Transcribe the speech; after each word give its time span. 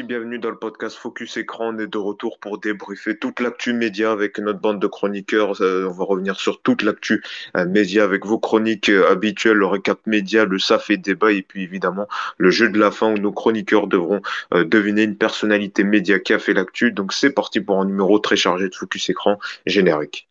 Bienvenue 0.00 0.38
dans 0.38 0.48
le 0.48 0.56
podcast 0.56 0.96
Focus 0.96 1.36
Écran. 1.36 1.74
On 1.74 1.78
est 1.78 1.86
de 1.86 1.98
retour 1.98 2.38
pour 2.38 2.58
débriefer 2.58 3.18
toute 3.18 3.40
l'actu 3.40 3.74
média 3.74 4.10
avec 4.10 4.38
notre 4.38 4.58
bande 4.58 4.80
de 4.80 4.86
chroniqueurs. 4.86 5.60
Euh, 5.60 5.86
on 5.86 5.92
va 5.92 6.04
revenir 6.04 6.40
sur 6.40 6.62
toute 6.62 6.80
l'actu 6.80 7.22
euh, 7.58 7.66
média 7.66 8.02
avec 8.02 8.24
vos 8.24 8.38
chroniques 8.38 8.88
euh, 8.88 9.10
habituelles, 9.10 9.58
le 9.58 9.66
récap 9.66 9.98
média, 10.06 10.46
le 10.46 10.58
SAF 10.58 10.88
et 10.88 10.96
débat 10.96 11.32
et 11.32 11.42
puis 11.42 11.62
évidemment 11.62 12.08
le 12.38 12.50
jeu 12.50 12.70
de 12.70 12.78
la 12.78 12.90
fin 12.90 13.12
où 13.12 13.18
nos 13.18 13.32
chroniqueurs 13.32 13.86
devront 13.86 14.22
deviner 14.52 15.02
une 15.02 15.16
personnalité 15.16 15.84
média 15.84 16.18
qui 16.18 16.32
a 16.32 16.38
fait 16.38 16.54
l'actu. 16.54 16.90
Donc 16.90 17.12
c'est 17.12 17.30
parti 17.30 17.60
pour 17.60 17.78
un 17.78 17.84
numéro 17.84 18.18
très 18.18 18.36
chargé 18.36 18.70
de 18.70 18.74
Focus 18.74 19.10
Écran 19.10 19.38
générique. 19.66 20.26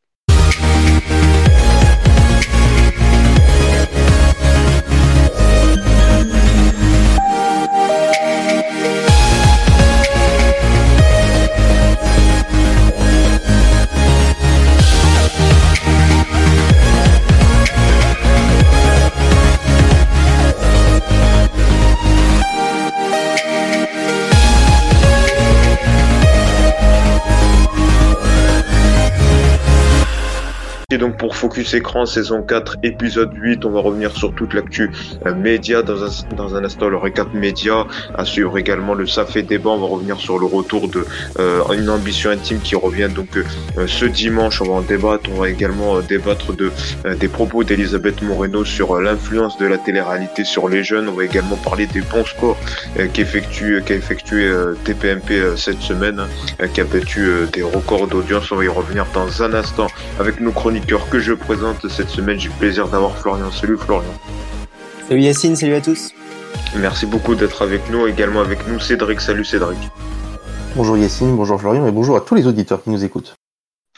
Et 30.91 30.97
donc 30.97 31.15
pour 31.15 31.37
Focus 31.37 31.73
Écran, 31.73 32.05
saison 32.05 32.43
4, 32.43 32.77
épisode 32.83 33.31
8, 33.33 33.63
on 33.63 33.69
va 33.69 33.79
revenir 33.79 34.11
sur 34.11 34.35
toute 34.35 34.53
l'actu 34.53 34.91
euh, 35.25 35.33
média. 35.33 35.83
Dans 35.83 36.03
un, 36.03 36.35
dans 36.35 36.55
un 36.55 36.65
instant, 36.65 36.89
le 36.89 36.97
récap 36.97 37.33
média, 37.33 37.87
à 38.13 38.25
suivre 38.25 38.57
également 38.57 38.93
le 38.93 39.07
Safé 39.07 39.41
débat, 39.41 39.69
on 39.69 39.79
va 39.79 39.87
revenir 39.87 40.19
sur 40.19 40.37
le 40.37 40.45
retour 40.45 40.89
de 40.89 41.05
euh, 41.39 41.61
une 41.77 41.89
ambition 41.89 42.29
intime 42.29 42.59
qui 42.59 42.75
revient 42.75 43.07
donc 43.13 43.37
euh, 43.37 43.87
ce 43.87 44.03
dimanche, 44.03 44.61
on 44.61 44.65
va 44.65 44.73
en 44.73 44.81
débattre, 44.81 45.29
on 45.33 45.39
va 45.39 45.49
également 45.49 45.99
débattre 46.01 46.53
de 46.53 46.71
des 47.19 47.27
propos 47.29 47.63
d'Elisabeth 47.63 48.21
Moreno 48.21 48.65
sur 48.65 48.99
l'influence 48.99 49.57
de 49.57 49.67
la 49.67 49.77
télé-réalité 49.77 50.43
sur 50.43 50.67
les 50.67 50.83
jeunes, 50.83 51.07
on 51.07 51.13
va 51.13 51.23
également 51.23 51.55
parler 51.55 51.85
des 51.85 52.01
bons 52.01 52.25
scores 52.25 52.57
qu'effectue 53.13 53.81
qu'a 53.85 53.95
effectué 53.95 54.51
TPMP 54.83 55.55
cette 55.55 55.81
semaine, 55.81 56.19
hein, 56.59 56.67
qui 56.73 56.81
a 56.81 56.83
battu 56.83 57.29
des 57.53 57.63
records 57.63 58.07
d'audience, 58.07 58.51
on 58.51 58.57
va 58.57 58.65
y 58.65 58.67
revenir 58.67 59.05
dans 59.13 59.41
un 59.41 59.53
instant 59.53 59.87
avec 60.19 60.39
nos 60.41 60.51
chroniques 60.51 60.80
que 61.09 61.19
je 61.19 61.33
présente 61.33 61.87
cette 61.87 62.09
semaine. 62.09 62.39
J'ai 62.39 62.49
le 62.49 62.55
plaisir 62.55 62.87
d'avoir 62.87 63.17
Florian. 63.17 63.51
Salut 63.51 63.77
Florian. 63.77 64.13
Salut 65.07 65.21
Yacine, 65.21 65.55
salut 65.55 65.73
à 65.73 65.81
tous. 65.81 66.11
Merci 66.77 67.05
beaucoup 67.05 67.35
d'être 67.35 67.61
avec 67.61 67.89
nous. 67.89 68.07
Également 68.07 68.41
avec 68.41 68.67
nous 68.67 68.79
Cédric. 68.79 69.21
Salut 69.21 69.45
Cédric. 69.45 69.77
Bonjour 70.75 70.97
Yacine, 70.97 71.35
bonjour 71.35 71.59
Florian 71.59 71.85
et 71.87 71.91
bonjour 71.91 72.15
à 72.15 72.21
tous 72.21 72.35
les 72.35 72.47
auditeurs 72.47 72.83
qui 72.83 72.89
nous 72.89 73.03
écoutent. 73.03 73.35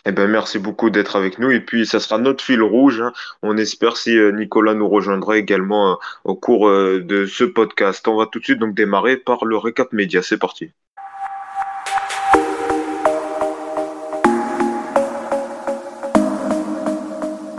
Eh 0.05 0.11
ben, 0.11 0.27
merci 0.27 0.59
beaucoup 0.59 0.89
d'être 0.89 1.15
avec 1.15 1.39
nous. 1.39 1.49
Et 1.51 1.61
puis, 1.61 1.85
ça 1.85 1.99
sera 1.99 2.17
notre 2.17 2.43
fil 2.43 2.61
rouge. 2.61 2.99
Hein. 3.01 3.13
On 3.41 3.57
espère 3.57 3.95
si 3.95 4.17
euh, 4.17 4.31
Nicolas 4.31 4.73
nous 4.73 4.89
rejoindra 4.89 5.37
également 5.37 5.93
euh, 5.93 5.95
au 6.25 6.35
cours 6.35 6.67
euh, 6.67 7.01
de 7.01 7.25
ce 7.25 7.45
podcast. 7.45 8.05
On 8.07 8.17
va 8.17 8.25
tout 8.25 8.39
de 8.39 8.43
suite 8.43 8.59
donc 8.59 8.75
démarrer 8.75 9.15
par 9.15 9.45
le 9.45 9.55
récap 9.55 9.93
média. 9.93 10.21
C'est 10.21 10.37
parti. 10.37 10.71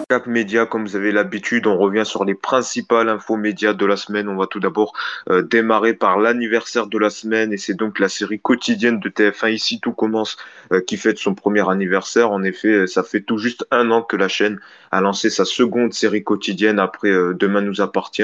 Cap 0.09 0.27
Média, 0.27 0.67
comme 0.67 0.85
vous 0.85 0.97
avez 0.97 1.13
l'habitude, 1.13 1.67
on 1.67 1.79
revient 1.79 2.05
sur 2.05 2.25
les 2.25 2.35
principales 2.35 3.09
infos 3.09 3.37
médias 3.37 3.73
de 3.73 3.87
la 3.87 3.97
semaine. 3.97 4.29
On 4.29 4.37
va 4.37 4.47
tout 4.47 4.61
d'abord 4.61 4.93
euh, 5.31 5.43
démarrer 5.43 5.95
par 5.95 6.19
l'anniversaire 6.19 6.87
de 6.87 6.99
la 6.99 7.11
semaine 7.11 7.53
et 7.53 7.57
c'est 7.57 7.75
donc 7.75 7.99
la 7.99 8.09
série 8.09 8.41
quotidienne 8.41 9.01
de 9.01 9.09
TF1 9.09 9.53
Ici 9.53 9.81
tout 9.81 9.93
commence 9.93 10.37
euh, 10.73 10.81
qui 10.81 10.97
fête 10.97 11.19
son 11.19 11.35
premier 11.35 11.69
anniversaire. 11.69 12.31
En 12.31 12.43
effet, 12.43 12.87
ça 12.87 13.03
fait 13.03 13.23
tout 13.23 13.39
juste 13.39 13.67
un 13.71 13.91
an 13.91 14.03
que 14.03 14.17
la 14.17 14.29
chaîne 14.29 14.61
a 14.95 15.01
lancé 15.01 15.31
sa 15.31 15.45
seconde 15.45 15.93
série 15.93 16.23
quotidienne 16.23 16.79
après 16.79 17.11
euh, 17.11 17.35
Demain 17.35 17.61
nous 17.61 17.81
appartient. 17.81 18.23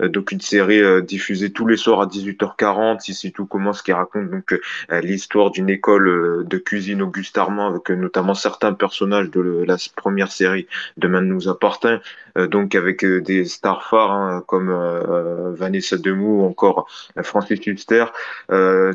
donc 0.00 0.32
une 0.32 0.40
série 0.40 1.02
diffusée 1.02 1.52
tous 1.52 1.66
les 1.66 1.76
soirs 1.76 2.00
à 2.00 2.06
18h40. 2.06 3.10
Ici 3.10 3.32
tout 3.32 3.46
commence 3.46 3.82
qui 3.82 3.92
raconte 3.92 4.30
donc 4.30 4.58
l'histoire 5.02 5.50
d'une 5.50 5.68
école 5.68 6.46
de 6.46 6.58
cuisine 6.58 7.02
Auguste 7.02 7.36
Armand 7.38 7.68
avec 7.68 7.90
notamment 7.90 8.34
certains 8.34 8.72
personnages 8.72 9.30
de 9.30 9.64
la 9.66 9.76
première 9.96 10.30
série 10.30 10.66
Demain 10.96 11.22
nous 11.22 11.48
appartient. 11.48 11.98
Euh, 12.38 12.46
donc 12.46 12.74
avec 12.74 13.04
euh, 13.04 13.20
des 13.20 13.44
stars 13.44 13.84
phares 13.84 14.12
hein, 14.12 14.42
comme 14.46 14.70
euh, 14.70 15.52
Vanessa 15.54 15.98
Demou 15.98 16.42
ou 16.42 16.46
encore 16.46 16.86
Francis 17.22 17.60
Huster, 17.66 18.06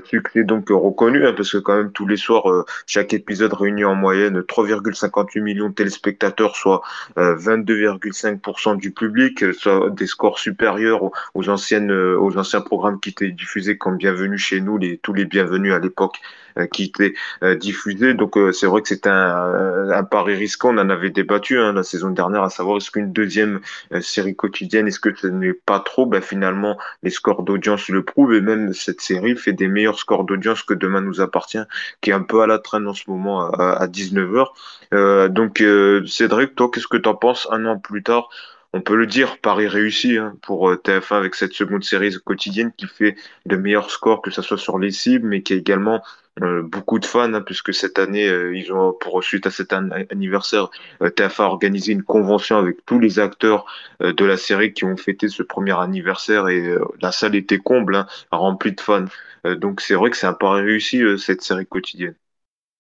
succès 0.06 0.44
donc 0.44 0.70
reconnu 0.70 1.26
hein, 1.26 1.34
parce 1.36 1.52
que 1.52 1.58
quand 1.58 1.76
même 1.76 1.92
tous 1.92 2.08
les 2.08 2.18
soirs 2.18 2.66
chaque 2.86 3.14
épisode 3.14 3.54
réunit 3.54 3.86
en 3.86 3.96
moyenne 3.96 4.42
3,58 4.42 5.42
millions 5.42 5.70
de 5.70 5.74
téléspectateurs, 5.74 6.56
soit 6.56 6.82
22,5% 7.18 8.78
du 8.78 8.92
public, 8.92 9.54
soit 9.54 9.90
des 9.90 10.06
scores 10.06 10.40
supérieurs 10.40 11.10
aux, 11.34 11.50
anciennes 11.50 11.92
aux 11.92 12.38
anciens 12.38 12.62
programmes 12.62 13.00
qui 13.00 13.10
étaient 13.10 13.32
diffusés 13.32 13.78
comme 13.78 13.98
Bienvenue 13.98 14.38
chez 14.38 14.62
nous, 14.62 14.78
les 14.78 14.98
tous 14.98 15.14
les 15.14 15.26
bienvenus 15.26 15.74
à 15.74 15.80
l'époque 15.80 16.18
qui 16.72 16.86
étaient 16.86 17.14
diffusés. 17.60 18.14
Donc 18.14 18.38
c'est 18.52 18.68
vrai 18.68 18.82
que 18.82 18.88
c'est 18.88 19.08
un, 19.08 19.90
un 19.92 20.04
pari 20.04 20.36
risquant. 20.36 20.74
On 20.74 20.78
en 20.78 20.90
avait 20.90 21.10
débattu 21.10 21.60
hein, 21.60 21.74
la 21.74 21.84
saison 21.84 22.10
dernière, 22.10 22.44
à 22.44 22.50
savoir 22.50 22.78
est-ce 22.78 22.92
qu'une 22.92 23.12
deuxième 23.12 23.60
euh, 23.94 24.02
série 24.02 24.36
quotidienne, 24.36 24.88
est-ce 24.88 25.00
que 25.00 25.16
ce 25.16 25.28
n'est 25.28 25.54
pas 25.54 25.80
trop? 25.80 26.06
Ben, 26.06 26.22
Finalement, 26.22 26.78
les 27.04 27.10
scores 27.10 27.44
d'audience 27.44 27.90
le 27.90 28.04
prouvent 28.04 28.34
et 28.34 28.42
même 28.42 28.74
cette 28.74 29.02
série 29.02 29.36
fait 29.36 29.54
des 29.54 29.68
meilleurs 29.68 30.00
scores 30.00 30.24
d'audience 30.26 30.64
que 30.64 30.74
Demain 30.74 31.02
nous 31.02 31.22
appartient, 31.22 31.64
qui 32.02 32.12
est 32.12 32.14
un 32.14 32.22
peu 32.22 32.42
à 32.42 32.48
la 32.48 32.60
traîne 32.60 32.88
en 32.88 32.94
ce 32.94 33.10
moment 33.10 33.50
à, 33.52 33.88
19h. 33.88 34.48
Euh, 34.94 35.28
donc 35.28 35.62
euh, 35.62 36.06
Cédric, 36.06 36.56
toi, 36.56 36.70
qu'est-ce 36.72 36.88
que 36.88 36.98
tu 36.98 37.10
en 37.10 37.16
penses 37.16 37.48
un 37.52 37.66
an 37.66 37.78
plus 37.80 38.04
tard 38.04 38.30
on 38.78 38.82
peut 38.82 38.96
le 38.96 39.08
dire, 39.08 39.40
Paris 39.40 39.68
réussi 39.68 40.18
hein, 40.18 40.36
pour 40.44 40.72
TF1 40.72 41.16
avec 41.16 41.34
cette 41.34 41.54
seconde 41.54 41.84
série 41.84 42.16
quotidienne 42.24 42.72
qui 42.78 42.86
fait 42.86 43.16
de 43.48 43.56
meilleurs 43.56 43.90
scores, 43.90 44.22
que 44.22 44.30
ce 44.30 44.44
soit 44.44 44.58
sur 44.58 44.78
les 44.78 44.92
cibles, 44.92 45.28
mais 45.28 45.42
qui 45.42 45.54
a 45.54 45.56
également 45.56 46.04
euh, 46.44 46.62
beaucoup 46.62 47.00
de 47.00 47.06
fans, 47.06 47.34
hein, 47.34 47.42
puisque 47.42 47.74
cette 47.74 47.98
année, 47.98 48.28
euh, 48.28 48.56
ils 48.56 48.72
ont, 48.72 48.94
pour 48.94 49.24
suite 49.24 49.48
à 49.48 49.52
cet 49.52 49.74
anniversaire, 49.74 50.70
euh, 51.02 51.10
TF1 51.10 51.42
a 51.42 51.46
organisé 51.46 51.92
une 51.94 52.04
convention 52.04 52.58
avec 52.58 52.86
tous 52.86 53.00
les 53.00 53.18
acteurs 53.18 53.66
de 54.00 54.26
la 54.26 54.38
série 54.38 54.74
qui 54.74 54.86
ont 54.86 54.96
fêté 54.96 55.28
ce 55.28 55.42
premier 55.42 55.78
anniversaire 55.80 56.48
et 56.50 56.78
la 57.02 57.12
salle 57.12 57.36
était 57.36 57.58
comble, 57.58 57.96
hein, 57.96 58.08
remplie 58.32 58.74
de 58.74 58.82
fans. 58.82 59.06
donc 59.44 59.82
c'est 59.82 59.96
vrai 59.96 60.12
que 60.12 60.18
c'est 60.18 60.28
un 60.28 60.34
pari 60.34 60.62
réussi 60.62 61.02
cette 61.18 61.42
série 61.42 61.66
quotidienne. 61.66 62.14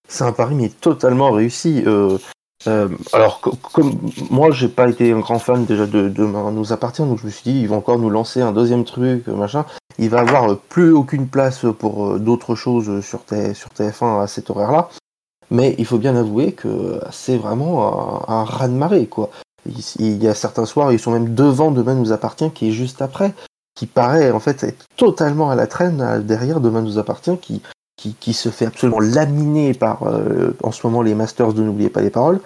C'est 0.07 0.23
un 0.23 0.31
pari 0.31 0.53
mais 0.53 0.69
totalement 0.69 1.31
réussi. 1.31 1.83
Alors 3.13 3.39
comme 3.73 3.99
moi 4.31 4.51
j'ai 4.51 4.67
pas 4.67 4.89
été 4.89 5.11
un 5.11 5.19
grand 5.19 5.39
fan 5.39 5.65
déjà 5.65 5.85
de, 5.85 6.09
de 6.09 6.25
nous 6.25 6.73
appartient 6.73 7.03
donc 7.03 7.19
je 7.19 7.25
me 7.25 7.31
suis 7.31 7.51
dit 7.51 7.59
ils 7.59 7.67
vont 7.67 7.77
encore 7.77 7.99
nous 7.99 8.09
lancer 8.09 8.41
un 8.41 8.51
deuxième 8.51 8.83
truc 8.83 9.27
machin 9.27 9.63
il 9.99 10.09
va 10.09 10.19
avoir 10.19 10.57
plus 10.57 10.91
aucune 10.91 11.27
place 11.27 11.65
pour 11.79 12.07
euh, 12.07 12.19
d'autres 12.19 12.55
choses 12.55 13.01
sur, 13.01 13.21
sur 13.53 13.69
TF1 13.69 14.21
à 14.21 14.27
cet 14.27 14.49
horaire-là. 14.49 14.89
Mais 15.49 15.75
il 15.77 15.85
faut 15.85 15.97
bien 15.97 16.15
avouer 16.15 16.51
que 16.53 16.99
c'est 17.11 17.37
vraiment 17.37 18.25
un, 18.29 18.33
un 18.33 18.43
raz-de-marée, 18.43 19.07
quoi. 19.07 19.29
Il, 19.99 20.23
y 20.23 20.27
a 20.27 20.33
certains 20.33 20.65
soirs, 20.65 20.93
ils 20.93 20.99
sont 20.99 21.11
même 21.11 21.33
devant 21.33 21.71
Demain 21.71 21.95
nous 21.95 22.11
appartient, 22.11 22.49
qui 22.51 22.69
est 22.69 22.71
juste 22.71 23.01
après, 23.01 23.33
qui 23.75 23.85
paraît 23.85 24.31
en 24.31 24.39
fait 24.39 24.63
être 24.63 24.85
totalement 24.95 25.49
à 25.49 25.55
la 25.55 25.67
traîne 25.67 26.23
derrière 26.23 26.59
Demain 26.59 26.81
nous 26.81 26.99
appartient, 26.99 27.37
qui, 27.41 27.61
qui, 27.97 28.33
se 28.33 28.49
fait 28.49 28.67
absolument 28.67 28.99
laminer 28.99 29.73
par 29.73 30.03
euh, 30.03 30.55
en 30.63 30.71
ce 30.71 30.85
moment 30.85 31.01
les 31.01 31.15
Masters 31.15 31.53
de 31.53 31.63
N'oubliez 31.63 31.89
pas 31.89 32.01
les 32.01 32.09
paroles. 32.09 32.39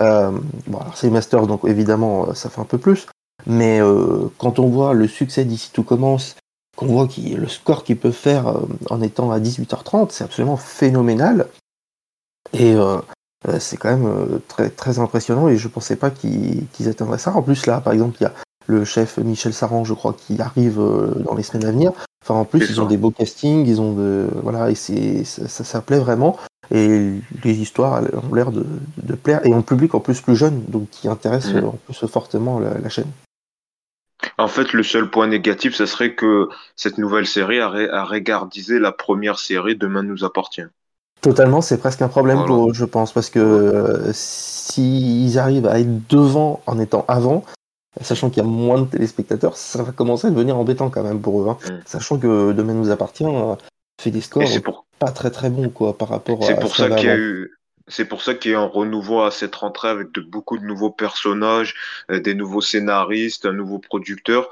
Euh, 0.00 0.30
bon, 0.66 0.78
alors 0.78 0.96
c'est 0.96 1.08
les 1.08 1.12
Masters, 1.12 1.46
donc 1.46 1.62
évidemment 1.64 2.34
ça 2.34 2.50
fait 2.50 2.60
un 2.60 2.66
peu 2.66 2.78
plus. 2.78 3.06
Mais 3.46 3.80
quand 4.38 4.58
on 4.58 4.68
voit 4.68 4.94
le 4.94 5.08
succès 5.08 5.44
d'ici 5.44 5.70
tout 5.72 5.84
commence 5.84 6.36
qu'on 6.78 6.86
voit 6.86 7.08
qui, 7.08 7.34
le 7.34 7.48
score 7.48 7.82
qu'il 7.82 7.98
peut 7.98 8.12
faire 8.12 8.46
euh, 8.46 8.60
en 8.88 9.02
étant 9.02 9.32
à 9.32 9.40
18h30, 9.40 10.10
c'est 10.10 10.22
absolument 10.22 10.56
phénoménal. 10.56 11.48
Et 12.52 12.74
euh, 12.74 12.98
euh, 13.48 13.58
c'est 13.58 13.76
quand 13.76 13.90
même 13.90 14.40
très, 14.46 14.70
très 14.70 15.00
impressionnant 15.00 15.48
et 15.48 15.56
je 15.56 15.66
pensais 15.66 15.96
pas 15.96 16.10
qu'ils 16.10 16.88
atteindraient 16.88 17.18
ça. 17.18 17.34
En 17.34 17.42
plus, 17.42 17.66
là, 17.66 17.80
par 17.80 17.92
exemple, 17.92 18.16
il 18.20 18.24
y 18.24 18.26
a 18.26 18.34
le 18.68 18.84
chef 18.84 19.18
Michel 19.18 19.52
Saran, 19.52 19.84
je 19.84 19.94
crois, 19.94 20.14
qui 20.14 20.40
arrive 20.40 20.80
dans 21.16 21.34
les 21.34 21.42
semaines 21.42 21.66
à 21.66 21.72
venir. 21.72 21.90
Enfin, 22.22 22.34
en 22.34 22.44
plus, 22.44 22.70
ils 22.70 22.80
ont 22.80 22.86
des 22.86 22.96
beaux 22.96 23.10
castings, 23.10 23.66
ils 23.66 23.80
ont 23.80 23.92
de. 23.92 24.28
Voilà, 24.42 24.70
et 24.70 24.76
c'est, 24.76 25.24
ça, 25.24 25.48
ça, 25.48 25.80
plaît 25.80 25.98
vraiment. 25.98 26.38
Et 26.70 27.14
les 27.44 27.54
histoires 27.54 28.02
ont 28.30 28.34
l'air 28.34 28.52
de, 28.52 28.64
plaire. 29.14 29.44
Et 29.44 29.52
un 29.52 29.62
public 29.62 29.94
en 29.94 30.00
plus 30.00 30.20
plus 30.20 30.36
jeune, 30.36 30.62
donc 30.68 30.90
qui 30.90 31.08
intéresse 31.08 31.52
mmh. 31.52 31.64
en 31.64 31.78
plus 31.86 32.06
fortement 32.06 32.60
la 32.60 32.88
chaîne. 32.88 33.10
En 34.36 34.48
fait, 34.48 34.72
le 34.72 34.82
seul 34.82 35.10
point 35.10 35.26
négatif, 35.26 35.74
ce 35.74 35.86
serait 35.86 36.14
que 36.14 36.48
cette 36.76 36.98
nouvelle 36.98 37.26
série 37.26 37.60
a, 37.60 37.68
ré 37.68 37.88
régardisé 37.90 38.78
la 38.78 38.92
première 38.92 39.38
série 39.38 39.76
Demain 39.76 40.02
nous 40.02 40.24
appartient. 40.24 40.62
Totalement, 41.20 41.60
c'est 41.60 41.78
presque 41.78 42.02
un 42.02 42.08
problème 42.08 42.44
pour 42.44 42.70
eux, 42.70 42.74
je 42.74 42.84
pense, 42.84 43.12
parce 43.12 43.30
que 43.30 43.40
euh, 43.40 44.10
s'ils 44.12 45.38
arrivent 45.38 45.66
à 45.66 45.80
être 45.80 46.08
devant 46.08 46.62
en 46.66 46.78
étant 46.78 47.04
avant, 47.08 47.44
sachant 48.00 48.30
qu'il 48.30 48.42
y 48.42 48.46
a 48.46 48.48
moins 48.48 48.82
de 48.82 48.86
téléspectateurs, 48.86 49.56
ça 49.56 49.82
va 49.82 49.92
commencer 49.92 50.28
à 50.28 50.30
devenir 50.30 50.56
embêtant 50.58 50.90
quand 50.90 51.02
même 51.02 51.20
pour 51.20 51.42
eux. 51.42 51.48
Hein. 51.48 51.58
Mm. 51.66 51.80
Sachant 51.86 52.18
que 52.18 52.52
Demain 52.52 52.74
nous 52.74 52.90
appartient, 52.90 53.24
fait 54.00 54.10
des 54.10 54.20
scores 54.20 54.44
pas 54.98 55.12
très 55.12 55.30
très 55.30 55.50
bons 55.50 55.68
quoi 55.68 55.96
par 55.96 56.08
rapport. 56.08 56.42
C'est 56.44 56.58
pour 56.58 56.74
ça 56.74 56.90
qu'il 56.90 57.06
y 57.06 57.10
a 57.10 57.16
eu. 57.16 57.52
C'est 57.90 58.04
pour 58.04 58.20
ça 58.20 58.34
qu'il 58.34 58.50
y 58.50 58.54
a 58.54 58.60
un 58.60 58.66
renouveau 58.66 59.22
à 59.22 59.30
cette 59.30 59.54
rentrée 59.54 59.88
avec 59.88 60.12
de, 60.12 60.20
beaucoup 60.20 60.58
de 60.58 60.64
nouveaux 60.64 60.90
personnages, 60.90 61.74
euh, 62.10 62.20
des 62.20 62.34
nouveaux 62.34 62.60
scénaristes, 62.60 63.46
un 63.46 63.52
nouveau 63.52 63.78
producteur. 63.78 64.50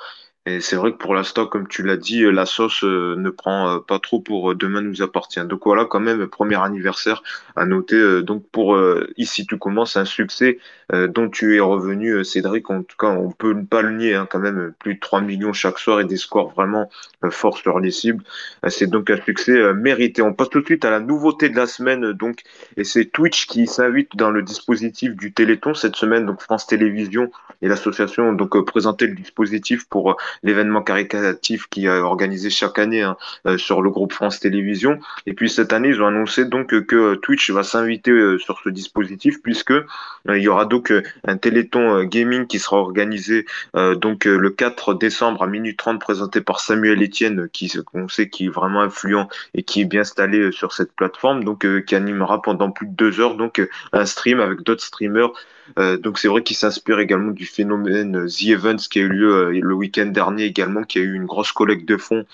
Et 0.48 0.60
c'est 0.60 0.76
vrai 0.76 0.92
que 0.92 0.96
pour 0.96 1.12
l'instant, 1.12 1.46
comme 1.46 1.66
tu 1.66 1.82
l'as 1.82 1.96
dit, 1.96 2.22
la 2.22 2.46
sauce 2.46 2.84
euh, 2.84 3.16
ne 3.16 3.30
prend 3.30 3.68
euh, 3.68 3.78
pas 3.80 3.98
trop 3.98 4.20
pour 4.20 4.52
euh, 4.52 4.54
demain 4.54 4.80
nous 4.80 5.02
appartient. 5.02 5.44
Donc 5.44 5.62
voilà, 5.64 5.86
quand 5.86 5.98
même, 5.98 6.24
premier 6.28 6.54
anniversaire 6.54 7.24
à 7.56 7.66
noter. 7.66 8.22
Donc 8.22 8.44
pour 8.52 8.78
ici 9.16 9.46
tu 9.46 9.58
commences 9.58 9.96
un 9.96 10.04
succès 10.04 10.58
dont 10.92 11.28
tu 11.30 11.56
es 11.56 11.60
revenu, 11.60 12.22
Cédric. 12.22 12.70
En 12.70 12.82
tout 12.82 12.96
cas, 12.98 13.08
on 13.08 13.30
peut 13.32 13.56
pas 13.64 13.80
le 13.80 13.92
nier. 13.92 14.14
Hein, 14.14 14.28
quand 14.30 14.38
même, 14.38 14.74
plus 14.78 14.96
de 14.96 15.00
3 15.00 15.22
millions 15.22 15.54
chaque 15.54 15.78
soir 15.78 16.00
et 16.00 16.04
des 16.04 16.18
scores 16.18 16.50
vraiment 16.50 16.90
forts 17.30 17.56
sur 17.56 17.80
les 17.80 17.90
cibles. 17.90 18.22
C'est 18.68 18.88
donc 18.88 19.08
un 19.10 19.20
succès 19.20 19.72
mérité. 19.72 20.20
On 20.20 20.34
passe 20.34 20.50
tout 20.50 20.60
de 20.60 20.66
suite 20.66 20.84
à 20.84 20.90
la 20.90 21.00
nouveauté 21.00 21.48
de 21.48 21.56
la 21.56 21.66
semaine. 21.66 22.12
Donc, 22.12 22.42
et 22.76 22.84
c'est 22.84 23.06
Twitch 23.06 23.46
qui 23.46 23.66
s'invite 23.66 24.14
dans 24.16 24.30
le 24.30 24.42
dispositif 24.42 25.16
du 25.16 25.32
Téléthon 25.32 25.72
cette 25.72 25.96
semaine. 25.96 26.26
Donc 26.26 26.42
France 26.42 26.66
Télévisions 26.66 27.30
et 27.62 27.68
l'association 27.68 28.28
ont 28.28 28.34
donc 28.34 28.62
présenté 28.66 29.06
le 29.06 29.14
dispositif 29.14 29.88
pour 29.88 30.16
l'événement 30.42 30.82
caritatif 30.82 31.66
qui 31.68 31.86
est 31.86 31.88
organisé 31.88 32.50
chaque 32.50 32.78
année 32.78 33.02
hein, 33.02 33.16
euh, 33.46 33.58
sur 33.58 33.82
le 33.82 33.90
groupe 33.90 34.12
France 34.12 34.40
Télévisions. 34.40 34.98
Et 35.26 35.34
puis 35.34 35.50
cette 35.50 35.72
année, 35.72 35.88
ils 35.88 36.02
ont 36.02 36.06
annoncé 36.06 36.44
donc 36.44 36.68
que 36.86 37.14
Twitch 37.16 37.50
va 37.50 37.62
s'inviter 37.62 38.10
euh, 38.10 38.38
sur 38.38 38.60
ce 38.62 38.68
dispositif 38.68 39.42
puisque 39.42 39.72
euh, 39.72 39.84
il 40.28 40.42
y 40.42 40.48
aura 40.48 40.64
donc 40.64 40.92
un 41.26 41.36
téléthon 41.36 42.04
gaming 42.04 42.46
qui 42.46 42.58
sera 42.58 42.78
organisé 42.78 43.46
donc 43.74 44.24
le 44.24 44.50
4 44.50 44.94
décembre 44.94 45.42
à 45.42 45.46
minuit 45.46 45.76
30 45.76 46.00
présenté 46.00 46.40
par 46.40 46.60
Samuel 46.60 47.02
Etienne 47.02 47.48
qui 47.52 47.72
on 47.94 48.08
sait 48.08 48.28
qui 48.28 48.46
est 48.46 48.48
vraiment 48.48 48.80
influent 48.80 49.28
et 49.54 49.62
qui 49.62 49.82
est 49.82 49.84
bien 49.84 50.00
installé 50.00 50.50
sur 50.52 50.72
cette 50.72 50.92
plateforme 50.92 51.44
donc 51.44 51.66
qui 51.84 51.94
animera 51.94 52.42
pendant 52.42 52.70
plus 52.70 52.86
de 52.86 52.92
deux 52.92 53.20
heures 53.20 53.36
donc 53.36 53.62
un 53.92 54.06
stream 54.06 54.40
avec 54.40 54.62
d'autres 54.62 54.84
streamers 54.84 55.32
euh, 55.78 55.96
donc 55.96 56.18
c'est 56.18 56.28
vrai 56.28 56.42
qu'il 56.42 56.56
s'inspire 56.56 56.98
également 56.98 57.32
du 57.32 57.46
phénomène 57.46 58.26
The 58.26 58.42
Events 58.50 58.88
qui 58.90 58.98
a 59.00 59.02
eu 59.02 59.08
lieu 59.08 59.34
euh, 59.34 59.60
le 59.60 59.74
week-end 59.74 60.06
dernier 60.06 60.44
également, 60.44 60.82
qui 60.84 60.98
a 60.98 61.02
eu 61.02 61.14
une 61.14 61.26
grosse 61.26 61.52
collecte 61.52 61.86
de 61.86 61.96
fonds 61.96 62.24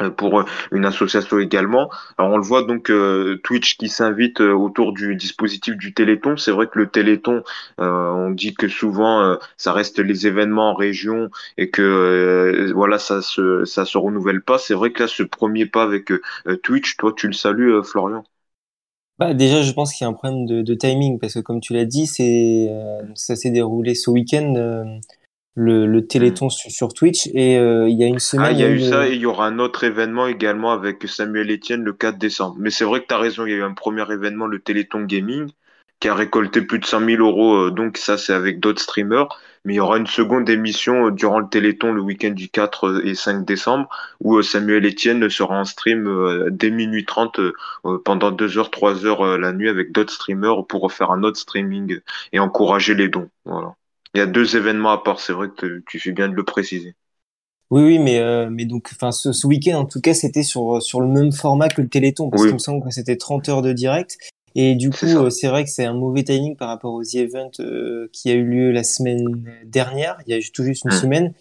euh, 0.00 0.10
pour 0.10 0.44
une 0.72 0.84
association 0.86 1.38
également. 1.38 1.90
Alors 2.18 2.32
on 2.32 2.36
le 2.38 2.44
voit 2.44 2.62
donc 2.64 2.90
Twitch 3.42 3.76
qui 3.76 3.88
s'invite 3.88 4.40
autour 4.40 4.92
du 4.92 5.16
dispositif 5.16 5.76
du 5.76 5.94
Téléthon. 5.94 6.36
C'est 6.36 6.52
vrai 6.52 6.66
que 6.68 6.78
le 6.78 6.88
Téléthon, 6.88 7.42
on 7.78 8.30
dit 8.30 8.54
que 8.54 8.68
souvent 8.68 9.38
ça 9.56 9.72
reste 9.72 9.98
les 9.98 10.26
événements 10.26 10.70
en 10.70 10.74
région 10.74 11.30
et 11.58 11.70
que 11.70 12.72
voilà 12.74 12.98
ça 12.98 13.22
se 13.22 13.64
ça 13.66 13.84
se 13.84 13.98
renouvelle 13.98 14.42
pas. 14.42 14.58
C'est 14.58 14.74
vrai 14.74 14.92
que 14.92 15.02
là 15.02 15.08
ce 15.08 15.22
premier 15.22 15.66
pas 15.66 15.82
avec 15.82 16.12
Twitch, 16.62 16.96
toi 16.96 17.12
tu 17.16 17.26
le 17.26 17.34
salues 17.34 17.82
Florian? 17.84 18.24
Bah, 19.22 19.34
déjà, 19.34 19.62
je 19.62 19.72
pense 19.72 19.94
qu'il 19.94 20.04
y 20.04 20.06
a 20.06 20.10
un 20.10 20.14
problème 20.14 20.46
de, 20.46 20.62
de 20.62 20.74
timing 20.74 21.20
parce 21.20 21.34
que, 21.34 21.38
comme 21.38 21.60
tu 21.60 21.74
l'as 21.74 21.84
dit, 21.84 22.06
c'est 22.08 22.66
euh, 22.70 23.02
ça 23.14 23.36
s'est 23.36 23.50
déroulé 23.50 23.94
ce 23.94 24.10
week-end, 24.10 24.54
euh, 24.56 24.84
le, 25.54 25.86
le 25.86 26.06
Téléthon 26.06 26.48
sur, 26.48 26.72
sur 26.72 26.92
Twitch, 26.92 27.28
et 27.32 27.56
euh, 27.56 27.88
il 27.88 27.96
y 27.96 28.02
a 28.02 28.08
une 28.08 28.18
semaine. 28.18 28.46
Ah, 28.48 28.52
il 28.52 28.58
y 28.58 28.64
a 28.64 28.68
eu 28.68 28.80
ça, 28.80 29.08
et 29.08 29.12
il 29.12 29.20
y 29.20 29.26
aura 29.26 29.46
un 29.46 29.60
autre 29.60 29.84
événement 29.84 30.26
également 30.26 30.72
avec 30.72 31.06
Samuel 31.06 31.52
Etienne 31.52 31.84
le 31.84 31.92
4 31.92 32.18
décembre. 32.18 32.56
Mais 32.58 32.70
c'est 32.70 32.84
vrai 32.84 33.00
que 33.00 33.06
tu 33.06 33.14
as 33.14 33.18
raison, 33.18 33.46
il 33.46 33.52
y 33.52 33.54
a 33.54 33.58
eu 33.58 33.62
un 33.62 33.74
premier 33.74 34.04
événement, 34.10 34.46
le 34.46 34.58
Téléthon 34.58 35.02
Gaming, 35.02 35.48
qui 36.00 36.08
a 36.08 36.14
récolté 36.16 36.60
plus 36.62 36.80
de 36.80 36.84
100 36.84 37.06
000 37.06 37.22
euros. 37.22 37.70
donc, 37.70 37.98
ça, 37.98 38.18
c'est 38.18 38.32
avec 38.32 38.58
d'autres 38.58 38.82
streamers 38.82 39.28
mais 39.64 39.74
il 39.74 39.76
y 39.76 39.80
aura 39.80 39.98
une 39.98 40.06
seconde 40.06 40.48
émission 40.48 41.06
euh, 41.06 41.10
durant 41.10 41.38
le 41.38 41.48
Téléthon 41.48 41.92
le 41.92 42.00
week-end 42.00 42.30
du 42.30 42.48
4 42.48 43.02
et 43.04 43.14
5 43.14 43.44
décembre 43.44 43.88
où 44.20 44.36
euh, 44.36 44.42
Samuel 44.42 44.84
Etienne 44.86 45.28
sera 45.30 45.58
en 45.58 45.64
stream 45.64 46.06
euh, 46.06 46.48
dès 46.50 46.70
minuit 46.70 47.04
30 47.04 47.40
pendant 48.04 48.30
2 48.30 48.58
heures, 48.58 48.70
3 48.70 49.06
heures 49.06 49.38
la 49.38 49.52
nuit 49.52 49.68
avec 49.68 49.92
d'autres 49.92 50.12
streamers 50.12 50.66
pour 50.66 50.92
faire 50.92 51.10
un 51.10 51.22
autre 51.22 51.38
streaming 51.38 52.00
et 52.32 52.38
encourager 52.38 52.94
les 52.94 53.08
dons. 53.08 53.28
Voilà. 53.44 53.74
Il 54.14 54.18
y 54.18 54.20
a 54.20 54.26
deux 54.26 54.56
événements 54.56 54.90
à 54.90 55.02
part, 55.02 55.20
c'est 55.20 55.32
vrai 55.32 55.48
que 55.48 55.82
tu 55.86 55.98
fais 55.98 56.12
bien 56.12 56.28
de 56.28 56.34
le 56.34 56.44
préciser. 56.44 56.94
Oui, 57.70 57.82
oui, 57.82 57.98
mais, 57.98 58.20
mais 58.50 58.66
donc, 58.66 58.90
enfin, 58.92 59.12
ce, 59.12 59.32
ce 59.32 59.46
week-end, 59.46 59.78
en 59.78 59.86
tout 59.86 60.02
cas, 60.02 60.12
c'était 60.12 60.42
sur, 60.42 60.82
sur 60.82 61.00
le 61.00 61.08
même 61.08 61.32
format 61.32 61.68
que 61.68 61.80
le 61.80 61.88
Téléthon, 61.88 62.28
parce 62.28 62.44
qu'il 62.44 62.52
me 62.52 62.58
semble 62.58 62.84
que 62.84 62.90
c'était 62.90 63.16
30 63.16 63.48
heures 63.48 63.62
de 63.62 63.72
direct. 63.72 64.18
Et 64.54 64.74
du 64.74 64.90
coup, 64.90 65.06
euh, 65.06 65.30
c'est 65.30 65.48
vrai 65.48 65.64
que 65.64 65.70
c'est 65.70 65.84
un 65.84 65.94
mauvais 65.94 66.22
timing 66.22 66.56
par 66.56 66.68
rapport 66.68 66.92
aux 66.92 67.02
Event 67.02 67.50
euh, 67.60 68.08
qui 68.12 68.30
a 68.30 68.34
eu 68.34 68.44
lieu 68.44 68.70
la 68.70 68.84
semaine 68.84 69.44
dernière, 69.64 70.18
il 70.26 70.34
y 70.34 70.38
a 70.38 70.40
tout 70.52 70.64
juste 70.64 70.84
une 70.84 70.90
hmm. 70.90 71.00
semaine, 71.00 71.34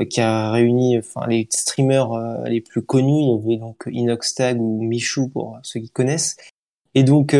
euh, 0.00 0.04
qui 0.04 0.20
a 0.20 0.50
réuni 0.50 0.98
enfin 0.98 1.26
les 1.28 1.46
streamers 1.50 2.10
les 2.46 2.60
plus 2.60 2.82
connus. 2.82 3.22
Il 3.22 3.28
y 3.28 3.44
avait 3.44 3.56
donc 3.58 3.84
Inoxtag 3.86 4.60
ou 4.60 4.82
Michou 4.82 5.28
pour 5.28 5.58
ceux 5.62 5.80
qui 5.80 5.90
connaissent. 5.90 6.36
Et 6.94 7.04
donc, 7.04 7.36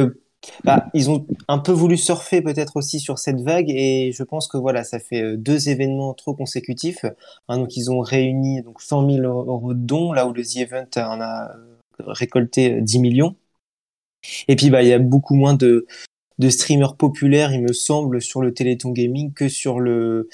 bah, 0.65 0.87
ils 0.95 1.11
ont 1.11 1.27
un 1.49 1.59
peu 1.59 1.73
voulu 1.73 1.97
surfer 1.97 2.43
peut-être 2.43 2.77
aussi 2.77 3.01
sur 3.01 3.19
cette 3.19 3.41
vague 3.41 3.71
et 3.71 4.13
je 4.13 4.23
pense 4.23 4.49
que 4.49 4.59
voilà, 4.59 4.85
ça 4.85 4.99
fait 4.99 5.37
deux 5.37 5.71
événements 5.71 6.15
trop 6.15 6.35
consécutifs. 6.35 7.05
Hein, 7.49 7.59
donc 7.59 7.77
ils 7.77 7.91
ont 7.91 8.01
réuni 8.01 8.63
donc 8.63 8.81
100 8.81 9.11
000 9.11 9.23
euros 9.27 9.75
de 9.75 9.79
dons 9.81 10.13
là 10.13 10.27
où 10.27 10.33
le 10.33 10.45
The 10.45 10.57
Event 10.59 10.89
en 10.97 11.21
a 11.21 11.51
récolté 11.99 12.81
10 12.81 12.99
millions. 13.01 13.35
Et 14.49 14.57
puis, 14.57 14.71
bah, 14.71 14.83
il 14.83 14.89
y 14.89 14.93
a 14.93 14.99
beaucoup 14.99 15.35
moins 15.35 15.55
de, 15.55 15.87
de 16.39 16.49
streamers 16.49 16.97
populaires, 16.97 17.53
il 17.53 17.63
me 17.63 17.73
semble, 17.73 18.21
sur 18.21 18.43
le 18.43 18.53
Téléthon 18.53 18.91
Gaming 18.91 19.33
que 19.33 19.49
sur 19.49 19.81
le, 19.81 20.29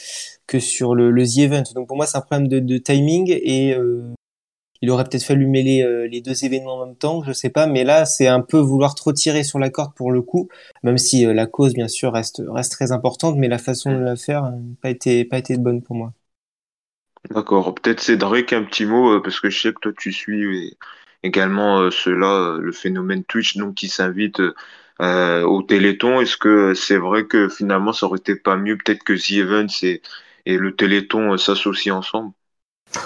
que 0.46 0.58
sur 0.58 0.94
le, 0.94 1.10
le 1.10 1.24
The 1.24 1.38
Event. 1.38 1.62
Donc, 1.74 1.88
pour 1.88 1.96
moi, 1.96 2.06
c'est 2.06 2.18
un 2.18 2.22
problème 2.22 2.48
de, 2.48 2.58
de 2.58 2.78
timing 2.78 3.30
et 3.30 3.74
euh, 3.74 4.12
il 4.80 4.90
aurait 4.90 5.04
peut-être 5.04 5.22
fallu 5.22 5.46
mêler 5.46 5.82
euh, 5.82 6.08
les 6.08 6.20
deux 6.20 6.44
événements 6.44 6.74
en 6.74 6.86
même 6.86 6.96
temps, 6.96 7.22
je 7.22 7.32
sais 7.32 7.50
pas. 7.50 7.68
Mais 7.68 7.84
là, 7.84 8.04
c'est 8.04 8.26
un 8.26 8.40
peu 8.40 8.58
vouloir 8.58 8.96
trop 8.96 9.12
tirer 9.12 9.44
sur 9.44 9.60
la 9.60 9.70
corde 9.70 9.94
pour 9.94 10.10
le 10.10 10.22
coup, 10.22 10.48
même 10.82 10.98
si 10.98 11.24
euh, 11.24 11.32
la 11.32 11.46
cause, 11.46 11.72
bien 11.72 11.88
sûr, 11.88 12.12
reste, 12.12 12.42
reste 12.48 12.72
très 12.72 12.90
importante, 12.90 13.36
mais 13.36 13.46
la 13.46 13.58
façon 13.58 13.92
de 13.92 14.02
la 14.02 14.16
faire 14.16 14.42
n'a 14.42 14.58
pas 14.80 14.90
été, 14.90 15.24
pas 15.24 15.38
été 15.38 15.56
bonne 15.56 15.82
pour 15.82 15.94
moi. 15.94 16.12
D'accord. 17.30 17.72
Peut-être 17.76 18.00
Cédric, 18.00 18.52
un 18.52 18.64
petit 18.64 18.84
mot, 18.84 19.20
parce 19.20 19.38
que 19.38 19.48
je 19.48 19.60
sais 19.60 19.72
que 19.72 19.78
toi, 19.80 19.92
tu 19.96 20.12
suis 20.12 20.76
également 21.22 21.80
euh, 21.80 21.90
cela, 21.90 22.32
euh, 22.32 22.58
le 22.58 22.72
phénomène 22.72 23.24
Twitch, 23.24 23.56
donc 23.56 23.74
qui 23.74 23.88
s'invite 23.88 24.40
euh, 25.00 25.42
au 25.42 25.62
Téléthon. 25.62 26.20
Est-ce 26.20 26.36
que 26.36 26.74
c'est 26.74 26.96
vrai 26.96 27.24
que 27.24 27.48
finalement 27.48 27.92
ça 27.92 28.06
aurait 28.06 28.18
été 28.18 28.36
pas 28.36 28.56
mieux 28.56 28.76
peut-être 28.76 29.02
que 29.02 29.12
The 29.12 29.32
Events 29.38 29.82
et, 29.82 30.02
et 30.46 30.56
le 30.56 30.74
Téléthon 30.74 31.36
s'associent 31.36 31.98
ensemble? 31.98 32.32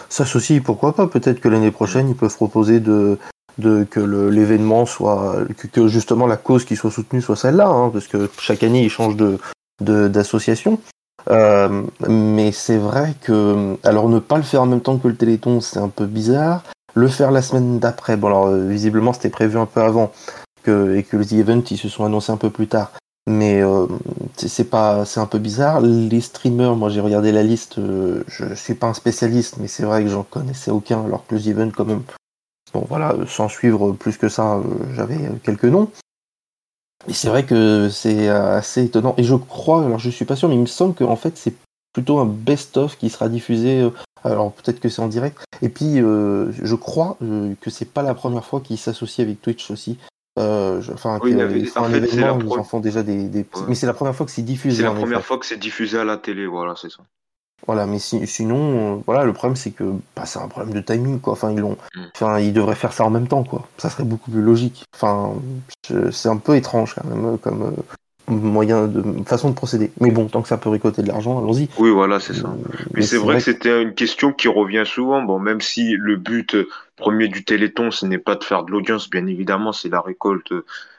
S'associent, 0.08 0.60
pourquoi 0.64 0.94
pas? 0.94 1.06
Peut-être 1.06 1.40
que 1.40 1.48
l'année 1.48 1.70
prochaine 1.70 2.08
ils 2.08 2.16
peuvent 2.16 2.34
proposer 2.34 2.80
de, 2.80 3.18
de 3.58 3.84
que 3.84 4.00
l'événement 4.00 4.84
soit 4.84 5.44
que, 5.72 5.86
justement 5.86 6.26
la 6.26 6.36
cause 6.36 6.64
qui 6.64 6.76
soit 6.76 6.90
soutenue 6.90 7.22
soit 7.22 7.36
celle-là, 7.36 7.68
hein, 7.68 7.90
parce 7.90 8.08
que 8.08 8.28
chaque 8.40 8.62
année 8.62 8.82
ils 8.82 8.90
changent 8.90 9.16
de 9.16 9.38
d'association. 9.80 10.80
Euh, 11.28 11.82
mais 12.08 12.52
c'est 12.52 12.78
vrai 12.78 13.14
que 13.20 13.76
alors 13.82 14.08
ne 14.08 14.20
pas 14.20 14.36
le 14.36 14.42
faire 14.42 14.62
en 14.62 14.66
même 14.66 14.80
temps 14.80 14.96
que 14.96 15.08
le 15.08 15.16
Téléthon, 15.16 15.60
c'est 15.60 15.78
un 15.78 15.88
peu 15.88 16.06
bizarre. 16.06 16.62
Le 16.96 17.08
faire 17.08 17.30
la 17.30 17.42
semaine 17.42 17.78
d'après, 17.78 18.16
bon 18.16 18.28
alors 18.28 18.46
euh, 18.46 18.66
visiblement 18.66 19.12
c'était 19.12 19.28
prévu 19.28 19.58
un 19.58 19.66
peu 19.66 19.82
avant 19.82 20.12
que, 20.62 20.96
et 20.96 21.02
que 21.02 21.18
les 21.18 21.38
events 21.38 21.70
ils 21.70 21.76
se 21.76 21.90
sont 21.90 22.06
annoncés 22.06 22.32
un 22.32 22.38
peu 22.38 22.48
plus 22.48 22.68
tard. 22.68 22.90
Mais 23.28 23.60
euh, 23.60 23.86
c'est 24.36 24.70
pas, 24.70 25.04
c'est 25.04 25.20
un 25.20 25.26
peu 25.26 25.38
bizarre. 25.38 25.82
Les 25.82 26.22
streamers, 26.22 26.74
moi 26.74 26.88
j'ai 26.88 27.00
regardé 27.00 27.32
la 27.32 27.42
liste, 27.42 27.78
euh, 27.78 28.24
je 28.28 28.54
suis 28.54 28.72
pas 28.72 28.86
un 28.86 28.94
spécialiste, 28.94 29.58
mais 29.58 29.68
c'est 29.68 29.82
vrai 29.82 30.04
que 30.04 30.08
j'en 30.08 30.22
connaissais 30.22 30.70
aucun, 30.70 31.04
alors 31.04 31.26
que 31.26 31.34
les 31.34 31.50
events 31.50 31.72
quand 31.76 31.84
même. 31.84 32.02
Bon 32.72 32.86
voilà, 32.88 33.14
sans 33.26 33.50
suivre 33.50 33.92
plus 33.92 34.16
que 34.16 34.30
ça, 34.30 34.62
j'avais 34.94 35.18
quelques 35.42 35.64
noms. 35.64 35.90
Mais 37.06 37.12
c'est 37.12 37.28
vrai 37.28 37.44
que 37.44 37.90
c'est 37.90 38.28
assez 38.28 38.84
étonnant. 38.84 39.14
Et 39.18 39.24
je 39.24 39.34
crois, 39.34 39.84
alors 39.84 39.98
je 39.98 40.08
suis 40.08 40.24
pas 40.24 40.34
sûr, 40.34 40.48
mais 40.48 40.54
il 40.54 40.62
me 40.62 40.66
semble 40.66 40.94
qu'en 40.94 41.16
fait 41.16 41.36
c'est 41.36 41.54
plutôt 41.92 42.20
un 42.20 42.26
best-of 42.26 42.96
qui 42.96 43.10
sera 43.10 43.28
diffusé 43.28 43.86
alors 44.26 44.52
peut-être 44.52 44.80
que 44.80 44.88
c'est 44.88 45.02
en 45.02 45.08
direct. 45.08 45.44
Et 45.62 45.68
puis 45.68 46.00
euh, 46.00 46.52
je 46.52 46.74
crois 46.74 47.16
euh, 47.22 47.54
que 47.60 47.70
c'est 47.70 47.90
pas 47.90 48.02
la 48.02 48.14
première 48.14 48.44
fois 48.44 48.60
qu'ils 48.60 48.78
s'associent 48.78 49.24
avec 49.24 49.40
Twitch 49.40 49.70
aussi. 49.70 49.98
Euh, 50.38 50.82
enfin, 50.92 51.18
oui, 51.22 51.34
en 51.34 51.48
fait, 51.48 51.64
c'est 51.66 52.20
la 52.20 52.36
ils 52.38 52.52
en 52.52 52.64
font 52.64 52.80
déjà 52.80 53.02
des, 53.02 53.24
des... 53.24 53.46
mais 53.68 53.74
c'est 53.74 53.86
la 53.86 53.94
première 53.94 54.14
fois 54.14 54.26
que 54.26 54.32
c'est 54.32 54.42
diffusé. 54.42 54.78
C'est 54.78 54.82
la 54.82 54.92
première 54.92 55.24
fois 55.24 55.38
que 55.38 55.46
c'est 55.46 55.56
diffusé 55.56 55.98
à 55.98 56.04
la 56.04 56.18
télé, 56.18 56.46
voilà, 56.46 56.74
c'est 56.76 56.90
ça. 56.90 57.02
Voilà, 57.66 57.86
mais 57.86 57.98
sinon, 57.98 59.02
voilà, 59.06 59.24
le 59.24 59.32
problème 59.32 59.56
c'est 59.56 59.70
que 59.70 59.84
bah, 60.14 60.26
c'est 60.26 60.38
un 60.38 60.48
problème 60.48 60.74
de 60.74 60.80
timing, 60.82 61.20
quoi. 61.20 61.32
Enfin, 61.32 61.52
ils 61.52 61.58
l'ont, 61.58 61.78
mm. 61.94 62.02
enfin, 62.14 62.38
ils 62.38 62.52
devraient 62.52 62.74
faire 62.74 62.92
ça 62.92 63.04
en 63.04 63.10
même 63.10 63.28
temps, 63.28 63.44
quoi. 63.44 63.66
Ça 63.78 63.88
serait 63.88 64.04
beaucoup 64.04 64.30
plus 64.30 64.42
logique. 64.42 64.84
Enfin, 64.94 65.32
c'est 66.10 66.28
un 66.28 66.36
peu 66.36 66.54
étrange 66.54 66.94
quand 66.94 67.08
même, 67.08 67.38
comme 67.38 67.74
moyen 68.28 68.86
de 68.86 69.02
façon 69.24 69.50
de 69.50 69.54
procéder. 69.54 69.90
Mais 70.00 70.10
bon, 70.10 70.26
tant 70.26 70.42
que 70.42 70.48
ça 70.48 70.56
peut 70.56 70.68
récolter 70.68 71.02
de 71.02 71.08
l'argent, 71.08 71.38
allons-y. 71.38 71.68
Oui, 71.78 71.90
voilà, 71.90 72.20
c'est 72.20 72.34
ça. 72.34 72.48
Euh, 72.48 72.72
mais, 72.94 73.02
c'est 73.02 73.18
vrai, 73.18 73.36
que 73.36 73.42
c'était 73.42 73.82
une 73.82 73.94
question 73.94 74.32
qui 74.32 74.48
revient 74.48 74.84
souvent. 74.84 75.22
Bon, 75.22 75.38
même 75.38 75.60
si 75.60 75.96
le 75.96 76.16
but 76.16 76.56
premier 76.96 77.28
du 77.28 77.44
Téléthon, 77.44 77.90
ce 77.90 78.06
n'est 78.06 78.18
pas 78.18 78.34
de 78.34 78.44
faire 78.44 78.64
de 78.64 78.72
l'audience, 78.72 79.10
bien 79.10 79.26
évidemment, 79.26 79.72
c'est 79.72 79.88
la 79.88 80.00
récolte 80.00 80.52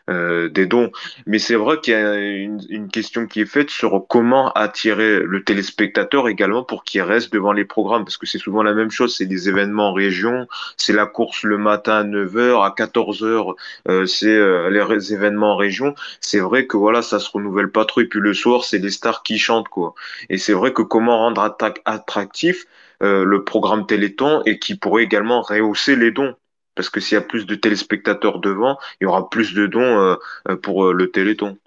euh, 0.10 0.48
des 0.48 0.68
dons. 0.68 0.90
Mais 1.26 1.38
c'est 1.38 1.56
vrai 1.56 1.82
qu'il 1.82 1.92
y 1.92 1.98
a 1.98 2.16
une, 2.16 2.88
question 2.90 3.28
qui 3.28 3.42
est 3.42 3.46
faite 3.46 3.70
sur 3.70 4.06
comment 4.08 4.54
attirer 4.54 5.20
le 5.20 5.44
téléspectateur 5.44 6.30
également 6.30 6.64
pour 6.64 6.86
qu'il 6.86 7.02
reste 7.02 7.34
devant 7.34 7.52
les 7.52 7.66
programmes, 7.66 8.06
parce 8.06 8.16
que 8.16 8.26
c'est 8.26 8.38
souvent 8.38 8.64
la 8.64 8.74
même 8.74 8.90
chose, 8.90 9.18
c'est 9.18 9.26
des 9.26 9.50
événements 9.50 9.90
en 9.90 9.94
région, 9.94 10.48
c'est 10.78 10.94
la 10.94 11.08
course 11.08 11.44
le 11.44 11.58
matin 11.58 11.94
à 11.98 12.04
9h, 12.06 12.64
à 12.64 12.74
14h, 12.78 13.56
euh, 13.90 14.06
c'est 14.06 14.28
euh, 14.28 14.70
les 14.70 15.14
événements 15.14 15.54
en 15.54 15.58
région. 15.58 15.94
C'est 16.22 16.40
vrai 16.40 16.68
que 16.68 16.78
voilà, 16.78 17.02
ça 17.02 17.20
se 17.20 17.30
renouvelle 17.30 17.70
pas 17.70 17.84
trop, 17.84 18.00
et 18.00 18.06
puis 18.06 18.22
le 18.22 18.34
soir, 18.34 18.64
c'est 18.64 18.78
les 18.78 18.92
stars 18.92 19.24
qui 19.24 19.38
chantent, 19.38 19.68
quoi. 19.68 19.94
Et 20.30 20.38
c'est 20.38 20.54
vrai 20.54 20.72
que 20.72 20.84
comment 20.84 21.18
rendre 21.18 21.58
attractif 21.84 22.66
euh, 23.04 23.24
le 23.24 23.44
programme 23.44 23.86
Téléthon 23.86 24.42
et 24.46 24.60
qui 24.60 24.76
pourrait 24.76 25.04
également 25.04 25.42
rehausser 25.42 25.96
les 25.96 26.12
dons 26.12 26.36
parce 26.78 26.90
que 26.90 27.02
s'il 27.02 27.16
y 27.16 27.18
a 27.18 27.22
plus 27.22 27.46
de 27.46 27.56
téléspectateurs 27.56 28.40
devant, 28.40 28.78
il 29.02 29.06
y 29.06 29.08
aura 29.08 29.30
plus 29.30 29.54
de 29.54 29.66
dons 29.66 29.82
euh, 29.82 30.16
euh, 30.48 30.56
pour 30.56 30.86
euh, 30.86 30.94
le 30.94 31.12
Téléthon. 31.12 31.58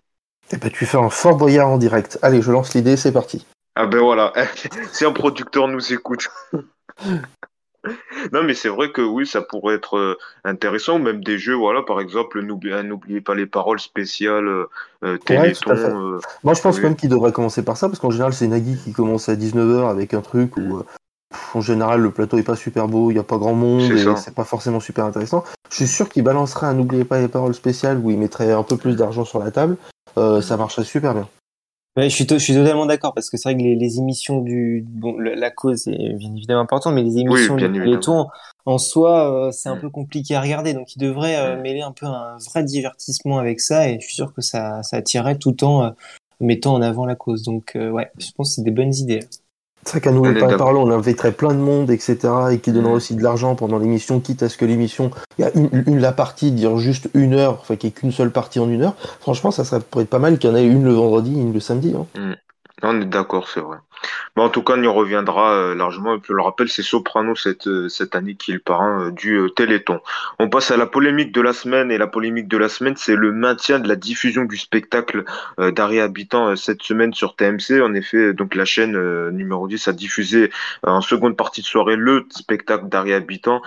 Eh 0.53 0.57
ben, 0.57 0.71
tu 0.71 0.87
fais 0.87 0.97
un 0.97 1.11
fort 1.11 1.37
boyard 1.37 1.69
en 1.69 1.77
direct. 1.77 2.19
Allez, 2.23 2.41
je 2.41 2.51
lance 2.51 2.75
l'idée, 2.75 2.97
c'est 2.97 3.13
parti. 3.13 3.45
Ah 3.77 3.87
ben 3.87 4.01
voilà, 4.01 4.33
si 4.93 5.05
un 5.05 5.13
producteur 5.13 5.69
nous 5.69 5.93
écoute. 5.93 6.29
non 8.33 8.43
mais 8.43 8.55
c'est 8.55 8.69
vrai 8.69 8.91
que 8.91 9.01
oui, 9.01 9.27
ça 9.27 9.43
pourrait 9.43 9.77
être 9.77 10.19
intéressant, 10.45 10.99
même 10.99 11.23
des 11.23 11.39
jeux, 11.39 11.55
voilà, 11.55 11.83
par 11.83 12.01
exemple, 12.01 12.41
n'oubliez 12.43 13.21
pas 13.21 13.35
les 13.35 13.47
paroles 13.47 13.81
spéciales 13.81 14.67
Téléthon. 15.25 16.19
Moi 16.43 16.55
je 16.55 16.61
pense 16.61 16.81
même 16.81 16.97
qu'il 16.97 17.09
devrait 17.09 17.33
commencer 17.33 17.65
par 17.65 17.77
ça, 17.77 17.89
parce 17.89 18.01
qu'en 18.01 18.11
général 18.11 18.33
c'est 18.33 18.49
Nagui 18.49 18.77
qui 18.77 18.93
commence 18.93 19.29
à 19.29 19.37
19h 19.37 19.89
avec 19.89 20.15
un 20.15 20.21
truc 20.21 20.57
où 20.57 20.79
mm 20.79 20.85
en 21.55 21.61
général, 21.61 22.01
le 22.01 22.11
plateau 22.11 22.39
est 22.39 22.43
pas 22.43 22.57
super 22.57 22.89
beau, 22.89 23.11
il 23.11 23.15
n'y 23.15 23.21
a 23.21 23.25
pas 23.25 23.39
grand 23.39 23.55
monde, 23.55 23.83
et 23.83 24.17
c'est 24.17 24.35
pas 24.35 24.45
forcément 24.45 24.81
super 24.81 25.05
intéressant. 25.05 25.45
Je 25.71 25.77
suis 25.77 25.87
sûr 25.87 26.09
qu'il 26.09 26.25
balancerait 26.25 26.67
un 26.67 26.75
N'oubliez 26.75 27.05
pas 27.05 27.21
les 27.21 27.29
paroles 27.29 27.55
spéciales 27.55 27.99
où 27.99 28.11
il 28.11 28.19
mettrait 28.19 28.53
un 28.53 28.63
peu 28.63 28.77
plus 28.77 28.97
d'argent 28.97 29.25
sur 29.25 29.39
la 29.39 29.51
table. 29.51 29.77
Euh, 30.19 30.41
ça 30.41 30.57
marcherait 30.57 30.85
super 30.85 31.15
bien. 31.15 31.29
je, 31.97 32.09
suis 32.09 32.27
je 32.29 32.39
suis 32.39 32.55
totalement 32.55 32.87
d'accord 32.87 33.15
parce 33.15 33.31
que 33.31 33.37
c'est 33.37 33.51
vrai 33.51 33.57
que 33.57 33.63
les, 33.63 33.77
les, 33.77 33.99
émissions 33.99 34.41
du 34.41 34.85
bon 34.87 35.19
la 35.19 35.51
cause 35.51 35.87
est 35.87 36.15
bien 36.15 36.35
évidemment 36.35 36.63
importante 36.63 36.95
mais 36.95 37.03
les 37.03 37.19
émissions 37.19 37.55
du 37.55 37.71
Téléthon 37.71 38.27
en 38.67 38.79
soi 38.79 39.49
euh, 39.49 39.53
c'est 39.53 39.69
un 39.69 39.77
mm. 39.77 39.81
peu 39.81 39.91
compliqué 39.91 40.35
à 40.35 40.41
regarder 40.41 40.75
donc 40.75 40.97
il 40.97 40.99
devrait 40.99 41.37
euh, 41.37 41.57
mm. 41.57 41.61
mêler 41.61 41.83
un 41.83 41.93
peu 41.93 42.07
un 42.07 42.39
vrai 42.39 42.65
divertissement 42.65 43.39
avec 43.39 43.61
ça 43.61 43.89
et 43.89 44.01
je 44.01 44.07
suis 44.07 44.17
sûr 44.17 44.33
que 44.35 44.41
ça 44.41 44.83
ça 44.83 44.97
attirerait 44.97 45.39
tout 45.39 45.63
en 45.63 45.93
mettant 46.41 46.75
en 46.75 46.83
avant 46.83 47.07
la 47.07 47.15
cause 47.15 47.43
donc 47.45 47.77
ouais 47.77 48.11
je 48.19 48.33
pense 48.33 48.51
que 48.51 48.55
c'est 48.57 48.63
des 48.63 48.73
bonnes 48.73 48.95
idées. 48.95 49.21
C'est 49.85 49.93
vrai 49.93 50.01
qu'à 50.01 50.13
nous 50.13 50.23
parlons, 50.59 50.83
on 50.83 50.91
inviterait 50.91 51.33
plein 51.33 51.55
de 51.55 51.59
monde, 51.59 51.91
etc. 51.91 52.19
et 52.53 52.59
qui 52.59 52.71
donnerait 52.71 52.93
mm. 52.93 52.97
aussi 52.97 53.15
de 53.15 53.23
l'argent 53.23 53.55
pendant 53.55 53.79
l'émission, 53.79 54.21
quitte 54.21 54.43
à 54.43 54.49
ce 54.49 54.59
que 54.59 54.65
l'émission, 54.65 55.11
il 55.39 55.43
y 55.43 55.49
a 55.49 55.51
une, 55.55 55.99
la 55.99 56.13
partie 56.13 56.53
dire 56.53 56.77
juste 56.77 57.09
une 57.15 57.35
heure, 57.35 57.59
enfin 57.61 57.77
qu'il 57.77 57.89
n'y 57.89 57.93
ait 57.93 57.99
qu'une 57.99 58.13
seule 58.13 58.31
partie 58.31 58.61
en 58.61 58.69
une 58.69 58.83
heure. 58.83 58.95
Franchement, 59.21 59.51
ça 59.51 59.65
serait 59.65 59.81
pourrait 59.81 60.05
être 60.05 60.11
pas 60.11 60.19
mal 60.19 60.39
qu'il 60.39 60.51
y 60.51 60.53
en 60.53 60.57
ait 60.57 60.67
une 60.67 60.85
le 60.85 60.93
vendredi, 60.93 61.33
une 61.33 61.53
le 61.53 61.61
samedi. 61.61 61.95
Hein. 61.97 62.07
Mm. 62.15 62.35
On 62.83 63.01
est 63.01 63.07
d'accord, 63.07 63.49
c'est 63.49 63.61
vrai. 63.61 63.79
En 64.37 64.49
tout 64.49 64.63
cas, 64.63 64.75
on 64.77 64.83
y 64.83 64.87
reviendra 64.87 65.53
euh, 65.53 65.75
largement. 65.75 66.15
Et 66.15 66.19
puis, 66.19 66.29
je 66.29 66.35
le 66.35 66.43
rappelle, 66.43 66.69
c'est 66.69 66.83
Soprano 66.83 67.35
cette, 67.35 67.67
euh, 67.67 67.89
cette 67.89 68.15
année 68.15 68.37
qui 68.37 68.53
est 68.53 68.55
le 68.55 68.61
parrain 68.61 69.09
euh, 69.09 69.11
du 69.11 69.39
Téléthon. 69.55 70.01
On 70.39 70.49
passe 70.49 70.71
à 70.71 70.79
la 70.79 70.87
polémique 70.87 71.33
de 71.33 71.43
la 71.43 71.53
semaine. 71.53 71.91
Et 71.91 71.99
la 71.99 72.07
polémique 72.07 72.49
de 72.49 72.57
la 72.57 72.71
semaine, 72.71 72.97
c'est 72.97 73.17
le 73.17 73.33
maintien 73.33 73.81
de 73.81 73.89
la 73.89 73.97
diffusion 73.97 74.45
du 74.45 74.57
spectacle 74.57 75.25
d'Ari 75.59 76.01
Habitant 76.01 76.57
cette 76.57 76.83
semaine 76.83 77.13
sur 77.13 77.37
TMC. 77.37 77.83
En 77.83 77.95
effet, 77.95 78.33
donc 78.33 78.55
la 78.55 78.65
chaîne 78.65 78.97
numéro 79.31 79.69
10 79.69 79.89
a 79.89 79.93
diffusé 79.93 80.51
en 80.83 81.01
seconde 81.01 81.37
partie 81.37 81.61
de 81.61 81.67
soirée 81.67 81.97
le 81.97 82.27
spectacle 82.31 82.89
d'Ari 82.89 83.13
Habitant. 83.13 83.63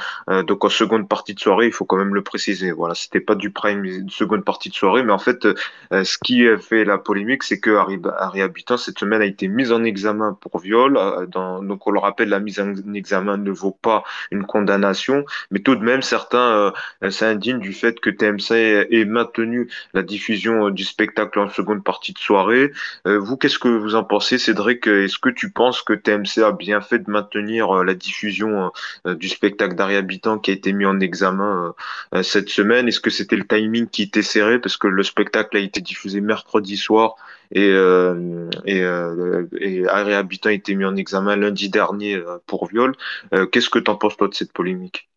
donc 0.48 0.66
en 0.66 0.70
seconde 0.70 1.08
partie 1.08 1.34
de 1.34 1.40
soirée, 1.40 1.68
il 1.68 1.74
faut 1.74 1.86
quand 1.86 1.98
même 1.98 2.16
le 2.16 2.24
préciser. 2.24 2.72
Voilà, 2.72 2.96
c'était 2.96 3.20
pas 3.20 3.36
du 3.36 3.52
prime, 3.52 3.86
une 3.86 4.10
seconde 4.10 4.44
partie 4.44 4.70
de 4.70 4.76
soirée. 4.76 5.04
Mais 5.04 5.14
en 5.14 5.20
fait, 5.20 5.48
ce 5.92 6.18
qui 6.18 6.46
fait 6.58 6.86
la 6.86 6.98
polémique, 6.98 7.44
c'est 7.44 7.60
que 7.60 7.76
Harry, 7.76 8.42
Habitant 8.42 8.78
cette 8.78 9.00
semaine 9.00 9.22
a 9.22 9.26
été 9.26 9.48
mise 9.48 9.72
en 9.72 9.84
examen 9.84 10.23
pour 10.32 10.60
viol. 10.60 10.98
Euh, 10.98 11.26
donc 11.26 11.88
on 11.88 11.92
le 11.92 12.00
rappelle, 12.00 12.30
la 12.30 12.40
mise 12.40 12.60
en 12.60 12.74
examen 12.94 13.38
ne 13.38 13.52
vaut 13.52 13.78
pas 13.82 14.04
une 14.32 14.46
condamnation, 14.46 15.26
mais 15.52 15.60
tout 15.60 15.76
de 15.76 15.84
même 15.84 16.02
certains 16.02 16.74
euh, 17.04 17.10
s'indignent 17.10 17.60
du 17.60 17.74
fait 17.74 18.00
que 18.00 18.10
TMC 18.10 18.88
ait 18.92 19.06
maintenu 19.06 19.70
la 19.94 20.04
diffusion 20.04 20.68
euh, 20.68 20.72
du 20.72 20.84
spectacle 20.84 21.40
en 21.40 21.50
seconde 21.50 21.84
partie 21.84 22.14
de 22.14 22.20
soirée. 22.20 22.72
Vous, 23.06 23.38
qu'est-ce 23.38 23.60
que 23.60 23.68
vous 23.68 23.96
en 23.96 24.04
pensez, 24.04 24.38
Cédric? 24.38 24.88
Est-ce 24.88 25.18
que 25.18 25.30
tu 25.30 25.52
penses 25.52 25.82
que 25.82 25.94
TMC 25.94 26.44
a 26.44 26.52
bien 26.52 26.82
fait 26.82 27.00
de 27.00 27.10
maintenir 27.10 27.84
la 27.84 27.94
diffusion 27.94 28.72
du 29.06 29.28
spectacle 29.30 29.76
d'Ari 29.76 29.96
Habitant 29.96 30.38
qui 30.38 30.52
a 30.52 30.54
été 30.54 30.74
mis 30.74 30.86
en 30.86 31.00
examen 31.00 31.74
cette 32.22 32.50
semaine? 32.50 32.88
Est-ce 32.88 33.00
que 33.00 33.10
c'était 33.10 33.36
le 33.36 33.46
timing 33.46 33.88
qui 33.88 34.04
était 34.04 34.22
serré 34.22 34.60
parce 34.60 34.78
que 34.78 34.88
le 34.88 35.04
spectacle 35.04 35.58
a 35.58 35.60
été 35.60 35.82
diffusé 35.82 36.22
mercredi 36.22 36.78
soir 36.78 37.16
et, 37.54 37.70
euh, 37.70 38.50
et, 38.66 38.82
euh, 38.82 39.48
et 39.60 39.88
Habitant 39.88 40.50
a 40.50 40.54
été 40.54 40.76
mis 40.76 40.86
en 40.86 40.96
examen 40.96 41.36
lundi 41.36 41.70
dernier 41.70 42.16
euh, 42.16 42.38
pour 42.46 42.68
viol. 42.68 42.96
Euh, 43.34 43.46
qu'est-ce 43.46 43.70
que 43.70 43.80
tu 43.80 43.90
en 43.90 43.96
penses 43.96 44.18
toi 44.18 44.28
de 44.28 44.34
cette 44.34 44.52
polémique? 44.52 45.10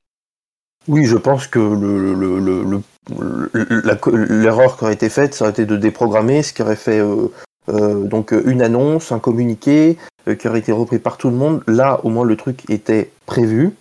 Oui, 0.87 1.05
je 1.05 1.17
pense 1.17 1.49
que 1.49 1.59
le, 1.59 2.15
le, 2.15 2.39
le, 2.39 2.81
l'erreur 4.43 4.77
qui 4.77 4.85
aurait 4.85 4.95
été 4.95 5.09
faite, 5.09 5.35
ça 5.35 5.45
aurait 5.45 5.53
été 5.53 5.67
de 5.67 5.77
déprogrammer, 5.77 6.45
ce 6.45 6.53
qui 6.53 6.63
aurait 6.63 6.77
fait 6.77 7.01
euh, 7.01 8.05
donc 8.05 8.33
une 8.33 8.63
annonce, 8.63 9.11
un 9.11 9.19
communiqué 9.19 9.97
qui 10.39 10.49
aurait 10.49 10.61
été 10.61 10.71
repris 10.71 11.01
par 11.01 11.19
tout 11.19 11.31
le 11.31 11.37
monde. 11.37 11.65
Là, 11.67 12.01
au 12.05 12.09
moins, 12.11 12.25
le 12.25 12.37
truc 12.37 12.69
était 12.71 13.11
prévu. 13.27 13.73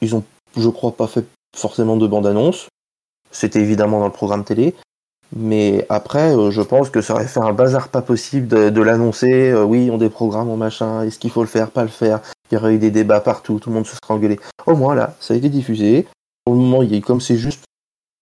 Ils 0.00 0.16
ont, 0.16 0.24
je 0.56 0.68
crois, 0.68 0.92
pas 0.92 1.06
fait 1.06 1.26
forcément 1.54 1.98
de 1.98 2.06
bande-annonce. 2.06 2.68
C'était 3.30 3.60
évidemment 3.60 4.00
dans 4.00 4.06
le 4.06 4.12
programme 4.12 4.44
télé. 4.44 4.74
Mais 5.34 5.86
après, 5.88 6.34
euh, 6.36 6.50
je 6.50 6.60
pense 6.60 6.90
que 6.90 7.00
ça 7.00 7.14
aurait 7.14 7.26
fait 7.26 7.40
un 7.40 7.52
bazar 7.52 7.88
pas 7.88 8.02
possible 8.02 8.48
de, 8.48 8.82
l'annoncer. 8.82 9.50
Euh, 9.50 9.64
oui, 9.64 9.90
on 9.92 9.98
déprogramme, 9.98 10.48
on 10.48 10.56
machin. 10.56 11.02
Est-ce 11.02 11.18
qu'il 11.18 11.30
faut 11.30 11.42
le 11.42 11.48
faire, 11.48 11.70
pas 11.70 11.82
le 11.82 11.88
faire? 11.88 12.20
Il 12.50 12.54
y 12.54 12.58
aurait 12.58 12.74
eu 12.74 12.78
des 12.78 12.90
débats 12.90 13.20
partout, 13.20 13.60
tout 13.60 13.70
le 13.70 13.76
monde 13.76 13.86
se 13.86 13.92
serait 13.92 14.14
engueulé. 14.14 14.40
Au 14.66 14.74
moins 14.74 14.94
là, 14.94 15.14
ça 15.20 15.34
a 15.34 15.36
été 15.36 15.48
diffusé. 15.48 16.06
Pour 16.44 16.54
le 16.54 16.60
moment, 16.60 16.82
il 16.82 16.92
y 16.92 16.98
a, 16.98 17.00
comme 17.00 17.20
c'est 17.20 17.36
juste 17.36 17.62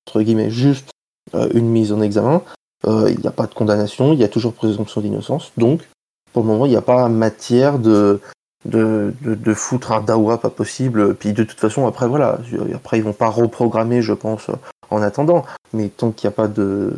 entre 0.07 0.23
guillemets 0.23 0.51
juste 0.51 0.91
euh, 1.35 1.49
une 1.55 1.69
mise 1.69 1.93
en 1.93 2.01
examen, 2.01 2.43
il 2.87 3.19
n'y 3.21 3.27
a 3.27 3.33
pas 3.33 3.47
de 3.47 3.55
condamnation, 3.55 4.13
il 4.13 4.19
y 4.19 4.25
a 4.25 4.29
toujours 4.29 4.53
présomption 4.53 5.01
d'innocence. 5.01 5.53
Donc, 5.57 5.87
pour 6.33 6.43
le 6.43 6.49
moment, 6.49 6.67
il 6.67 6.71
n'y 6.71 6.77
a 6.77 6.83
pas 6.83 7.09
matière 7.09 7.79
de 7.79 8.21
de, 8.65 9.15
de, 9.23 9.35
de, 9.35 9.55
foutre 9.55 9.93
un 9.93 10.01
dawa 10.01 10.39
pas 10.39 10.51
possible. 10.51 11.15
Puis 11.15 11.33
de 11.33 11.45
toute 11.45 11.61
façon, 11.61 11.87
après 11.87 12.09
voilà, 12.09 12.39
après 12.75 12.99
ils 12.99 13.05
vont 13.05 13.13
pas 13.13 13.29
reprogrammer, 13.29 14.03
je 14.03 14.13
pense, 14.13 14.51
en 14.91 15.03
attendant. 15.03 15.45
Mais 15.73 15.89
tant 15.89 16.11
qu'il 16.11 16.29
n'y 16.29 16.33
a 16.33 16.37
pas 16.37 16.49
de, 16.49 16.93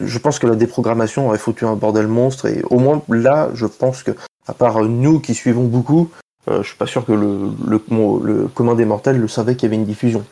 je 0.00 0.18
pense 0.18 0.38
que 0.38 0.46
la 0.46 0.54
déprogrammation 0.54 1.28
aurait 1.28 1.38
foutu 1.38 1.64
un 1.64 1.74
bordel 1.74 2.06
monstre. 2.06 2.46
Et 2.46 2.62
au 2.70 2.78
moins 2.78 3.02
là, 3.08 3.50
je 3.54 3.66
pense 3.66 4.02
que, 4.02 4.12
à 4.46 4.54
part 4.54 4.82
nous 4.82 5.20
qui 5.20 5.34
suivons 5.34 5.64
beaucoup, 5.64 6.10
euh, 6.48 6.62
je 6.62 6.68
suis 6.68 6.76
pas 6.76 6.86
sûr 6.86 7.04
que 7.04 7.12
le, 7.12 7.50
le, 7.66 8.48
commun 8.48 8.74
des 8.74 8.84
mortels 8.84 9.20
le 9.20 9.28
savait 9.28 9.54
qu'il 9.54 9.64
y 9.64 9.66
avait 9.66 9.76
une 9.76 9.86
diffusion. 9.86 10.24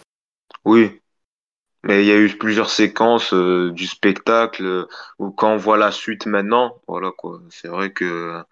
Oui, 0.65 1.01
mais 1.85 2.03
il 2.03 2.07
y 2.07 2.13
a 2.13 2.19
eu 2.19 2.29
plusieurs 2.37 2.71
séquences 2.71 3.33
euh, 3.33 3.71
du 3.71 3.87
spectacle 3.87 4.65
euh, 4.65 4.87
quand 5.37 5.53
on 5.53 5.57
voit 5.57 5.79
la 5.79 5.93
suite 5.93 6.27
maintenant, 6.27 6.77
voilà 6.89 7.11
quoi. 7.17 7.41
C'est 7.51 7.69
vrai 7.69 7.93
que 7.93 8.43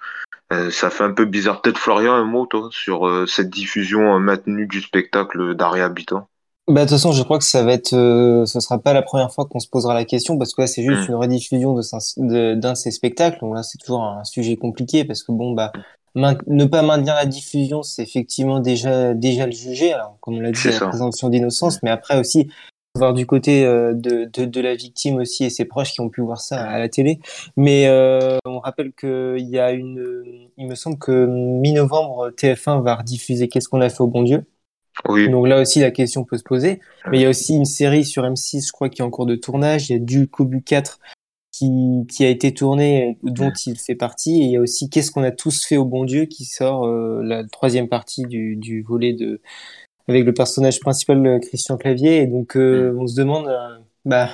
ça 0.70 0.88
fait 0.88 1.04
un 1.04 1.12
peu 1.12 1.26
bizarre. 1.26 1.60
Peut-être 1.60 1.76
Florian, 1.76 2.14
un 2.14 2.24
mot 2.24 2.46
toi 2.46 2.70
sur 2.72 3.28
cette 3.28 3.50
diffusion 3.50 4.18
maintenue 4.18 4.66
du 4.66 4.80
spectacle 4.80 5.54
d'Aria 5.54 5.84
Habitant. 5.84 6.26
Bah, 6.68 6.84
de 6.84 6.88
toute 6.88 6.98
façon, 6.98 7.12
je 7.12 7.22
crois 7.22 7.38
que 7.38 7.44
ça 7.44 7.62
va 7.64 7.72
être, 7.72 7.94
euh, 7.94 8.44
ce 8.44 8.60
sera 8.60 8.78
pas 8.78 8.92
la 8.92 9.00
première 9.00 9.32
fois 9.32 9.46
qu'on 9.46 9.58
se 9.58 9.68
posera 9.68 9.94
la 9.94 10.04
question 10.04 10.36
parce 10.36 10.52
que 10.52 10.60
là, 10.60 10.66
c'est 10.66 10.82
juste 10.82 11.08
mm. 11.08 11.12
une 11.12 11.14
rediffusion 11.14 11.74
de, 11.74 12.54
d'un 12.54 12.72
de 12.72 12.76
ces 12.76 12.90
spectacles. 12.90 13.38
Donc 13.40 13.54
là, 13.54 13.62
c'est 13.62 13.78
toujours 13.78 14.02
un 14.02 14.22
sujet 14.24 14.56
compliqué 14.56 15.04
parce 15.04 15.22
que 15.22 15.32
bon, 15.32 15.52
bah, 15.52 15.72
ne 16.14 16.64
pas 16.66 16.82
maintenir 16.82 17.14
la 17.14 17.24
diffusion, 17.24 17.82
c'est 17.82 18.02
effectivement 18.02 18.60
déjà, 18.60 19.14
déjà 19.14 19.46
le 19.46 19.52
juger. 19.52 19.94
Alors, 19.94 20.18
comme 20.20 20.34
on 20.34 20.40
l'a 20.40 20.52
dit, 20.52 20.68
la 20.68 20.88
présomption 20.88 21.30
d'innocence, 21.30 21.82
mais 21.82 21.90
après 21.90 22.18
aussi, 22.18 22.48
voir 22.94 23.14
du 23.14 23.24
côté 23.24 23.64
euh, 23.64 23.94
de, 23.94 24.28
de, 24.30 24.44
de, 24.44 24.60
la 24.60 24.74
victime 24.74 25.16
aussi 25.16 25.44
et 25.44 25.50
ses 25.50 25.64
proches 25.64 25.92
qui 25.92 26.00
ont 26.00 26.10
pu 26.10 26.20
voir 26.20 26.40
ça 26.40 26.62
à 26.62 26.78
la 26.78 26.90
télé. 26.90 27.20
Mais 27.56 27.86
euh, 27.86 28.36
on 28.44 28.58
rappelle 28.58 28.92
qu'il 28.92 29.48
y 29.48 29.58
a 29.58 29.72
une, 29.72 30.50
il 30.58 30.66
me 30.66 30.74
semble 30.74 30.98
que 30.98 31.26
mi-novembre, 31.26 32.30
TF1 32.30 32.82
va 32.82 32.96
rediffuser 32.96 33.48
Qu'est-ce 33.48 33.68
qu'on 33.68 33.80
a 33.80 33.88
fait 33.88 34.02
au 34.02 34.08
bon 34.08 34.22
Dieu? 34.22 34.44
Oui. 35.08 35.28
Donc 35.28 35.46
là 35.46 35.60
aussi, 35.60 35.80
la 35.80 35.90
question 35.90 36.24
peut 36.24 36.38
se 36.38 36.42
poser. 36.42 36.80
Mais 37.10 37.18
il 37.18 37.22
y 37.22 37.26
a 37.26 37.28
aussi 37.28 37.54
une 37.54 37.64
série 37.64 38.04
sur 38.04 38.24
M6, 38.24 38.66
je 38.66 38.72
crois, 38.72 38.88
qui 38.88 39.02
est 39.02 39.04
en 39.04 39.10
cours 39.10 39.26
de 39.26 39.36
tournage. 39.36 39.90
Il 39.90 39.92
y 39.92 39.96
a 39.96 39.98
du 39.98 40.28
Kobu 40.28 40.62
4 40.62 40.98
qui, 41.52 42.06
qui 42.10 42.24
a 42.24 42.28
été 42.28 42.52
tourné, 42.52 43.18
dont 43.22 43.52
il 43.66 43.78
fait 43.78 43.94
partie. 43.94 44.40
Et 44.42 44.44
il 44.44 44.50
y 44.50 44.56
a 44.56 44.60
aussi 44.60 44.90
Qu'est-ce 44.90 45.10
qu'on 45.10 45.22
a 45.22 45.30
tous 45.30 45.64
fait 45.64 45.76
au 45.76 45.84
bon 45.84 46.04
Dieu 46.04 46.24
qui 46.24 46.44
sort 46.44 46.86
euh, 46.86 47.22
la 47.22 47.44
troisième 47.44 47.88
partie 47.88 48.24
du, 48.24 48.56
du 48.56 48.82
volet 48.82 49.12
de 49.12 49.40
avec 50.08 50.24
le 50.24 50.32
personnage 50.32 50.80
principal 50.80 51.26
euh, 51.26 51.38
Christian 51.38 51.76
Clavier. 51.76 52.22
Et 52.22 52.26
donc 52.26 52.56
euh, 52.56 52.96
on 52.98 53.06
se 53.06 53.14
demande, 53.14 53.48
bah, 54.04 54.30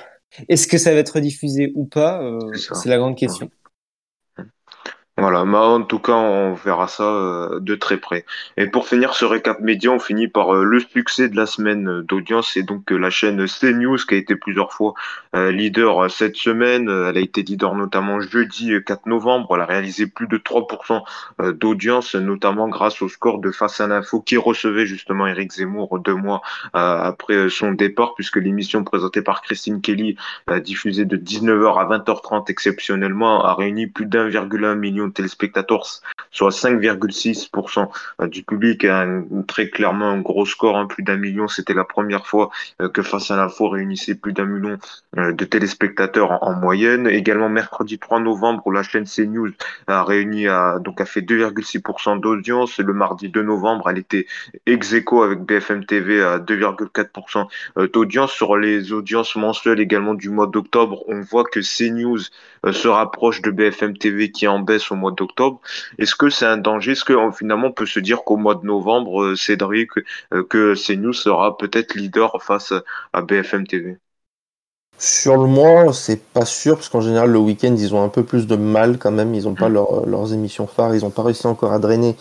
est-ce 0.48 0.66
que 0.66 0.78
ça 0.78 0.92
va 0.92 0.98
être 0.98 1.20
diffusé 1.20 1.72
ou 1.74 1.84
pas 1.84 2.22
C'est 2.54 2.88
la 2.88 2.98
grande 2.98 3.16
question. 3.16 3.46
Ouais, 3.46 3.63
Voilà, 5.24 5.46
mais 5.46 5.56
en 5.56 5.80
tout 5.80 6.00
cas, 6.00 6.12
on 6.12 6.52
verra 6.52 6.86
ça 6.86 7.04
euh, 7.04 7.58
de 7.58 7.74
très 7.76 7.96
près. 7.96 8.26
Et 8.58 8.66
pour 8.66 8.86
finir 8.86 9.14
ce 9.14 9.24
récap 9.24 9.58
média, 9.60 9.90
on 9.90 9.98
finit 9.98 10.28
par 10.28 10.54
euh, 10.54 10.64
le 10.64 10.80
succès 10.80 11.30
de 11.30 11.36
la 11.38 11.46
semaine 11.46 12.02
d'audience. 12.02 12.50
C'est 12.52 12.62
donc 12.62 12.90
la 12.90 13.08
chaîne 13.08 13.46
CNews 13.46 13.96
qui 14.06 14.16
a 14.16 14.18
été 14.18 14.36
plusieurs 14.36 14.74
fois 14.74 14.92
euh, 15.34 15.50
leader 15.50 16.10
cette 16.10 16.36
semaine. 16.36 16.90
Elle 16.90 17.16
a 17.16 17.20
été 17.20 17.42
leader 17.42 17.74
notamment 17.74 18.20
jeudi 18.20 18.74
4 18.84 19.06
novembre. 19.06 19.54
Elle 19.54 19.62
a 19.62 19.64
réalisé 19.64 20.06
plus 20.06 20.26
de 20.26 20.36
3% 20.36 21.02
d'audience, 21.54 22.14
notamment 22.16 22.68
grâce 22.68 23.00
au 23.00 23.08
score 23.08 23.38
de 23.38 23.50
Face 23.50 23.80
à 23.80 23.86
l'info 23.86 24.20
qui 24.20 24.36
recevait 24.36 24.84
justement 24.84 25.26
Eric 25.26 25.52
Zemmour 25.52 26.00
deux 26.00 26.14
mois 26.14 26.42
après 26.74 27.48
son 27.48 27.72
départ, 27.72 28.14
puisque 28.14 28.36
l'émission 28.36 28.84
présentée 28.84 29.22
par 29.22 29.40
Christine 29.40 29.80
Kelly, 29.80 30.16
diffusée 30.62 31.06
de 31.06 31.16
19h 31.16 31.80
à 31.80 31.98
20h30 31.98 32.50
exceptionnellement, 32.50 33.42
a 33.42 33.54
réuni 33.54 33.86
plus 33.86 34.04
d'1,1 34.04 34.74
million 34.74 35.06
de 35.06 35.13
téléspectateurs, 35.14 35.86
soit 36.30 36.50
5,6% 36.50 37.88
euh, 38.20 38.26
du 38.26 38.42
public, 38.42 38.84
un, 38.84 39.24
très 39.46 39.70
clairement 39.70 40.10
un 40.10 40.20
gros 40.20 40.44
score, 40.44 40.76
hein, 40.76 40.86
plus 40.86 41.02
d'un 41.02 41.16
million. 41.16 41.48
C'était 41.48 41.74
la 41.74 41.84
première 41.84 42.26
fois 42.26 42.50
euh, 42.82 42.88
que 42.88 43.02
Face 43.04 43.30
à 43.30 43.36
l'info 43.36 43.68
réunissait 43.68 44.14
plus 44.14 44.32
d'un 44.32 44.46
million 44.46 44.78
euh, 45.18 45.32
de 45.32 45.44
téléspectateurs 45.44 46.42
en, 46.42 46.54
moyenne. 46.54 47.06
Également 47.06 47.48
mercredi 47.48 47.98
3 47.98 48.20
novembre, 48.20 48.70
la 48.72 48.82
chaîne 48.82 49.04
CNews 49.04 49.50
a 49.86 50.02
réuni 50.02 50.48
à, 50.48 50.78
donc 50.80 51.00
a 51.00 51.04
fait 51.04 51.20
2,6% 51.20 52.20
d'audience. 52.20 52.78
Le 52.78 52.92
mardi 52.92 53.28
2 53.28 53.42
novembre, 53.42 53.90
elle 53.90 53.98
était 53.98 54.26
ex 54.66 54.94
aequo 54.94 55.22
avec 55.22 55.40
BFM 55.40 55.84
TV 55.84 56.22
à 56.22 56.38
2,4% 56.38 57.46
d'audience. 57.92 58.32
Sur 58.32 58.56
les 58.56 58.92
audiences 58.92 59.36
mensuelles 59.36 59.80
également 59.80 60.14
du 60.14 60.30
mois 60.30 60.46
d'octobre, 60.46 61.04
on 61.08 61.20
voit 61.20 61.44
que 61.44 61.60
CNews 61.60 62.20
se 62.72 62.88
rapproche 62.88 63.42
de 63.42 63.50
BFM 63.50 63.96
TV 63.96 64.30
qui 64.30 64.46
est 64.46 64.48
en 64.48 64.60
baisse 64.60 64.90
au 64.90 64.96
mois 64.96 65.03
d'octobre. 65.12 65.60
Est-ce 65.98 66.14
que 66.14 66.30
c'est 66.30 66.46
un 66.46 66.56
danger? 66.56 66.92
Est-ce 66.92 67.04
que 67.04 67.14
finalement 67.32 67.68
on 67.68 67.72
peut 67.72 67.86
se 67.86 68.00
dire 68.00 68.24
qu'au 68.24 68.36
mois 68.36 68.54
de 68.54 68.66
novembre, 68.66 69.22
euh, 69.22 69.36
Cédric, 69.36 69.90
euh, 70.32 70.44
que 70.44 70.74
CNews 70.74 71.12
sera 71.12 71.56
peut-être 71.56 71.94
leader 71.94 72.42
face 72.42 72.72
à 73.12 73.22
BFM 73.22 73.66
TV 73.66 73.98
sur 74.96 75.36
le 75.36 75.48
mois, 75.48 75.92
c'est 75.92 76.22
pas 76.22 76.44
sûr, 76.44 76.76
parce 76.76 76.88
qu'en 76.88 77.00
général, 77.00 77.28
le 77.28 77.38
week-end, 77.38 77.74
ils 77.76 77.94
ont 77.96 78.04
un 78.04 78.08
peu 78.08 78.22
plus 78.22 78.46
de 78.46 78.54
mal 78.54 78.96
quand 78.96 79.10
même. 79.10 79.34
Ils 79.34 79.44
n'ont 79.44 79.54
pas 79.54 79.68
mm. 79.68 80.06
leurs 80.06 80.32
émissions 80.32 80.68
phares. 80.68 80.94
Ils 80.94 81.02
n'ont 81.02 81.10
pas 81.10 81.24
réussi 81.24 81.48
encore 81.48 81.72
à 81.72 81.80
drainer 81.80 82.16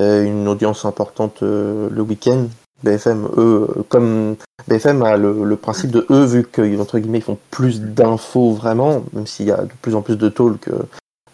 euh, 0.00 0.22
une 0.24 0.46
audience 0.46 0.84
importante 0.84 1.38
le 1.40 2.00
week-end. 2.02 2.46
BFM, 2.82 3.28
eux, 3.36 3.84
comme 3.88 4.36
BFM 4.68 5.02
a 5.02 5.16
le, 5.16 5.56
principe 5.56 5.90
de 5.90 6.06
eux, 6.10 6.24
vu 6.24 6.46
qu'ils 6.46 6.80
entre 6.80 6.98
guillemets 6.98 7.20
font 7.20 7.38
plus 7.50 7.80
d'infos 7.80 8.52
vraiment, 8.52 9.02
même 9.12 9.26
s'il 9.26 9.46
y 9.46 9.50
a 9.50 9.62
de 9.62 9.72
plus 9.82 9.94
en 9.94 10.02
plus 10.02 10.16
de 10.16 10.28
talk 10.28 10.68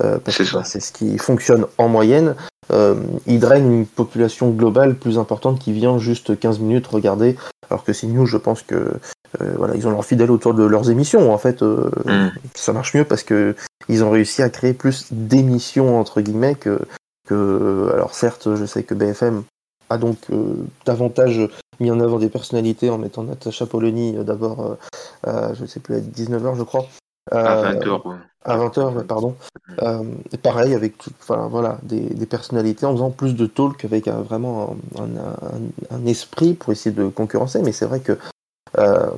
euh, 0.03 0.19
parce 0.19 0.39
que 0.39 0.53
bah, 0.53 0.65
c'est 0.65 0.81
ce 0.81 0.93
qui 0.93 1.19
fonctionne 1.19 1.67
en 1.79 1.89
moyenne. 1.89 2.35
Euh, 2.73 2.95
ils 3.27 3.39
drainent 3.39 3.73
une 3.73 3.87
population 3.87 4.51
globale 4.51 4.97
plus 4.97 5.19
importante 5.19 5.59
qui 5.59 5.73
vient 5.73 5.99
juste 5.99 6.39
15 6.39 6.59
minutes 6.59 6.87
regarder, 6.87 7.37
alors 7.71 7.85
que 7.85 7.93
CNews, 7.93 8.27
je 8.27 8.37
pense 8.37 8.63
que 8.63 8.75
euh, 9.41 9.55
voilà, 9.57 9.75
ils 9.77 9.87
ont 9.87 9.91
leurs 9.91 10.05
fidèles 10.05 10.31
autour 10.31 10.55
de 10.55 10.65
leurs 10.65 10.91
émissions. 10.91 11.33
En 11.33 11.39
fait, 11.39 11.63
euh, 11.63 11.91
mm. 12.05 12.33
ça 12.55 12.73
marche 12.73 12.95
mieux 12.95 13.05
parce 13.05 13.23
que 13.23 13.55
ils 13.89 14.03
ont 14.03 14.11
réussi 14.11 14.43
à 14.43 14.51
créer 14.51 14.73
plus 14.73 15.07
d'émissions 15.13 16.01
entre 16.01 16.21
guillemets 16.21 16.57
que, 16.57 16.81
que. 17.29 17.91
Alors 17.93 18.15
certes, 18.15 18.55
je 18.57 18.65
sais 18.65 18.83
que 18.83 18.95
BFM 18.95 19.45
a 19.89 19.99
donc 19.99 20.19
davantage 20.85 21.49
mis 21.79 21.93
en 21.93 22.01
avant 22.01 22.19
des 22.19 22.29
personnalités 22.29 22.91
en 22.91 22.99
mettant 22.99 23.23
Natacha 23.23 23.67
Polony 23.67 24.15
d'abord, 24.25 24.77
je 25.25 25.63
ne 25.63 25.67
sais 25.67 25.79
plus, 25.79 25.95
à 25.95 26.01
19h 26.01 26.57
je 26.57 26.65
crois, 26.65 26.87
à 27.31 27.73
20h, 27.73 28.17
À 28.45 28.57
20h, 28.59 29.07
pardon. 29.07 29.37
Euh, 29.83 30.05
et 30.33 30.39
pareil, 30.39 30.75
avec 30.75 30.95
enfin, 31.21 31.49
voilà, 31.49 31.79
des, 31.83 32.01
des, 32.01 32.27
personnalités 32.27 32.87
en 32.87 32.93
faisant 32.93 33.11
plus 33.11 33.35
de 33.35 33.47
talk 33.47 33.85
avec 33.85 34.09
un, 34.09 34.21
vraiment 34.21 34.77
un, 34.99 35.97
un, 35.97 36.07
esprit 36.07 36.55
pour 36.55 36.73
essayer 36.73 36.95
de 36.95 37.09
concurrencer. 37.09 37.63
Mais 37.63 37.73
c'est 37.73 37.87
vrai 37.87 38.01
que 38.01 38.17
euh, 38.79 39.11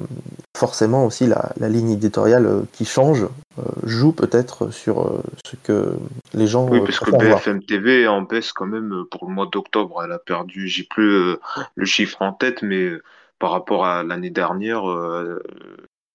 forcément 0.56 1.04
aussi 1.06 1.26
la, 1.26 1.52
la, 1.58 1.68
ligne 1.68 1.90
éditoriale 1.90 2.46
euh, 2.46 2.62
qui 2.72 2.84
change 2.84 3.24
euh, 3.58 3.62
joue 3.84 4.12
peut-être 4.12 4.70
sur 4.70 5.00
euh, 5.00 5.22
ce 5.44 5.56
que 5.56 5.94
les 6.34 6.46
gens. 6.46 6.68
Oui, 6.68 6.80
parce 6.80 7.00
que 7.00 7.10
BFM 7.10 7.62
TV 7.62 8.06
en 8.06 8.22
baisse 8.22 8.52
quand 8.52 8.66
même 8.66 9.04
pour 9.10 9.26
le 9.26 9.34
mois 9.34 9.48
d'octobre. 9.50 10.02
Elle 10.04 10.12
a 10.12 10.18
perdu, 10.18 10.68
j'ai 10.68 10.84
plus 10.84 11.36
le 11.74 11.84
chiffre 11.84 12.22
en 12.22 12.32
tête, 12.32 12.62
mais 12.62 12.90
par 13.38 13.50
rapport 13.50 13.86
à 13.86 14.02
l'année 14.02 14.30
dernière, 14.30 14.84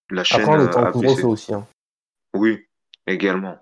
la 0.10 0.24
chaîne. 0.24 0.42
Après, 0.42 0.58
on 0.58 0.66
est 0.66 0.76
en 0.76 0.92
couvre 0.92 1.30
aussi. 1.30 1.54
Hein. 1.54 1.66
Oui, 2.34 2.68
également. 3.08 3.58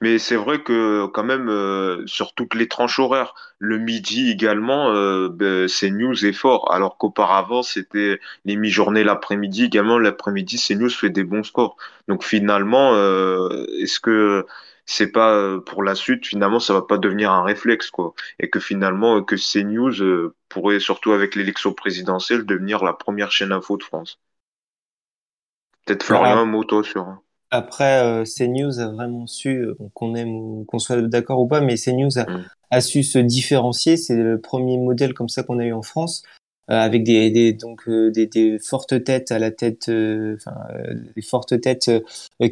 Mais 0.00 0.18
c'est 0.18 0.36
vrai 0.36 0.62
que 0.62 1.06
quand 1.06 1.24
même 1.24 1.48
euh, 1.48 2.06
sur 2.06 2.34
toutes 2.34 2.54
les 2.54 2.68
tranches 2.68 2.98
horaires, 2.98 3.34
le 3.58 3.78
midi 3.78 4.30
également, 4.30 4.90
euh, 4.90 5.28
ben, 5.30 5.68
c'est 5.68 5.90
news 5.90 6.26
est 6.26 6.32
fort, 6.32 6.72
alors 6.72 6.98
qu'auparavant 6.98 7.62
c'était 7.62 8.20
les 8.44 8.56
mi-journées 8.56 9.04
l'après-midi 9.04 9.64
également. 9.64 9.98
L'après-midi, 9.98 10.58
c'est 10.58 10.74
news 10.74 10.90
fait 10.90 11.10
des 11.10 11.24
bons 11.24 11.44
scores. 11.44 11.76
Donc 12.08 12.24
finalement, 12.24 12.94
euh, 12.94 13.64
est-ce 13.80 14.00
que 14.00 14.46
c'est 14.84 15.12
pas 15.12 15.58
pour 15.66 15.82
la 15.82 15.94
suite 15.94 16.26
finalement 16.26 16.60
ça 16.60 16.72
va 16.72 16.80
pas 16.82 16.96
devenir 16.96 17.30
un 17.30 17.42
réflexe 17.42 17.90
quoi 17.90 18.14
et 18.38 18.48
que 18.48 18.58
finalement 18.58 19.22
que 19.22 19.36
CNews 19.36 20.32
pourrait 20.48 20.80
surtout 20.80 21.12
avec 21.12 21.34
l'élection 21.34 21.74
présidentielle 21.74 22.46
devenir 22.46 22.82
la 22.82 22.94
première 22.94 23.30
chaîne 23.30 23.52
info 23.52 23.76
de 23.76 23.82
France. 23.82 24.18
Peut-être 25.84 26.04
Florian 26.04 26.38
un 26.38 26.44
mot 26.46 26.64
sur. 26.82 27.18
Après, 27.50 28.02
euh, 28.02 28.24
CNews 28.24 28.78
a 28.78 28.88
vraiment 28.88 29.26
su, 29.26 29.60
euh, 29.60 29.74
qu'on 29.94 30.14
aime 30.14 30.34
ou 30.34 30.64
qu'on 30.68 30.78
soit 30.78 31.00
d'accord 31.00 31.40
ou 31.40 31.46
pas, 31.46 31.62
mais 31.62 31.76
CNews 31.76 32.18
a, 32.18 32.24
mm. 32.24 32.44
a 32.70 32.80
su 32.82 33.02
se 33.02 33.18
différencier. 33.18 33.96
C'est 33.96 34.16
le 34.16 34.38
premier 34.38 34.76
modèle 34.76 35.14
comme 35.14 35.30
ça 35.30 35.42
qu'on 35.42 35.58
a 35.58 35.64
eu 35.64 35.72
en 35.72 35.82
France, 35.82 36.24
euh, 36.70 36.74
avec 36.74 37.04
des, 37.04 37.30
des 37.30 37.54
donc 37.54 37.88
euh, 37.88 38.10
des, 38.10 38.26
des, 38.26 38.58
fortes 38.58 39.02
têtes 39.02 39.32
à 39.32 39.38
la 39.38 39.50
tête, 39.50 39.84
enfin 39.88 40.56
des 41.16 41.22
fortes 41.22 41.58
têtes 41.58 41.90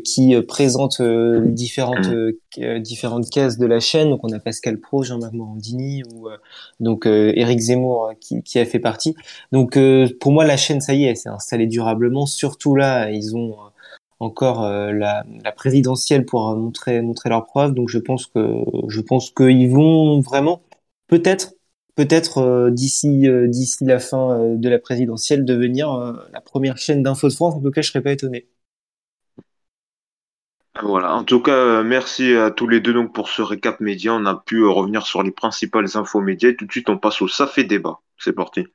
qui 0.03 0.35
présentent 0.49 1.03
différentes 1.03 2.09
mm. 2.09 2.79
différentes 2.79 3.29
cases 3.29 3.59
de 3.59 3.67
la 3.67 3.81
chaîne. 3.81 4.09
Donc 4.09 4.21
on 4.25 4.33
a 4.33 4.39
Pascal 4.39 4.81
Pro, 4.81 5.03
Jean-Marc 5.03 5.35
Morandini 5.35 6.05
ou 6.15 6.29
donc 6.81 7.05
Eric 7.05 7.59
Zemmour 7.59 8.13
qui, 8.19 8.43
qui 8.43 8.59
a 8.59 8.65
fait 8.65 8.79
partie. 8.79 9.15
Donc 9.53 9.79
pour 10.21 10.33
moi, 10.33 10.47
la 10.47 10.57
chaîne, 10.57 10.81
ça 10.81 10.95
y 10.95 11.05
est, 11.05 11.17
s'est 11.17 11.29
installée 11.29 11.67
durablement. 11.67 12.25
Surtout 12.25 12.77
là, 12.77 13.11
ils 13.11 13.37
ont 13.37 13.57
encore 14.21 14.65
euh, 14.65 14.93
la, 14.93 15.25
présidentielle 15.53 16.25
pour 16.25 16.57
montrer 16.57 17.03
montrer 17.03 17.29
leurs 17.29 17.47
preuves. 17.47 17.75
Donc 17.75 17.89
je 17.89 17.99
pense 17.99 18.27
que 18.27 18.41
je 18.89 19.01
pense 19.01 19.31
qu'ils 19.31 19.71
vont 19.71 20.21
vraiment 20.21 20.63
peut-être 21.09 21.53
euh, 22.39 22.71
d'ici 22.71 23.29
euh, 23.29 23.51
la 23.83 23.99
fin 23.99 24.55
de 24.57 24.69
la 24.69 24.79
présidentielle 24.79 25.45
devenir 25.45 25.91
la 26.33 26.41
première 26.41 26.79
chaîne 26.79 27.03
d'infos 27.03 27.29
de 27.29 27.35
France. 27.35 27.55
En 27.55 27.61
tout 27.61 27.71
cas, 27.71 27.83
je 27.83 27.89
serais 27.91 28.03
pas 28.03 28.13
étonné. 28.13 28.49
Voilà. 30.83 31.15
En 31.15 31.25
tout 31.25 31.41
cas, 31.41 31.83
merci 31.83 32.35
à 32.35 32.51
tous 32.51 32.69
les 32.69 32.81
deux 32.81 32.93
donc 32.93 33.15
pour 33.15 33.31
ce 33.31 33.41
récap 33.41 33.81
média. 33.81 34.13
On 34.15 34.27
a 34.27 34.35
pu 34.35 34.63
revenir 34.67 35.07
sur 35.07 35.23
les 35.23 35.31
principales 35.31 35.87
infos 35.97 36.21
médias. 36.21 36.51
Et 36.51 36.57
tout 36.57 36.67
de 36.67 36.73
suite, 36.73 36.91
on 36.91 36.99
passe 36.99 37.23
au 37.23 37.29
ça 37.29 37.47
fait 37.47 37.65
débat. 37.65 38.01
C'est 38.19 38.35
parti. 38.35 38.67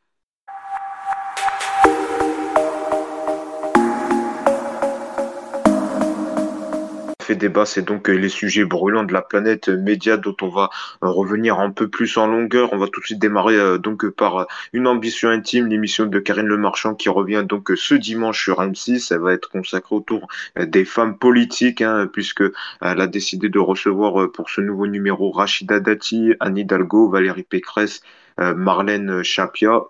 Débat, 7.36 7.66
c'est 7.66 7.82
donc 7.82 8.10
euh, 8.10 8.14
les 8.14 8.30
sujets 8.30 8.66
brûlants 8.66 9.04
de 9.04 9.14
la 9.14 9.22
planète 9.22 9.70
média 9.70 10.18
dont 10.18 10.36
on 10.42 10.50
va 10.50 10.70
euh, 11.04 11.10
revenir 11.10 11.60
un 11.60 11.72
peu 11.72 11.88
plus 11.88 12.18
en 12.18 12.28
longueur. 12.28 12.74
On 12.74 12.78
va 12.78 12.88
tout 12.88 13.00
de 13.00 13.06
suite 13.06 13.20
démarrer 13.20 13.56
euh, 13.56 13.78
donc 13.78 14.08
par 14.10 14.48
une 14.74 14.88
ambition 14.88 15.30
intime, 15.30 15.68
l'émission 15.68 16.06
de 16.06 16.20
Karine 16.20 16.48
Le 16.48 16.58
Marchand 16.58 16.96
qui 16.96 17.10
revient 17.10 17.44
donc 17.48 17.72
ce 17.76 17.96
dimanche 17.96 18.44
sur 18.44 18.62
M6. 18.62 19.14
Elle 19.14 19.22
va 19.22 19.34
être 19.34 19.50
consacrée 19.50 19.96
autour 19.96 20.28
des 20.58 20.86
femmes 20.86 21.18
politiques, 21.18 21.82
hein, 21.82 22.10
puisque 22.12 22.44
elle 22.82 23.02
a 23.02 23.08
décidé 23.08 23.50
de 23.50 23.60
recevoir 23.60 24.32
pour 24.32 24.50
ce 24.50 24.62
nouveau 24.62 24.88
numéro 24.88 25.32
Rachida 25.32 25.80
Dati, 25.80 26.34
Anne 26.40 26.58
Hidalgo, 26.58 27.10
Valérie 27.10 27.44
Pécresse 27.44 28.02
euh, 28.02 28.21
Marlène 28.56 29.24
Chapia, 29.24 29.82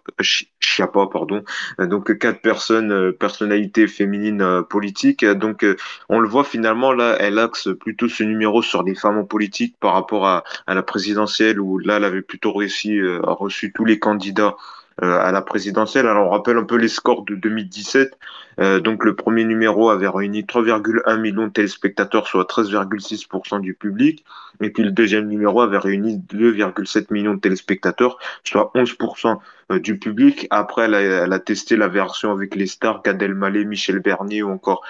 Chiappa, 0.60 1.08
pardon. 1.12 1.44
Euh, 1.80 1.88
donc 1.88 2.18
quatre 2.18 2.42
personnes, 2.42 2.92
euh, 2.92 3.12
personnalités 3.12 3.88
féminines 3.88 4.64
politiques. 4.70 5.26
Donc 5.26 5.66
on 6.10 6.20
le 6.20 6.28
voit 6.28 6.44
finalement 6.44 6.94
là, 6.94 7.16
elle 7.20 7.40
axe 7.40 7.70
plutôt 7.80 8.08
ce 8.08 8.24
numéro 8.24 8.62
sur 8.62 8.84
les 8.84 8.96
femmes 8.96 9.18
en 9.18 9.26
politique 9.26 9.76
par 9.80 9.94
rapport 9.94 10.28
à, 10.28 10.44
la 10.68 10.84
présidentielle 10.84 11.60
où 11.60 11.78
là 11.80 11.98
elle 11.98 12.04
avait 12.04 12.22
plutôt 12.22 12.54
réussi 12.54 13.00
à 13.24 13.32
reçu 13.32 13.72
tous 13.74 13.86
les 13.86 14.00
candidats 14.00 14.56
euh, 14.56 14.81
à 15.00 15.32
la 15.32 15.42
présidentielle. 15.42 16.08
Alors 16.08 16.28
on 16.28 16.30
rappelle 16.32 16.58
un 16.58 16.64
peu 16.64 16.76
les 16.76 16.88
scores 16.88 17.24
de 17.24 17.36
2017. 17.36 18.18
Euh, 18.60 18.80
donc 18.80 19.06
le 19.06 19.16
premier 19.16 19.46
numéro 19.46 19.90
avait 19.90 20.08
réuni 20.08 20.44
3,1 20.44 21.20
millions 21.20 21.48
de 21.48 21.52
téléspectateurs, 21.52 22.28
soit 22.28 22.50
13,6% 22.50 23.62
du 23.62 23.74
public. 23.74 24.26
Et 24.62 24.70
puis 24.70 24.84
le 24.84 24.92
deuxième 24.92 25.28
numéro 25.28 25.62
avait 25.62 25.78
réuni 25.78 26.18
2,7 26.18 27.08
millions 27.12 27.34
de 27.34 27.40
téléspectateurs, 27.40 28.18
soit 28.44 28.72
11% 28.76 29.38
euh, 29.72 29.80
du 29.80 29.98
public. 29.98 30.48
Après, 30.50 30.86
elle 30.86 30.96
a, 30.96 31.02
elle 31.02 31.44
testé 31.44 31.78
la 31.78 31.88
version 31.88 32.32
avec 32.32 32.56
les 32.56 32.68
stars, 32.68 33.02
Gad 33.04 33.22
Elmaleh, 33.22 33.66
Michel 33.66 34.00
Bernier 34.00 34.44
ou 34.44 34.52
encore 34.52 34.84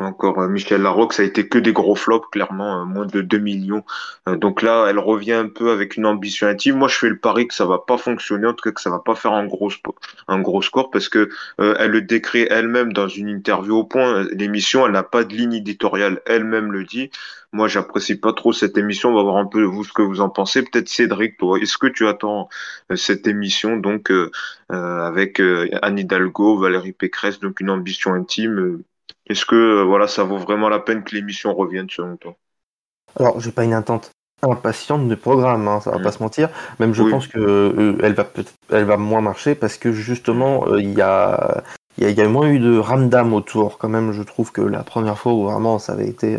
Encore 0.00 0.40
euh, 0.40 0.48
Michel 0.48 0.82
Larocque, 0.82 1.12
ça 1.12 1.22
a 1.22 1.26
été 1.26 1.48
que 1.48 1.58
des 1.58 1.72
gros 1.72 1.94
flops, 1.94 2.26
clairement, 2.30 2.82
euh, 2.82 2.84
moins 2.84 3.06
de 3.06 3.20
2 3.20 3.38
millions. 3.38 3.84
Euh, 4.28 4.36
donc 4.36 4.62
là, 4.62 4.86
elle 4.88 4.98
revient 4.98 5.32
un 5.32 5.48
peu 5.48 5.70
avec 5.70 5.96
une 5.96 6.06
ambition 6.06 6.46
intime. 6.46 6.76
Moi, 6.76 6.88
je 6.88 6.96
fais 6.96 7.08
le 7.08 7.18
pari 7.18 7.48
que 7.48 7.54
ça 7.54 7.64
va 7.66 7.78
pas 7.78 7.98
fonctionner, 7.98 8.46
en 8.46 8.54
tout 8.54 8.62
cas 8.62 8.72
que 8.72 8.80
ça 8.80 8.90
va 8.90 8.98
pas 8.98 9.14
faire 9.14 9.32
un 9.32 9.46
gros, 9.46 9.70
score, 10.62 10.90
parce 10.90 11.08
que 11.08 11.28
elle 11.58 11.90
le 11.90 12.02
décrit 12.02 12.46
elle-même 12.50 12.92
dans 12.92 13.08
une 13.08 13.28
interview 13.28 13.76
au 13.76 13.84
point. 13.84 14.26
L'émission, 14.32 14.86
elle 14.86 14.92
n'a 14.92 15.02
pas 15.02 15.24
de 15.24 15.34
ligne 15.34 15.54
éditoriale, 15.54 16.20
elle-même 16.26 16.72
le 16.72 16.84
dit. 16.84 17.10
Moi, 17.52 17.68
j'apprécie 17.68 18.16
pas 18.16 18.32
trop 18.32 18.52
cette 18.52 18.76
émission. 18.76 19.10
On 19.10 19.14
va 19.14 19.22
voir 19.22 19.36
un 19.36 19.46
peu 19.46 19.62
vous 19.62 19.84
ce 19.84 19.92
que 19.92 20.02
vous 20.02 20.20
en 20.20 20.28
pensez. 20.28 20.62
Peut-être 20.62 20.88
Cédric, 20.88 21.38
toi, 21.38 21.58
est-ce 21.58 21.78
que 21.78 21.86
tu 21.86 22.06
attends 22.06 22.48
cette 22.94 23.26
émission? 23.26 23.76
Donc 23.76 24.12
avec 24.68 25.40
Anne 25.40 25.98
Hidalgo, 25.98 26.58
Valérie 26.58 26.92
Pécresse, 26.92 27.40
donc 27.40 27.60
une 27.60 27.70
ambition 27.70 28.14
intime 28.14 28.82
est-ce 29.28 29.44
que 29.44 29.54
euh, 29.54 29.84
voilà, 29.84 30.06
ça 30.06 30.24
vaut 30.24 30.38
vraiment 30.38 30.68
la 30.68 30.78
peine 30.78 31.02
que 31.02 31.14
l'émission 31.14 31.54
revienne 31.54 31.88
selon 31.90 32.16
toi 32.16 32.36
Alors, 33.18 33.40
j'ai 33.40 33.52
pas 33.52 33.64
une 33.64 33.74
attente 33.74 34.10
impatiente 34.42 35.08
de 35.08 35.14
programme, 35.14 35.66
hein, 35.66 35.80
ça 35.80 35.90
va 35.90 35.98
mm. 35.98 36.02
pas 36.02 36.12
se 36.12 36.22
mentir. 36.22 36.48
Même 36.78 36.94
je 36.94 37.02
pense 37.02 37.26
que 37.26 37.38
euh, 37.38 37.96
elle 38.02 38.12
va 38.12 38.26
elle 38.70 38.84
va 38.84 38.96
moins 38.98 39.22
marcher 39.22 39.54
parce 39.54 39.78
que 39.78 39.92
justement 39.92 40.68
euh, 40.68 40.80
il 40.80 40.92
y 40.92 41.00
a 41.00 41.64
il 41.98 42.10
y, 42.10 42.20
a 42.20 42.28
moins 42.28 42.46
eu 42.48 42.58
de 42.58 42.76
ramdam 42.76 43.32
autour. 43.32 43.78
Quand 43.78 43.88
même, 43.88 44.12
je 44.12 44.22
trouve 44.22 44.52
que 44.52 44.60
la 44.60 44.82
première 44.82 45.16
fois 45.16 45.32
où 45.32 45.44
vraiment 45.44 45.78
ça 45.78 45.94
avait 45.94 46.06
été 46.06 46.36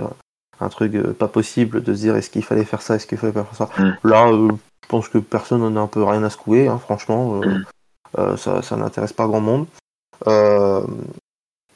un 0.59 0.69
truc 0.69 0.95
pas 1.13 1.27
possible 1.27 1.81
de 1.81 1.95
se 1.95 2.01
dire 2.01 2.15
est-ce 2.15 2.29
qu'il 2.29 2.43
fallait 2.43 2.63
faire 2.63 2.83
ça, 2.83 2.95
est-ce 2.95 3.07
qu'il 3.07 3.17
fallait 3.17 3.33
faire 3.33 3.47
ça? 3.53 3.67
Mm. 3.79 4.07
Là, 4.07 4.31
je 4.31 4.87
pense 4.87 5.09
que 5.09 5.17
personne 5.17 5.61
n'en 5.61 5.75
a 5.75 5.83
un 5.83 5.87
peu 5.87 6.03
rien 6.03 6.23
à 6.23 6.29
secouer, 6.29 6.67
hein, 6.67 6.77
franchement. 6.77 7.41
Mm. 7.41 8.37
ça, 8.37 8.61
ça 8.61 8.75
n'intéresse 8.75 9.13
pas 9.13 9.25
grand 9.25 9.41
monde. 9.41 9.65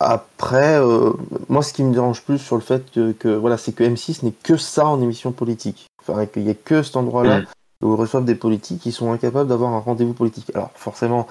Après, 0.03 0.79
euh, 0.79 1.13
moi, 1.49 1.63
ce 1.63 1.73
qui 1.73 1.83
me 1.83 1.93
dérange 1.93 2.21
plus 2.21 2.39
sur 2.39 2.55
le 2.55 2.61
fait 2.61 2.91
que, 2.91 3.35
voilà, 3.35 3.57
c'est 3.57 3.73
que 3.73 3.83
M6 3.83 4.23
n'est 4.23 4.31
que 4.31 4.57
ça 4.57 4.85
en 4.85 5.01
émission 5.01 5.31
politique. 5.31 5.87
Enfin, 6.01 6.25
qu'il 6.25 6.43
n'y 6.43 6.49
ait 6.49 6.55
que 6.55 6.83
cet 6.83 6.95
endroit-là 6.95 7.43
où 7.81 7.93
ils 7.93 7.99
reçoivent 7.99 8.25
des 8.25 8.35
politiques 8.35 8.81
qui 8.81 8.91
sont 8.91 9.11
incapables 9.11 9.49
d'avoir 9.49 9.73
un 9.73 9.79
rendez-vous 9.79 10.13
politique. 10.13 10.51
Alors, 10.53 10.71
forcément, 10.75 11.27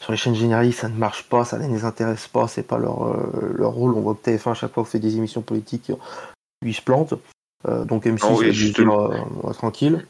sur 0.00 0.12
les 0.12 0.18
chaînes 0.18 0.34
généralistes, 0.34 0.80
ça 0.80 0.88
ne 0.88 0.96
marche 0.96 1.28
pas, 1.28 1.44
ça 1.44 1.58
ne 1.58 1.66
les 1.66 1.84
intéresse 1.84 2.28
pas, 2.28 2.48
c'est 2.48 2.62
pas 2.62 2.78
leur, 2.78 3.06
euh, 3.06 3.52
leur 3.54 3.72
rôle. 3.72 3.94
On 3.94 4.00
voit 4.00 4.14
que 4.14 4.30
TF1, 4.30 4.50
à 4.50 4.54
chaque 4.54 4.72
fois, 4.72 4.84
fait 4.84 4.98
des 4.98 5.16
émissions 5.16 5.42
politiques, 5.42 5.92
ils 6.64 6.74
se 6.74 6.82
plantent. 6.82 7.14
Euh, 7.68 7.84
donc 7.84 8.06
M6, 8.06 8.84
oh, 9.42 9.52
tranquille. 9.52 10.06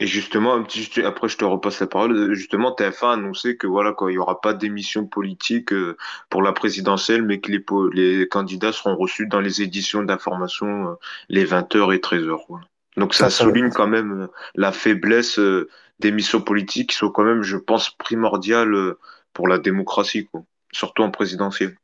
Et 0.00 0.06
justement, 0.06 0.54
un 0.54 0.62
petit, 0.62 1.02
après 1.02 1.28
je 1.28 1.36
te 1.36 1.44
repasse 1.44 1.80
la 1.80 1.88
parole. 1.88 2.32
Justement, 2.34 2.72
TF1 2.72 3.06
a 3.06 3.12
annoncé 3.14 3.56
que 3.56 3.66
voilà 3.66 3.92
quoi, 3.92 4.12
il 4.12 4.14
y 4.14 4.18
aura 4.18 4.40
pas 4.40 4.54
d'émission 4.54 5.06
politique 5.06 5.72
euh, 5.72 5.96
pour 6.30 6.42
la 6.42 6.52
présidentielle, 6.52 7.22
mais 7.22 7.40
que 7.40 7.50
les, 7.50 7.64
les 7.92 8.28
candidats 8.28 8.72
seront 8.72 8.96
reçus 8.96 9.26
dans 9.26 9.40
les 9.40 9.60
éditions 9.60 10.04
d'information 10.04 10.90
euh, 10.90 10.94
les 11.28 11.44
20h 11.44 11.94
et 11.94 11.98
13h. 11.98 12.38
Donc 12.96 13.14
ça, 13.14 13.28
souligne 13.28 13.70
quand 13.70 13.88
même 13.88 14.22
euh, 14.22 14.26
la 14.54 14.70
faiblesse 14.70 15.40
d'émissions 15.98 16.40
politiques 16.40 16.90
qui 16.90 16.96
sont 16.96 17.10
quand 17.10 17.24
même, 17.24 17.42
je 17.42 17.56
pense, 17.56 17.90
primordiales 17.90 18.94
pour 19.32 19.48
la 19.48 19.58
démocratie, 19.58 20.26
quoi. 20.26 20.44
surtout 20.72 21.02
en 21.02 21.10
présidentielle. 21.10 21.76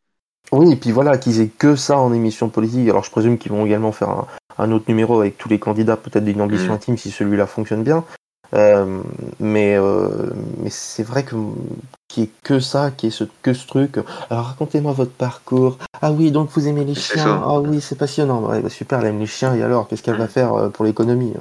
Oui, 0.53 0.73
et 0.73 0.77
puis 0.77 0.93
voilà, 0.93 1.19
qu'ils 1.19 1.41
aient 1.41 1.49
que 1.49 1.77
ça 1.77 1.99
en 1.99 2.13
émission 2.13 2.49
politique. 2.49 2.89
Alors 2.89 3.05
je 3.05 3.11
présume 3.11 3.39
qu'ils 3.39 3.53
vont 3.53 3.67
également 3.67 3.93
faire 3.93 4.11
un, 4.11 4.27
un 4.59 4.73
autre 4.73 4.85
numéro 4.89 5.21
avec 5.21 5.39
tous 5.39 5.49
les 5.49 5.59
candidats, 5.59 5.97
peut-être 5.97 6.25
d'une 6.25 6.41
ambition 6.41 6.73
mm. 6.73 6.77
intime 6.77 6.99
si 6.99 7.11
celui-là 7.11 7.47
fonctionne 7.47 7.83
bien. 7.83 8.05
Euh, 8.53 9.01
mais 9.41 9.75
euh, 9.77 10.31
mais 10.59 10.71
c'est 10.71 11.03
vrai 11.03 11.25
que 11.25 11.35
qui 12.09 12.23
est 12.23 12.31
que 12.45 12.61
ça, 12.61 12.93
qui 12.93 13.09
est 13.09 13.11
ce 13.11 13.25
que 13.43 13.53
ce 13.53 13.67
truc. 13.67 13.99
Alors 14.31 14.45
racontez-moi 14.45 14.93
votre 14.93 15.11
parcours. 15.11 15.79
Ah 16.01 16.13
oui, 16.13 16.31
donc 16.31 16.51
vous 16.55 16.69
aimez 16.69 16.85
les 16.85 16.95
chiens. 16.95 17.43
Ah 17.45 17.59
oui, 17.59 17.81
c'est 17.81 17.99
passionnant. 17.99 18.43
Bah, 18.43 18.69
super, 18.69 19.01
elle 19.01 19.07
aime 19.07 19.19
les 19.19 19.27
chiens. 19.27 19.55
Et 19.55 19.63
alors, 19.63 19.89
qu'est-ce 19.89 20.03
qu'elle 20.03 20.19
va 20.19 20.29
faire 20.29 20.55
euh, 20.55 20.69
pour 20.69 20.85
l'économie 20.85 21.33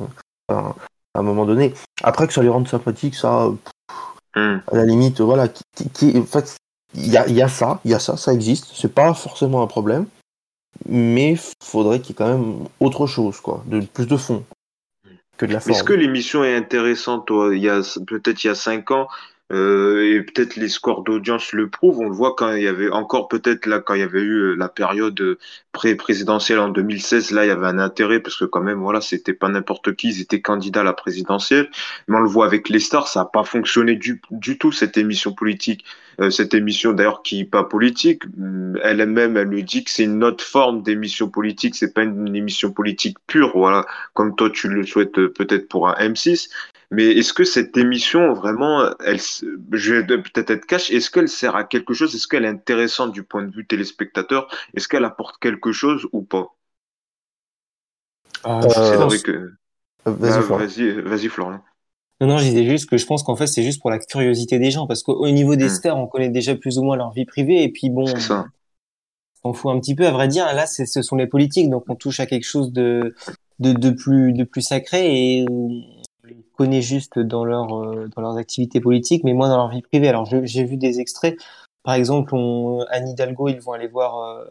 hein? 0.49 0.73
À 1.15 1.19
un 1.19 1.23
moment 1.23 1.45
donné. 1.45 1.75
Après 2.01 2.25
que 2.25 2.33
ça 2.33 2.41
les 2.41 2.49
rende 2.49 2.67
sympathiques, 2.67 3.15
ça, 3.15 3.49
mm. 4.35 4.39
à 4.71 4.75
la 4.75 4.85
limite, 4.85 5.21
voilà. 5.21 5.47
Qui, 5.47 5.89
qui, 5.93 6.17
en 6.17 6.23
fait, 6.23 6.55
il 6.95 7.11
y 7.11 7.17
a, 7.17 7.27
y 7.27 7.41
a 7.41 7.47
ça, 7.47 7.79
il 7.85 7.91
y 7.91 7.93
a 7.93 7.99
ça, 7.99 8.17
ça 8.17 8.33
existe. 8.33 8.71
C'est 8.73 8.93
pas 8.93 9.13
forcément 9.13 9.61
un 9.61 9.67
problème 9.67 10.05
mais 10.87 11.35
faudrait 11.61 11.99
qu'il 11.99 12.09
y 12.09 12.11
ait 12.13 12.15
quand 12.15 12.37
même 12.37 12.67
autre 12.79 13.07
chose, 13.07 13.39
quoi, 13.39 13.63
de 13.67 13.81
plus 13.81 14.07
de 14.07 14.17
fond 14.17 14.43
que 15.37 15.45
de 15.45 15.53
la 15.53 15.59
forme. 15.59 15.75
Est-ce 15.75 15.83
que 15.83 15.93
l'émission 15.93 16.43
est 16.43 16.55
intéressante, 16.55 17.27
toi? 17.27 17.55
Il 17.55 17.61
y 17.61 17.69
a 17.69 17.81
peut-être 18.05 18.43
il 18.43 18.47
y 18.47 18.49
a 18.49 18.55
cinq 18.55 18.91
ans, 18.91 19.07
euh, 19.53 20.15
et 20.15 20.21
peut-être 20.23 20.55
les 20.55 20.67
scores 20.67 21.03
d'audience 21.03 21.53
le 21.53 21.69
prouvent. 21.69 21.99
On 21.99 22.09
le 22.09 22.15
voit 22.15 22.33
quand 22.35 22.53
il 22.53 22.63
y 22.63 22.67
avait 22.67 22.89
encore 22.89 23.27
peut-être 23.27 23.67
là 23.67 23.79
quand 23.79 23.93
il 23.93 23.99
y 23.99 24.03
avait 24.03 24.21
eu 24.21 24.37
euh, 24.37 24.55
la 24.55 24.67
période 24.67 25.19
euh, 25.21 25.37
pré-présidentielle 25.73 26.59
en 26.59 26.69
2016. 26.69 27.31
Là, 27.31 27.45
il 27.45 27.49
y 27.49 27.51
avait 27.51 27.67
un 27.67 27.77
intérêt 27.77 28.19
parce 28.19 28.35
que 28.35 28.45
quand 28.45 28.61
même, 28.61 28.79
voilà, 28.79 28.99
c'était 28.99 29.33
pas 29.33 29.49
n'importe 29.49 29.95
qui. 29.95 30.09
Ils 30.09 30.21
étaient 30.21 30.41
candidats 30.41 30.81
à 30.81 30.83
la 30.83 30.93
présidentielle. 30.93 31.69
Mais 32.07 32.17
on 32.17 32.21
le 32.21 32.29
voit 32.29 32.47
avec 32.47 32.67
les 32.69 32.79
stars, 32.79 33.07
ça 33.07 33.21
a 33.21 33.25
pas 33.25 33.43
fonctionné 33.43 33.95
du, 33.95 34.21
du 34.31 34.57
tout 34.57 34.71
cette 34.71 34.97
émission 34.97 35.33
politique. 35.33 35.85
cette 36.29 36.53
émission 36.53 36.93
d'ailleurs 36.93 37.21
qui 37.21 37.41
est 37.41 37.45
pas 37.45 37.63
politique. 37.63 38.23
Mm, 38.37 38.77
elle-même, 38.81 39.37
elle 39.37 39.49
lui 39.49 39.63
dit 39.63 39.83
que 39.83 39.91
c'est 39.91 40.03
une 40.03 40.23
autre 40.23 40.43
forme 40.43 40.81
d'émission 40.81 41.29
politique. 41.29 41.75
C'est 41.75 41.93
pas 41.93 42.03
une, 42.03 42.35
émission 42.35 42.71
politique 42.71 43.17
pure, 43.27 43.51
voilà, 43.55 43.85
comme 44.13 44.35
toi 44.35 44.49
tu 44.49 44.67
le 44.67 44.83
souhaites 44.85 45.13
peut-être 45.13 45.67
pour 45.67 45.89
un 45.89 45.93
M6. 45.93 46.49
Mais 46.93 47.05
est-ce 47.05 47.33
que 47.33 47.43
cette 47.43 47.75
émission, 47.75 48.33
vraiment, 48.33 48.87
elle, 49.03 49.19
je 49.19 49.95
vais 49.95 50.05
peut-être 50.05 50.51
être 50.51 50.65
cash, 50.67 50.91
est-ce 50.91 51.09
qu'elle 51.09 51.27
sert 51.27 51.55
à 51.55 51.63
quelque 51.63 51.95
chose? 51.95 52.13
Est-ce 52.13 52.27
qu'elle 52.27 52.45
est 52.45 52.49
intéressante 52.49 53.11
du 53.11 53.23
point 53.23 53.41
de 53.41 53.51
vue 53.51 53.65
téléspectateur? 53.65 54.47
Est-ce 54.75 54.87
qu'elle 54.87 55.03
apporte 55.03 55.37
quelque 55.39 55.71
chose 55.71 56.07
ou 56.11 56.21
pas? 56.21 56.53
Euh, 58.45 58.61
C'est 58.69 58.95
vrai 58.95 59.19
que. 59.19 59.31
Euh, 59.31 59.53
vas-y, 60.05 60.91
ah, 60.91 61.01
vas-y, 61.01 61.29
Florian. 61.29 61.61
Non, 62.21 62.27
non, 62.27 62.37
je 62.37 62.43
disais 62.43 62.69
juste 62.69 62.87
que 62.87 62.97
je 62.97 63.07
pense 63.07 63.23
qu'en 63.23 63.35
fait, 63.35 63.47
c'est 63.47 63.63
juste 63.63 63.81
pour 63.81 63.89
la 63.89 63.97
curiosité 63.97 64.59
des 64.59 64.69
gens, 64.69 64.85
parce 64.85 65.01
qu'au 65.01 65.27
niveau 65.29 65.55
des 65.55 65.65
hmm. 65.65 65.69
stars, 65.69 65.97
on 65.97 66.05
connaît 66.05 66.29
déjà 66.29 66.55
plus 66.55 66.77
ou 66.77 66.83
moins 66.83 66.95
leur 66.95 67.11
vie 67.11 67.25
privée, 67.25 67.63
et 67.63 67.69
puis 67.69 67.89
bon, 67.89 68.05
on 69.43 69.53
fout 69.53 69.71
un 69.71 69.79
petit 69.79 69.95
peu, 69.95 70.05
à 70.05 70.11
vrai 70.11 70.27
dire. 70.27 70.45
Là, 70.53 70.67
ce 70.67 71.01
sont 71.01 71.15
les 71.15 71.27
politiques, 71.27 71.71
donc 71.71 71.85
on 71.87 71.95
touche 71.95 72.19
à 72.19 72.27
quelque 72.27 72.45
chose 72.45 72.71
de, 72.71 73.15
de, 73.57 73.73
de 73.73 73.89
plus, 73.89 74.33
de 74.33 74.43
plus 74.43 74.61
sacré, 74.61 75.39
et 75.39 75.45
connais 76.55 76.81
juste 76.81 77.19
dans 77.19 77.45
leur 77.45 77.73
euh, 77.75 78.07
dans 78.15 78.21
leurs 78.21 78.37
activités 78.37 78.79
politiques, 78.79 79.23
mais 79.23 79.33
moins 79.33 79.49
dans 79.49 79.57
leur 79.57 79.69
vie 79.69 79.81
privée. 79.81 80.07
Alors 80.07 80.25
j'ai 80.25 80.63
vu 80.63 80.77
des 80.77 80.99
extraits. 80.99 81.37
Par 81.83 81.95
exemple, 81.95 82.33
on, 82.33 82.85
Anne 82.89 83.09
Hidalgo, 83.09 83.49
ils 83.49 83.59
vont 83.59 83.73
aller 83.73 83.87
voir 83.87 84.17
euh, 84.17 84.45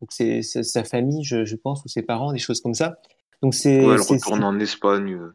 donc 0.00 0.10
c'est 0.12 0.42
sa 0.42 0.84
famille, 0.84 1.24
je, 1.24 1.44
je, 1.44 1.56
pense, 1.56 1.84
ou 1.84 1.88
ses 1.88 2.02
parents, 2.02 2.32
des 2.32 2.38
choses 2.38 2.60
comme 2.60 2.74
ça. 2.74 2.98
Donc 3.42 3.54
c'est. 3.54 3.84
Ouais, 3.84 3.94
elle 3.94 4.00
retourne 4.00 4.44
en 4.44 4.58
Espagne. 4.60 5.14
Euh. 5.14 5.34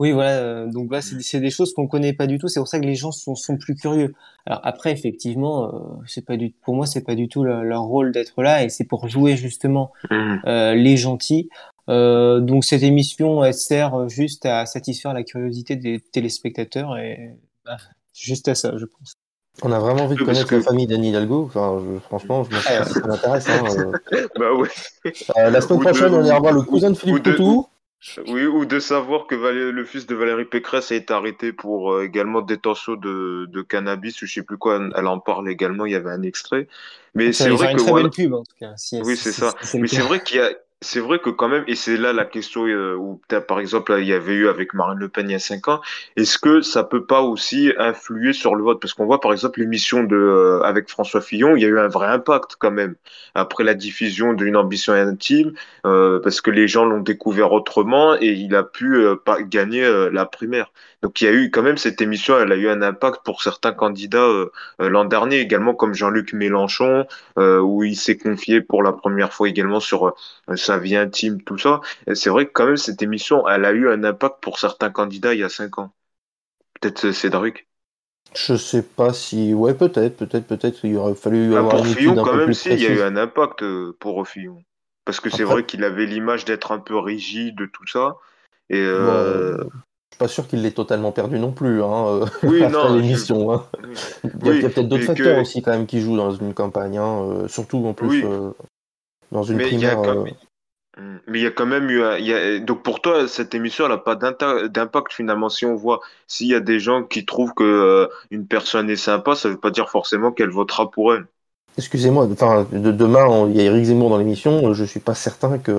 Oui, 0.00 0.10
voilà. 0.10 0.66
Donc 0.66 0.90
là, 0.90 1.00
c'est 1.00 1.38
des 1.38 1.50
choses 1.50 1.72
qu'on 1.72 1.86
connaît 1.86 2.12
pas 2.12 2.26
du 2.26 2.38
tout. 2.38 2.48
C'est 2.48 2.58
pour 2.58 2.66
ça 2.66 2.80
que 2.80 2.84
les 2.84 2.96
gens 2.96 3.12
sont, 3.12 3.36
sont 3.36 3.56
plus 3.56 3.76
curieux. 3.76 4.12
Alors 4.44 4.60
après, 4.64 4.90
effectivement, 4.90 6.02
c'est 6.04 6.26
pas 6.26 6.36
du, 6.36 6.50
pour 6.50 6.74
moi, 6.74 6.84
c'est 6.84 7.04
pas 7.04 7.14
du 7.14 7.28
tout 7.28 7.44
leur, 7.44 7.82
rôle 7.82 8.10
d'être 8.10 8.42
là, 8.42 8.64
et 8.64 8.70
c'est 8.70 8.84
pour 8.84 9.08
jouer 9.08 9.36
justement 9.36 9.92
mmh. 10.10 10.36
euh, 10.46 10.74
les 10.74 10.96
gentils. 10.96 11.48
Euh, 11.88 12.40
donc 12.40 12.64
cette 12.64 12.82
émission, 12.82 13.44
elle 13.44 13.54
sert 13.54 14.08
juste 14.08 14.46
à 14.46 14.66
satisfaire 14.66 15.12
la 15.12 15.22
curiosité 15.22 15.76
des 15.76 16.00
téléspectateurs 16.00 16.96
et 16.96 17.36
bah, 17.64 17.76
juste 18.14 18.48
à 18.48 18.54
ça, 18.54 18.76
je 18.76 18.86
pense. 18.86 19.14
On 19.62 19.70
a 19.70 19.78
vraiment 19.78 20.04
envie 20.04 20.16
de 20.16 20.24
connaître 20.24 20.52
la 20.52 20.62
famille 20.62 20.86
d'Annie 20.86 21.10
Hidalgo. 21.10 21.44
Enfin, 21.44 21.80
franchement, 22.06 22.44
je 22.44 22.56
me 22.56 22.60
si 22.60 22.92
ça 22.92 23.06
m'intéresse. 23.06 23.48
Hein, 23.48 23.92
euh. 24.12 24.26
bah 24.36 24.52
ouais. 24.52 24.68
Euh, 25.36 25.50
la 25.50 25.60
semaine 25.60 25.80
prochaine, 25.80 26.12
on 26.12 26.24
ira 26.24 26.40
voir 26.40 26.52
le 26.52 26.62
cousin 26.62 26.90
de 26.90 26.96
Philippe 26.96 27.22
Coutou. 27.22 27.68
Oui, 28.26 28.44
ou 28.44 28.66
de 28.66 28.80
savoir 28.80 29.26
que 29.26 29.34
le 29.34 29.84
fils 29.84 30.06
de 30.06 30.14
Valérie 30.14 30.44
Pécresse 30.44 30.92
a 30.92 30.96
été 30.96 31.14
arrêté 31.14 31.54
pour 31.54 32.02
également 32.02 32.42
détention 32.42 32.96
de, 32.96 33.46
de 33.46 33.62
cannabis 33.62 34.20
ou 34.20 34.26
je 34.26 34.34
sais 34.34 34.42
plus 34.42 34.58
quoi. 34.58 34.78
Elle 34.94 35.06
en 35.06 35.20
parle 35.20 35.48
également. 35.48 35.86
Il 35.86 35.92
y 35.92 35.94
avait 35.94 36.10
un 36.10 36.22
extrait. 36.22 36.66
Mais 37.14 37.32
c'est 37.32 37.48
vrai 37.48 37.68
que 37.68 37.72
une 37.72 37.78
très 37.78 37.92
belle 37.94 38.10
pub 38.10 38.34
en 38.34 38.42
tout 38.42 38.56
cas. 38.58 38.74
oui, 39.04 39.16
c'est 39.16 39.32
ça. 39.32 39.54
Mais 39.74 39.86
c'est 39.86 40.02
vrai 40.02 40.20
qu'il 40.22 40.38
y 40.38 40.40
a 40.40 40.50
c'est 40.84 41.00
vrai 41.00 41.18
que 41.18 41.30
quand 41.30 41.48
même, 41.48 41.64
et 41.66 41.74
c'est 41.74 41.96
là 41.96 42.12
la 42.12 42.24
question 42.24 42.66
euh, 42.66 42.94
où 42.94 43.20
par 43.48 43.58
exemple 43.58 43.96
il 43.98 44.06
y 44.06 44.12
avait 44.12 44.34
eu 44.34 44.48
avec 44.48 44.74
Marine 44.74 44.98
Le 44.98 45.08
Pen 45.08 45.28
il 45.28 45.32
y 45.32 45.34
a 45.34 45.38
cinq 45.38 45.66
ans, 45.68 45.80
est-ce 46.16 46.38
que 46.38 46.60
ça 46.60 46.84
peut 46.84 47.04
pas 47.06 47.22
aussi 47.22 47.72
influer 47.78 48.32
sur 48.32 48.54
le 48.54 48.62
vote? 48.62 48.80
Parce 48.80 48.92
qu'on 48.92 49.06
voit 49.06 49.20
par 49.20 49.32
exemple 49.32 49.60
l'émission 49.60 50.04
de 50.04 50.16
euh, 50.16 50.60
avec 50.62 50.88
François 50.88 51.22
Fillon, 51.22 51.56
il 51.56 51.62
y 51.62 51.64
a 51.64 51.68
eu 51.68 51.78
un 51.78 51.88
vrai 51.88 52.08
impact 52.08 52.56
quand 52.58 52.70
même 52.70 52.94
après 53.34 53.64
la 53.64 53.74
diffusion 53.74 54.34
d'une 54.34 54.56
ambition 54.56 54.92
intime, 54.92 55.54
euh, 55.86 56.20
parce 56.20 56.40
que 56.40 56.50
les 56.50 56.68
gens 56.68 56.84
l'ont 56.84 57.00
découvert 57.00 57.52
autrement 57.52 58.14
et 58.14 58.32
il 58.32 58.54
a 58.54 58.62
pu 58.62 59.04
gagner 59.48 59.90
la 60.12 60.26
primaire. 60.26 60.70
Donc 61.02 61.20
il 61.20 61.24
y 61.24 61.28
a 61.28 61.32
eu 61.32 61.50
quand 61.50 61.62
même 61.62 61.76
cette 61.76 62.00
émission, 62.00 62.38
elle 62.38 62.52
a 62.52 62.56
eu 62.56 62.68
un 62.68 62.82
impact 62.82 63.20
pour 63.24 63.42
certains 63.42 63.72
candidats 63.72 64.28
l'an 64.78 65.04
dernier 65.04 65.40
également, 65.40 65.74
comme 65.74 65.94
Jean-Luc 65.94 66.32
Mélenchon, 66.32 67.06
où 67.36 67.84
il 67.84 67.96
s'est 67.96 68.16
confié 68.16 68.60
pour 68.60 68.82
la 68.82 68.92
première 68.92 69.32
fois 69.32 69.48
également 69.48 69.80
sur 69.80 70.14
sa 70.54 70.73
vie 70.78 70.96
intime, 70.96 71.42
tout 71.42 71.58
ça. 71.58 71.80
C'est 72.14 72.30
vrai 72.30 72.46
que 72.46 72.52
quand 72.52 72.66
même 72.66 72.76
cette 72.76 73.02
émission, 73.02 73.48
elle 73.48 73.64
a 73.64 73.72
eu 73.72 73.88
un 73.88 74.04
impact 74.04 74.36
pour 74.40 74.58
certains 74.58 74.90
candidats 74.90 75.34
il 75.34 75.40
y 75.40 75.44
a 75.44 75.48
cinq 75.48 75.78
ans. 75.78 75.92
Peut-être 76.80 77.06
euh, 77.06 77.12
Cédric? 77.12 77.66
Je 78.34 78.56
sais 78.56 78.82
pas 78.82 79.12
si. 79.12 79.54
Ouais, 79.54 79.74
peut-être, 79.74 80.16
peut-être, 80.16 80.46
peut-être. 80.46 80.84
Il 80.84 80.96
aurait 80.96 81.14
fallu 81.14 81.54
ah, 81.54 81.58
avoir 81.58 81.76
pour 81.76 81.86
Fillon, 81.86 82.14
quand 82.16 82.34
même, 82.34 82.52
si, 82.52 82.70
il 82.70 82.82
y 82.82 82.86
a 82.86 82.90
eu 82.90 83.02
un 83.02 83.16
impact 83.16 83.62
euh, 83.62 83.96
pour 84.00 84.26
Fillon. 84.26 84.62
Parce 85.04 85.20
que 85.20 85.30
c'est 85.30 85.44
vrai 85.44 85.64
qu'il 85.64 85.84
avait 85.84 86.06
l'image 86.06 86.44
d'être 86.44 86.72
un 86.72 86.78
peu 86.78 86.98
rigide, 86.98 87.56
tout 87.72 87.86
ça. 87.86 88.16
Et 88.70 88.80
euh... 88.80 89.58
je 89.58 89.62
suis 89.62 90.18
pas 90.18 90.28
sûr 90.28 90.48
qu'il 90.48 90.62
l'ait 90.62 90.70
totalement 90.70 91.12
perdu 91.12 91.38
non 91.38 91.52
plus. 91.52 91.82
Hein, 91.82 92.06
euh, 92.06 92.26
oui, 92.42 92.62
non. 92.70 92.94
L'émission. 92.94 93.52
Hein. 93.52 93.66
Il 94.24 94.62
y 94.62 94.64
a, 94.64 94.68
peut-être 94.68 94.88
d'autres 94.88 95.04
facteurs 95.04 95.38
aussi 95.38 95.62
quand 95.62 95.72
même 95.72 95.86
qui 95.86 96.00
jouent 96.00 96.16
dans 96.16 96.32
une 96.32 96.54
campagne, 96.54 96.96
hein, 96.96 97.44
surtout 97.48 97.86
en 97.86 97.92
plus 97.92 98.24
dans 99.30 99.42
une 99.42 99.58
primaire. 99.58 100.00
Mm. 100.98 101.16
Mais 101.26 101.38
il 101.40 101.42
y 101.42 101.46
a 101.46 101.50
quand 101.50 101.66
même 101.66 101.90
eu. 101.90 102.02
Il 102.18 102.26
y 102.26 102.34
a... 102.34 102.58
Donc 102.60 102.82
pour 102.82 103.00
toi, 103.00 103.26
cette 103.28 103.54
émission, 103.54 103.84
elle 103.84 103.92
n'a 103.92 103.98
pas 103.98 104.16
d'impact 104.16 105.12
finalement. 105.12 105.48
Si 105.48 105.66
on 105.66 105.74
voit, 105.74 106.00
s'il 106.26 106.48
y 106.48 106.54
a 106.54 106.60
des 106.60 106.80
gens 106.80 107.02
qui 107.02 107.24
trouvent 107.24 107.54
que 107.54 107.64
euh, 107.64 108.08
une 108.30 108.46
personne 108.46 108.90
est 108.90 108.96
sympa, 108.96 109.34
ça 109.34 109.48
ne 109.48 109.54
veut 109.54 109.60
pas 109.60 109.70
dire 109.70 109.90
forcément 109.90 110.32
qu'elle 110.32 110.50
votera 110.50 110.90
pour 110.90 111.14
elle. 111.14 111.26
Excusez-moi, 111.76 112.28
enfin, 112.30 112.66
de, 112.70 112.92
demain, 112.92 113.48
il 113.48 113.56
y 113.56 113.60
a 113.60 113.64
Eric 113.64 113.84
Zemmour 113.84 114.10
dans 114.10 114.18
l'émission. 114.18 114.72
Je 114.74 114.84
suis 114.84 115.00
pas 115.00 115.14
certain 115.14 115.58
que 115.58 115.72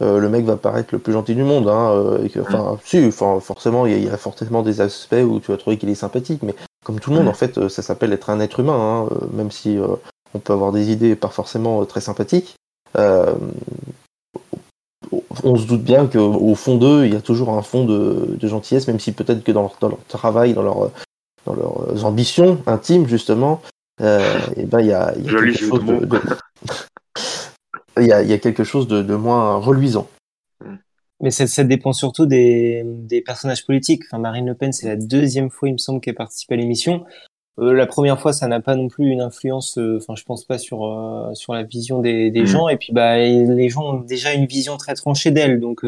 euh, 0.00 0.18
le 0.18 0.28
mec 0.28 0.44
va 0.44 0.56
paraître 0.56 0.90
le 0.92 1.00
plus 1.00 1.12
gentil 1.12 1.34
du 1.34 1.42
monde. 1.42 1.68
Hein, 1.68 1.90
euh, 1.92 2.28
mm. 2.28 2.40
enfin, 2.42 2.78
si, 2.84 3.10
forcément, 3.10 3.86
il 3.86 4.04
y, 4.04 4.08
a, 4.08 4.16
forcément 4.16 4.62
des 4.62 4.80
aspects 4.80 5.14
où 5.14 5.40
tu 5.40 5.50
vas 5.50 5.56
trouver 5.56 5.78
qu'il 5.78 5.90
est 5.90 5.96
sympathique, 5.96 6.42
mais 6.42 6.54
comme 6.84 7.00
tout 7.00 7.10
le 7.10 7.16
monde, 7.16 7.26
mm. 7.26 7.30
en 7.30 7.34
fait, 7.34 7.68
ça 7.68 7.82
s'appelle 7.82 8.12
être 8.12 8.30
un 8.30 8.38
être 8.38 8.60
humain, 8.60 9.08
hein, 9.10 9.14
même 9.32 9.50
si 9.50 9.78
on 10.34 10.38
peut 10.38 10.52
avoir 10.52 10.70
des 10.70 10.92
idées 10.92 11.16
pas 11.16 11.28
forcément 11.28 11.84
très 11.84 12.00
sympathiques. 12.00 12.56
Euh, 12.96 13.34
on 15.44 15.56
se 15.56 15.66
doute 15.66 15.82
bien 15.82 16.06
qu'au 16.06 16.54
fond 16.54 16.76
d'eux, 16.76 17.06
il 17.06 17.12
y 17.12 17.16
a 17.16 17.20
toujours 17.20 17.50
un 17.50 17.62
fond 17.62 17.84
de, 17.84 18.36
gentillesse, 18.42 18.86
même 18.86 19.00
si 19.00 19.12
peut-être 19.12 19.44
que 19.44 19.52
dans 19.52 19.70
leur, 19.80 19.98
travail, 20.08 20.54
dans, 20.54 20.62
leur, 20.62 20.90
dans 21.46 21.54
leurs 21.54 22.04
ambitions 22.04 22.62
intimes, 22.66 23.06
justement, 23.06 23.60
euh, 24.00 24.38
et 24.56 24.64
ben, 24.64 24.80
il 24.80 24.86
y 24.86 24.92
a, 24.92 25.12
quelque 25.12 25.52
chose 25.52 25.84
de, 25.84 26.08
il, 28.00 28.06
y 28.06 28.12
a, 28.12 28.38
quelque 28.38 28.64
chose 28.64 28.88
de, 28.88 29.14
moins 29.14 29.56
reluisant. 29.56 30.08
Mais 31.20 31.30
ça, 31.30 31.46
ça 31.46 31.62
dépend 31.62 31.92
surtout 31.92 32.26
des, 32.26 32.82
des, 32.84 33.20
personnages 33.20 33.64
politiques. 33.64 34.02
Enfin, 34.10 34.18
Marine 34.18 34.46
Le 34.46 34.54
Pen, 34.54 34.72
c'est 34.72 34.88
la 34.88 34.96
deuxième 34.96 35.50
fois, 35.50 35.68
il 35.68 35.72
me 35.72 35.78
semble, 35.78 36.00
qu'elle 36.00 36.16
participe 36.16 36.50
à 36.50 36.56
l'émission. 36.56 37.04
Euh, 37.58 37.74
la 37.74 37.86
première 37.86 38.18
fois, 38.20 38.32
ça 38.32 38.46
n'a 38.46 38.60
pas 38.60 38.76
non 38.76 38.88
plus 38.88 39.06
une 39.06 39.20
influence. 39.20 39.76
Euh, 39.78 39.98
enfin, 40.00 40.14
je 40.16 40.24
pense 40.24 40.44
pas 40.44 40.58
sur 40.58 40.86
euh, 40.86 41.34
sur 41.34 41.52
la 41.52 41.62
vision 41.62 42.00
des, 42.00 42.30
des 42.30 42.42
mm. 42.42 42.46
gens. 42.46 42.68
Et 42.68 42.76
puis, 42.76 42.92
bah, 42.92 43.18
les 43.18 43.68
gens 43.68 43.94
ont 43.94 44.00
déjà 44.00 44.32
une 44.32 44.46
vision 44.46 44.76
très 44.76 44.94
tranchée 44.94 45.30
d'elle. 45.30 45.60
Donc, 45.60 45.84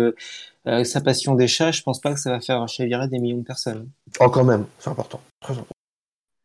sa 0.66 1.00
passion 1.00 1.34
des 1.34 1.46
chats, 1.46 1.72
je 1.72 1.82
pense 1.82 2.00
pas 2.00 2.12
que 2.12 2.20
ça 2.20 2.30
va 2.30 2.40
faire 2.40 2.66
chavirer 2.68 3.08
des 3.08 3.18
millions 3.18 3.38
de 3.38 3.44
personnes. 3.44 3.88
Oh, 4.20 4.28
quand 4.28 4.44
même, 4.44 4.66
c'est 4.78 4.90
important, 4.90 5.20
très 5.40 5.54
important. 5.54 5.74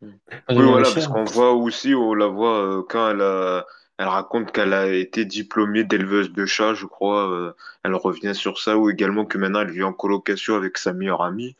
Oui, 0.01 0.11
voilà, 0.49 0.89
parce 0.93 1.07
qu'on 1.07 1.25
voit 1.25 1.53
aussi, 1.53 1.93
on 1.93 2.13
la 2.13 2.27
voit 2.27 2.85
quand 2.87 3.11
elle 3.11 3.21
a, 3.21 3.65
elle 3.97 4.07
raconte 4.07 4.51
qu'elle 4.53 4.73
a 4.73 4.87
été 4.87 5.25
diplômée 5.25 5.83
d'éleveuse 5.83 6.31
de 6.31 6.45
chats, 6.45 6.73
je 6.73 6.85
crois. 6.85 7.53
elle 7.83 7.95
revient 7.95 8.33
sur 8.33 8.59
ça, 8.59 8.77
ou 8.77 8.89
également 8.89 9.25
que 9.25 9.37
maintenant 9.37 9.61
elle 9.61 9.71
vit 9.71 9.83
en 9.83 9.93
colocation 9.93 10.55
avec 10.55 10.77
sa 10.77 10.93
meilleure 10.93 11.21
amie. 11.21 11.55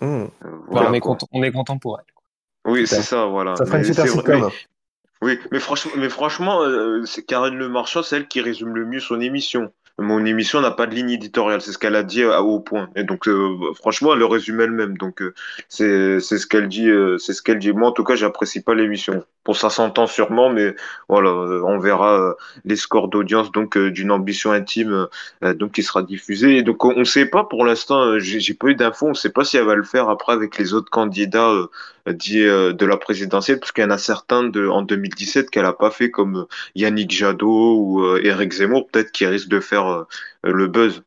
Mm. 0.00 0.24
Voilà, 0.68 0.90
on, 0.90 0.94
est 0.94 1.00
content, 1.00 1.26
on 1.32 1.42
est 1.42 1.52
content 1.52 1.78
pour 1.78 1.98
elle. 1.98 2.11
Oui, 2.64 2.86
c'est 2.86 3.02
ça, 3.02 3.26
voilà. 3.26 3.56
Ça 3.56 3.66
ferait 3.66 3.78
une 3.78 3.94
super 3.94 4.50
Oui, 5.20 5.38
mais 5.50 5.60
franchement, 5.60 5.92
mais 5.96 6.08
franchement, 6.08 6.62
euh, 6.62 7.04
c'est 7.04 7.22
Karine 7.22 7.56
Le 7.56 7.68
Marchand, 7.68 8.02
c'est 8.02 8.16
elle 8.16 8.28
qui 8.28 8.40
résume 8.40 8.74
le 8.74 8.84
mieux 8.84 9.00
son 9.00 9.20
émission 9.20 9.72
mon 9.98 10.24
émission 10.24 10.60
n'a 10.60 10.70
pas 10.70 10.86
de 10.86 10.94
ligne 10.94 11.10
éditoriale, 11.10 11.60
c'est 11.60 11.72
ce 11.72 11.78
qu'elle 11.78 11.96
a 11.96 12.02
dit 12.02 12.24
au 12.24 12.60
point. 12.60 12.88
Et 12.96 13.04
donc, 13.04 13.28
euh, 13.28 13.72
franchement, 13.74 14.12
elle 14.12 14.20
le 14.20 14.26
résume 14.26 14.60
elle-même. 14.60 14.96
Donc, 14.96 15.22
euh, 15.22 15.34
c'est 15.68 16.20
ce 16.20 16.46
qu'elle 16.46 16.68
dit, 16.68 16.88
euh, 16.88 17.18
c'est 17.18 17.34
ce 17.34 17.42
qu'elle 17.42 17.58
dit. 17.58 17.72
Moi, 17.72 17.88
en 17.88 17.92
tout 17.92 18.04
cas, 18.04 18.14
j'apprécie 18.14 18.62
pas 18.62 18.74
l'émission. 18.74 19.24
Pour 19.44 19.56
ça 19.56 19.70
s'entend 19.70 20.06
sûrement, 20.06 20.50
mais 20.50 20.74
voilà, 21.08 21.30
on 21.30 21.78
verra 21.78 22.36
les 22.64 22.76
scores 22.76 23.08
d'audience 23.08 23.50
donc 23.50 23.76
d'une 23.76 24.10
ambition 24.10 24.52
intime 24.52 25.08
donc 25.42 25.72
qui 25.72 25.82
sera 25.82 26.02
diffusée. 26.02 26.62
Donc, 26.62 26.84
on 26.84 26.96
ne 26.96 27.04
sait 27.04 27.26
pas 27.26 27.44
pour 27.44 27.64
l'instant. 27.64 28.18
J'ai 28.18 28.54
pas 28.54 28.68
eu 28.68 28.74
d'infos. 28.74 29.06
On 29.06 29.10
ne 29.10 29.14
sait 29.14 29.30
pas 29.30 29.44
si 29.44 29.56
elle 29.56 29.64
va 29.64 29.74
le 29.74 29.82
faire 29.82 30.08
après 30.08 30.32
avec 30.32 30.58
les 30.58 30.74
autres 30.74 30.90
candidats 30.90 31.52
de 32.06 32.86
la 32.86 32.96
présidentielle, 32.96 33.60
parce 33.60 33.72
qu'il 33.72 33.84
y 33.84 33.86
en 33.86 33.90
a 33.90 33.98
certains 33.98 34.44
de, 34.44 34.66
en 34.66 34.82
2017 34.82 35.50
qu'elle 35.50 35.64
a 35.64 35.72
pas 35.72 35.90
fait, 35.90 36.10
comme 36.10 36.46
Yannick 36.74 37.10
Jadot 37.10 37.76
ou 37.78 38.16
Eric 38.18 38.52
Zemmour, 38.52 38.88
peut-être 38.88 39.12
qui 39.12 39.26
risquent 39.26 39.48
de 39.48 39.60
faire 39.60 39.86
euh, 39.86 40.04
le 40.44 40.66
buzz 40.66 41.02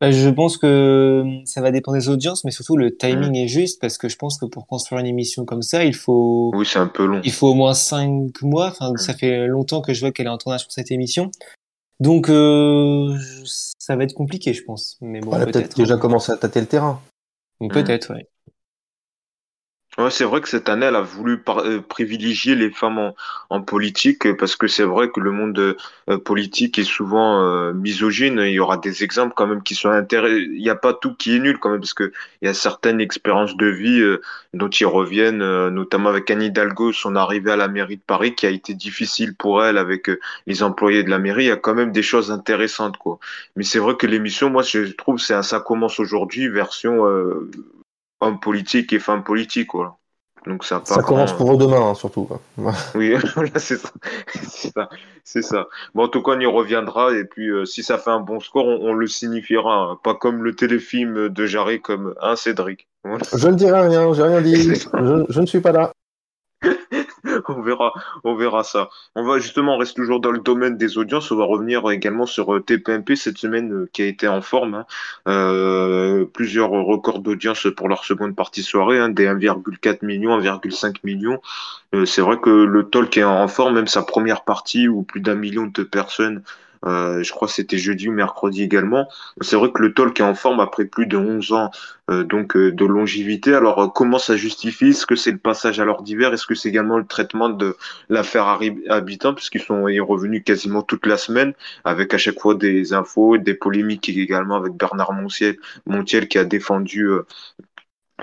bah, 0.00 0.10
je 0.10 0.30
pense 0.30 0.56
que 0.56 1.24
ça 1.44 1.60
va 1.60 1.70
dépendre 1.70 1.98
des 1.98 2.08
audiences, 2.08 2.44
mais 2.44 2.50
surtout 2.50 2.76
le 2.76 2.96
timing 2.96 3.32
mm. 3.32 3.44
est 3.44 3.48
juste 3.48 3.80
parce 3.80 3.98
que 3.98 4.08
je 4.08 4.16
pense 4.16 4.38
que 4.38 4.46
pour 4.46 4.66
construire 4.66 5.00
une 5.00 5.06
émission 5.06 5.44
comme 5.44 5.60
ça, 5.60 5.84
il 5.84 5.94
faut. 5.94 6.50
Oui, 6.54 6.64
c'est 6.64 6.78
un 6.78 6.86
peu 6.86 7.04
long. 7.04 7.20
Il 7.22 7.32
faut 7.32 7.48
au 7.48 7.54
moins 7.54 7.74
cinq 7.74 8.40
mois. 8.40 8.68
Enfin, 8.68 8.92
mm. 8.92 8.96
ça 8.96 9.14
fait 9.14 9.46
longtemps 9.46 9.82
que 9.82 9.92
je 9.92 10.00
vois 10.00 10.10
qu'elle 10.10 10.26
est 10.26 10.30
en 10.30 10.38
tournage 10.38 10.64
pour 10.64 10.72
cette 10.72 10.90
émission. 10.90 11.30
Donc, 12.00 12.30
euh, 12.30 13.14
ça 13.78 13.94
va 13.94 14.04
être 14.04 14.14
compliqué, 14.14 14.54
je 14.54 14.64
pense. 14.64 14.96
Mais 15.02 15.20
bon, 15.20 15.32
elle 15.34 15.42
a 15.42 15.46
peut-être 15.46 15.76
déjà 15.76 15.98
commencé 15.98 16.32
à 16.32 16.38
tâter 16.38 16.60
le 16.60 16.66
terrain. 16.66 17.02
Peut-être, 17.68 18.14
oui. 18.14 18.20
Ouais, 18.20 18.26
c'est 20.10 20.24
vrai 20.24 20.40
que 20.40 20.48
cette 20.48 20.68
année, 20.68 20.86
elle 20.86 20.96
a 20.96 21.02
voulu 21.02 21.42
euh, 21.48 21.80
privilégier 21.80 22.54
les 22.54 22.70
femmes 22.70 23.12
en, 23.50 23.60
politique 23.60 24.24
euh, 24.26 24.36
parce 24.36 24.54
que 24.56 24.68
c'est 24.68 24.84
vrai 24.84 25.10
que 25.10 25.20
le 25.20 25.32
monde 25.32 25.58
euh, 25.58 26.18
politique 26.18 26.78
est 26.78 26.84
souvent 26.84 27.72
misogyne. 27.72 28.38
Il 28.38 28.52
y 28.52 28.60
aura 28.60 28.78
des 28.78 29.02
exemples 29.04 29.34
quand 29.36 29.46
même 29.46 29.62
qui 29.62 29.74
sont 29.74 29.90
intéressants. 29.90 30.34
Il 30.34 30.60
n'y 30.60 30.70
a 30.70 30.76
pas 30.76 30.94
tout 30.94 31.14
qui 31.14 31.36
est 31.36 31.38
nul 31.40 31.58
quand 31.58 31.70
même 31.70 31.80
parce 31.80 31.94
que 31.94 32.12
il 32.40 32.46
y 32.46 32.48
a 32.48 32.54
certaines 32.54 33.00
expériences 33.00 33.56
de 33.56 33.66
vie 33.66 34.02
dont 34.54 34.68
ils 34.68 34.86
reviennent, 34.86 35.68
notamment 35.68 36.08
avec 36.08 36.30
Anne 36.30 36.42
Hidalgo, 36.42 36.92
son 36.92 37.16
arrivée 37.16 37.52
à 37.52 37.56
la 37.56 37.68
mairie 37.68 37.96
de 37.96 38.02
Paris 38.06 38.34
qui 38.34 38.46
a 38.46 38.50
été 38.50 38.74
difficile 38.74 39.34
pour 39.34 39.64
elle 39.64 39.76
avec 39.76 40.10
les 40.46 40.62
employés 40.62 41.02
de 41.02 41.10
la 41.10 41.18
mairie. 41.18 41.44
Il 41.44 41.48
y 41.48 41.52
a 41.52 41.56
quand 41.56 41.74
même 41.74 41.92
des 41.92 42.02
choses 42.02 42.30
intéressantes 42.30 42.96
quoi. 42.96 43.18
Mais 43.56 43.64
c'est 43.64 43.78
vrai 43.78 43.96
que 43.96 44.06
l'émission, 44.06 44.50
moi, 44.50 44.62
je 44.62 44.92
trouve, 44.92 45.18
c'est 45.18 45.40
ça 45.42 45.60
commence 45.60 46.00
aujourd'hui 46.00 46.48
version 46.48 47.04
homme 48.20 48.40
politique 48.40 48.92
et 48.92 48.98
femme 48.98 49.24
politique, 49.24 49.68
quoi. 49.68 50.00
Donc 50.46 50.64
ça, 50.64 50.80
ça 50.84 51.02
commence 51.02 51.34
pour 51.34 51.52
eux 51.52 51.58
demain, 51.58 51.90
hein, 51.90 51.94
surtout. 51.94 52.28
oui, 52.94 53.14
c'est 53.56 53.76
ça. 53.76 54.88
c'est 55.22 55.42
ça. 55.42 55.66
Bon, 55.94 56.04
en 56.04 56.08
tout 56.08 56.22
cas, 56.22 56.32
on 56.32 56.40
y 56.40 56.46
reviendra. 56.46 57.14
Et 57.14 57.24
puis, 57.24 57.48
euh, 57.48 57.66
si 57.66 57.82
ça 57.82 57.98
fait 57.98 58.10
un 58.10 58.20
bon 58.20 58.40
score, 58.40 58.64
on, 58.64 58.94
le 58.94 59.06
signifiera. 59.06 59.74
Hein. 59.74 59.98
Pas 60.02 60.14
comme 60.14 60.42
le 60.42 60.54
téléfilm 60.54 61.28
de 61.28 61.46
Jarry, 61.46 61.80
comme 61.80 62.14
un 62.22 62.36
Cédric. 62.36 62.88
Je 63.04 63.48
ne 63.48 63.54
dirai 63.54 63.88
rien, 63.88 64.12
j'ai 64.14 64.22
rien 64.22 64.40
dit. 64.40 64.74
je, 64.74 65.40
ne 65.40 65.46
suis 65.46 65.60
pas 65.60 65.72
là. 65.72 65.92
on 67.48 67.62
verra, 67.62 67.92
on 68.24 68.34
verra 68.34 68.62
ça. 68.64 68.88
On 69.14 69.24
va 69.24 69.38
justement, 69.38 69.74
on 69.74 69.78
reste 69.78 69.96
toujours 69.96 70.20
dans 70.20 70.30
le 70.30 70.40
domaine 70.40 70.76
des 70.76 70.98
audiences. 70.98 71.30
On 71.30 71.36
va 71.36 71.44
revenir 71.44 71.88
également 71.90 72.26
sur 72.26 72.54
euh, 72.54 72.60
TPMP 72.60 73.16
cette 73.16 73.38
semaine 73.38 73.72
euh, 73.72 73.90
qui 73.92 74.02
a 74.02 74.06
été 74.06 74.28
en 74.28 74.42
forme. 74.42 74.74
Hein. 74.74 74.86
Euh, 75.28 76.24
plusieurs 76.24 76.70
records 76.70 77.20
d'audience 77.20 77.66
pour 77.76 77.88
leur 77.88 78.04
seconde 78.04 78.36
partie 78.36 78.62
soirée, 78.62 78.98
hein, 78.98 79.08
des 79.08 79.26
1,4 79.26 80.04
millions, 80.04 80.38
1,5 80.38 80.96
millions. 81.04 81.40
c'est 82.04 82.20
vrai 82.20 82.38
que 82.38 82.50
le 82.50 82.88
talk 82.88 83.16
est 83.16 83.24
en 83.24 83.48
forme, 83.48 83.74
même 83.74 83.86
sa 83.86 84.02
première 84.02 84.44
partie 84.44 84.88
où 84.88 85.02
plus 85.02 85.20
d'un 85.20 85.34
million 85.34 85.66
de 85.66 85.82
personnes 85.82 86.42
euh, 86.86 87.22
je 87.22 87.32
crois 87.32 87.48
que 87.48 87.54
c'était 87.54 87.78
jeudi 87.78 88.08
ou 88.08 88.12
mercredi 88.12 88.62
également. 88.62 89.08
C'est 89.40 89.56
vrai 89.56 89.70
que 89.72 89.82
le 89.82 89.92
talk 89.92 90.18
est 90.18 90.24
en 90.24 90.34
forme 90.34 90.60
après 90.60 90.84
plus 90.84 91.06
de 91.06 91.16
11 91.16 91.52
ans 91.52 91.70
euh, 92.10 92.24
donc 92.24 92.56
euh, 92.56 92.72
de 92.72 92.84
longévité. 92.84 93.54
Alors 93.54 93.92
comment 93.92 94.18
ça 94.18 94.36
justifie? 94.36 94.88
Est-ce 94.88 95.06
que 95.06 95.16
c'est 95.16 95.30
le 95.30 95.38
passage 95.38 95.78
à 95.80 95.84
l'heure 95.84 96.02
d'hiver? 96.02 96.32
Est-ce 96.32 96.46
que 96.46 96.54
c'est 96.54 96.68
également 96.68 96.98
le 96.98 97.06
traitement 97.06 97.48
de 97.50 97.76
l'affaire 98.08 98.58
Habitant? 98.88 99.34
Puisqu'ils 99.34 99.62
sont 99.62 99.84
revenus 99.84 100.42
quasiment 100.44 100.82
toute 100.82 101.06
la 101.06 101.16
semaine 101.16 101.52
avec 101.84 102.14
à 102.14 102.18
chaque 102.18 102.40
fois 102.40 102.54
des 102.54 102.92
infos, 102.94 103.36
des 103.36 103.54
polémiques 103.54 104.08
également 104.08 104.56
avec 104.56 104.72
Bernard 104.74 105.12
Montiel, 105.12 105.56
Montiel 105.86 106.28
qui 106.28 106.38
a 106.38 106.44
défendu 106.44 107.08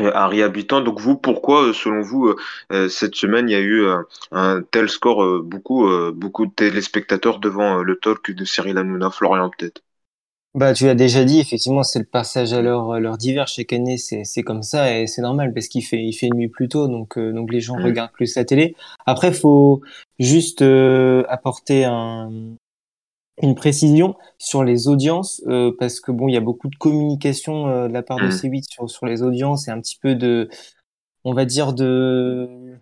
euh, 0.02 0.12
Harry 0.14 0.42
Habitant. 0.42 0.82
Donc 0.82 1.00
vous, 1.00 1.18
pourquoi, 1.18 1.68
euh, 1.68 1.74
selon 1.74 2.02
vous, 2.02 2.34
euh, 2.72 2.90
cette 2.90 3.16
semaine, 3.16 3.50
il 3.50 3.54
y 3.54 3.56
a 3.56 3.62
eu 3.62 3.86
un 4.32 4.62
tel 4.72 4.90
score, 4.90 5.42
beaucoup, 5.42 5.88
beaucoup 6.14 6.46
de 6.46 6.52
téléspectateurs 6.52 7.40
devant 7.40 7.78
le 7.78 7.96
talk 7.98 8.32
de 8.32 8.46
Cyril 8.46 8.78
Hanouna, 8.78 9.10
Florian 9.10 9.50
peut-être? 9.50 9.82
Bah, 10.56 10.74
tu 10.74 10.86
l'as 10.86 10.96
déjà 10.96 11.24
dit, 11.24 11.40
effectivement, 11.40 11.84
c'est 11.84 12.00
le 12.00 12.06
passage 12.06 12.54
à 12.54 12.62
l'heure, 12.62 13.00
l'heure 13.00 13.18
d'hiver. 13.18 13.48
Chaque 13.48 13.74
année, 13.74 13.98
c'est, 13.98 14.24
c'est 14.24 14.44
comme 14.44 14.64
ça 14.64 14.98
et 14.98 15.06
c'est 15.06 15.22
normal 15.22 15.54
parce 15.54 15.68
qu'il 15.68 15.84
fait, 15.84 16.02
il 16.02 16.14
fait 16.14 16.30
nuit 16.30 16.48
plus 16.48 16.68
tôt, 16.68 16.88
donc, 16.88 17.20
donc 17.20 17.52
les 17.52 17.62
gens 17.62 17.78
mmh. 17.78 17.84
regardent 17.84 18.12
plus 18.12 18.36
la 18.36 18.46
télé. 18.46 18.76
Après, 19.06 19.32
faut 19.32 19.82
juste 20.20 20.64
apporter 21.28 21.86
un, 21.86 22.32
une 23.42 23.56
précision 23.56 24.16
sur 24.38 24.64
les 24.64 24.88
audiences 24.88 25.44
euh, 25.48 25.72
parce 25.78 26.00
que 26.00 26.12
bon 26.12 26.28
il 26.28 26.34
y 26.34 26.38
a 26.38 26.42
beaucoup 26.42 26.70
de 26.70 26.76
communication 26.76 27.68
euh, 27.68 27.88
de 27.88 27.94
la 27.94 28.04
part 28.04 28.18
de 28.18 28.28
mmh. 28.28 28.30
C8 28.30 28.64
sur, 28.70 28.90
sur 28.90 29.06
les 29.06 29.22
audiences 29.22 29.68
et 29.68 29.72
un 29.72 29.80
petit 29.80 29.98
peu 30.02 30.16
de 30.16 30.50
on 31.24 31.34
va 31.34 31.46
dire 31.46 31.74
de 31.74 32.80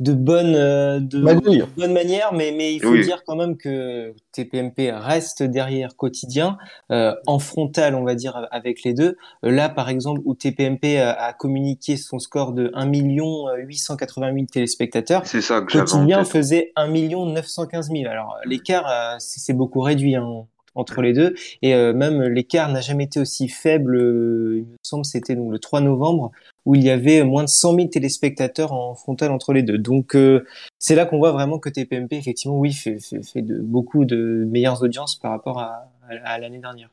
de 0.00 0.12
bonne 0.12 0.54
euh, 0.54 1.00
de, 1.00 1.20
bonne 1.20 1.92
manière, 1.92 2.32
mais 2.32 2.52
mais 2.52 2.74
il 2.74 2.82
faut 2.82 2.96
dire 2.96 3.22
quand 3.26 3.36
même 3.36 3.56
que 3.56 4.14
TPMP 4.32 4.92
reste 4.92 5.42
derrière 5.42 5.96
quotidien 5.96 6.58
euh, 6.90 7.14
en 7.26 7.38
frontal, 7.38 7.94
on 7.94 8.04
va 8.04 8.14
dire 8.14 8.46
avec 8.50 8.82
les 8.82 8.94
deux. 8.94 9.16
Euh, 9.44 9.50
là, 9.50 9.68
par 9.68 9.88
exemple, 9.88 10.20
où 10.24 10.34
TPMP 10.34 10.98
a, 10.98 11.32
communiqué 11.32 11.96
son 11.96 12.18
score 12.18 12.52
de 12.52 12.70
1 12.74 12.86
million 12.86 13.46
880 13.56 14.34
000 14.34 14.46
téléspectateurs, 14.46 15.22
c'est 15.24 15.40
ça 15.40 15.60
que 15.60 15.78
quotidien 15.78 16.24
faisait 16.24 16.72
1 16.76 16.88
million 16.88 17.26
915 17.26 17.90
000. 17.90 18.10
Alors 18.10 18.36
l'écart, 18.44 19.16
c'est 19.18 19.54
beaucoup 19.54 19.80
réduit. 19.80 20.16
Hein 20.16 20.46
entre 20.76 21.02
les 21.02 21.12
deux. 21.12 21.34
Et 21.62 21.74
euh, 21.74 21.92
même 21.92 22.22
l'écart 22.22 22.68
n'a 22.70 22.80
jamais 22.80 23.04
été 23.04 23.18
aussi 23.18 23.48
faible. 23.48 23.96
Euh, 23.96 24.58
il 24.58 24.64
me 24.64 24.76
semble 24.82 25.04
c'était 25.04 25.34
donc 25.34 25.50
le 25.50 25.58
3 25.58 25.80
novembre 25.80 26.30
où 26.64 26.74
il 26.74 26.84
y 26.84 26.90
avait 26.90 27.24
moins 27.24 27.42
de 27.42 27.48
100 27.48 27.74
000 27.74 27.88
téléspectateurs 27.88 28.72
en 28.72 28.94
frontal 28.94 29.32
entre 29.32 29.52
les 29.52 29.62
deux. 29.62 29.78
Donc 29.78 30.14
euh, 30.14 30.46
c'est 30.78 30.94
là 30.94 31.06
qu'on 31.06 31.18
voit 31.18 31.32
vraiment 31.32 31.58
que 31.58 31.68
TPMP 31.68 32.12
effectivement 32.12 32.58
oui 32.58 32.72
fait, 32.72 33.00
de 33.36 33.58
beaucoup 33.58 34.04
de 34.04 34.44
meilleures 34.48 34.82
audiences 34.82 35.16
par 35.16 35.32
rapport 35.32 35.58
à, 35.58 36.38
l'année 36.38 36.60
dernière. 36.60 36.90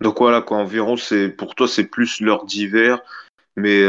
Donc 0.00 0.18
voilà 0.18 0.42
quoi, 0.42 0.58
environ 0.58 0.96
c'est 0.96 1.28
pour 1.28 1.54
toi 1.54 1.66
c'est 1.66 1.84
plus 1.84 2.20
l'heure 2.20 2.44
d'hiver, 2.44 3.00
mais 3.56 3.80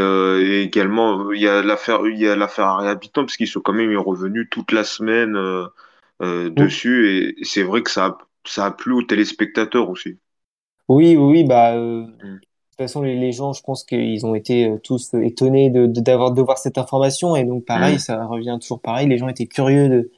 également 0.62 1.30
il 1.32 1.40
y 1.40 1.48
a 1.48 1.62
l'affaire 1.62 2.06
il 2.06 2.18
y 2.18 2.26
a 2.26 2.36
l'affaire 2.36 2.78
parce 3.14 3.36
qu'ils 3.36 3.48
sont 3.48 3.60
quand 3.60 3.72
même 3.72 3.96
revenus 3.98 4.48
toute 4.50 4.72
la 4.72 4.84
semaine 4.84 5.36
euh, 6.22 6.50
dessus 6.50 7.36
et 7.40 7.44
c'est 7.44 7.64
vrai 7.64 7.82
que 7.82 7.90
ça 7.90 8.06
a, 8.06 8.18
ça 8.44 8.66
a 8.66 8.70
plu 8.70 8.92
aux 8.92 9.02
téléspectateurs 9.02 9.90
aussi. 9.90 10.18
Oui, 10.88 11.16
oui, 11.16 11.44
bah. 11.44 11.74
Euh, 11.74 12.02
mm. 12.02 12.40
De 12.72 12.76
toute 12.84 12.88
façon, 12.88 13.02
les, 13.02 13.32
gens, 13.32 13.52
je 13.52 13.62
pense 13.62 13.84
qu'ils 13.84 14.24
ont 14.24 14.34
été 14.34 14.66
euh, 14.66 14.78
tous 14.82 15.12
étonnés 15.14 15.68
de, 15.68 15.86
d'avoir 15.86 16.32
de, 16.32 16.40
voir 16.40 16.56
cette 16.56 16.78
information 16.78 17.36
et 17.36 17.44
donc 17.44 17.64
pareil, 17.64 17.96
mm. 17.96 17.98
ça 17.98 18.24
revient 18.24 18.56
toujours 18.60 18.80
pareil. 18.80 19.08
Les 19.08 19.18
gens 19.18 19.28
étaient 19.28 19.46
curieux 19.46 19.88
de, 19.88 20.10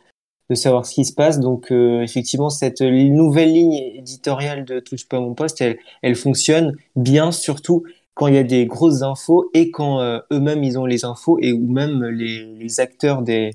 de 0.51 0.55
savoir 0.55 0.87
ce 0.87 0.95
qui 0.95 1.05
se 1.05 1.15
passe. 1.15 1.41
Donc 1.41 1.71
effectivement, 1.73 2.51
cette 2.51 2.81
nouvelle 2.81 3.53
ligne 3.53 3.73
éditoriale 3.95 4.65
de 4.65 4.81
Touche 4.81 5.09
pas 5.09 5.21
mon 5.21 5.35
poste, 5.35 5.61
elle, 5.61 5.79
elle 6.03 6.15
fonctionne 6.15 6.77
bien, 6.97 7.33
surtout 7.33 7.83
quand 8.15 8.29
il 8.29 8.35
y 8.35 8.39
a 8.39 8.45
des 8.45 8.67
grosses 8.67 9.03
infos 9.03 9.51
et 9.53 9.71
quand 9.71 10.01
eux-mêmes 10.31 10.63
ils 10.63 10.79
ont 10.79 10.87
les 10.87 11.05
infos 11.05 11.39
et 11.41 11.53
ou 11.53 11.67
même 11.73 12.05
les, 12.05 12.45
les 12.45 12.81
acteurs 12.81 13.23
des 13.23 13.51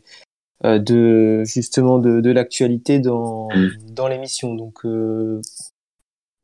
de 0.64 1.44
justement 1.46 2.00
de, 2.00 2.20
de 2.20 2.32
l'actualité 2.32 3.00
dans 3.00 3.48
mm. 3.50 3.92
dans 3.92 4.08
l'émission. 4.08 4.56
Donc 4.56 4.86
euh, 4.86 5.42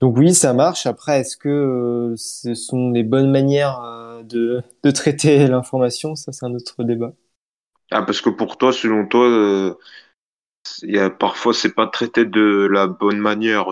donc 0.01 0.17
oui, 0.17 0.34
ça 0.34 0.54
marche. 0.54 0.86
Après, 0.86 1.19
est-ce 1.19 1.38
que 1.38 1.49
euh, 1.49 2.13
ce 2.17 2.54
sont 2.54 2.91
les 2.91 3.04
bonnes 3.04 3.32
manières 3.32 3.82
de, 4.23 4.62
de 4.84 4.91
traiter 4.91 5.47
l'information? 5.47 6.15
Ça, 6.15 6.32
c'est 6.32 6.45
un 6.45 6.54
autre 6.54 6.84
débat. 6.84 7.13
Ah, 7.91 8.04
parce 8.04 8.21
que 8.21 8.30
pour 8.30 8.58
toi, 8.58 8.73
selon 8.73 9.08
toi, 9.08 9.78
il 10.82 10.95
y 10.95 10.99
a, 10.99 11.10
parfois, 11.10 11.54
c'est 11.54 11.73
pas 11.73 11.88
traité 11.88 12.25
de 12.25 12.67
la 12.71 12.88
bonne 12.88 13.19
manière. 13.19 13.67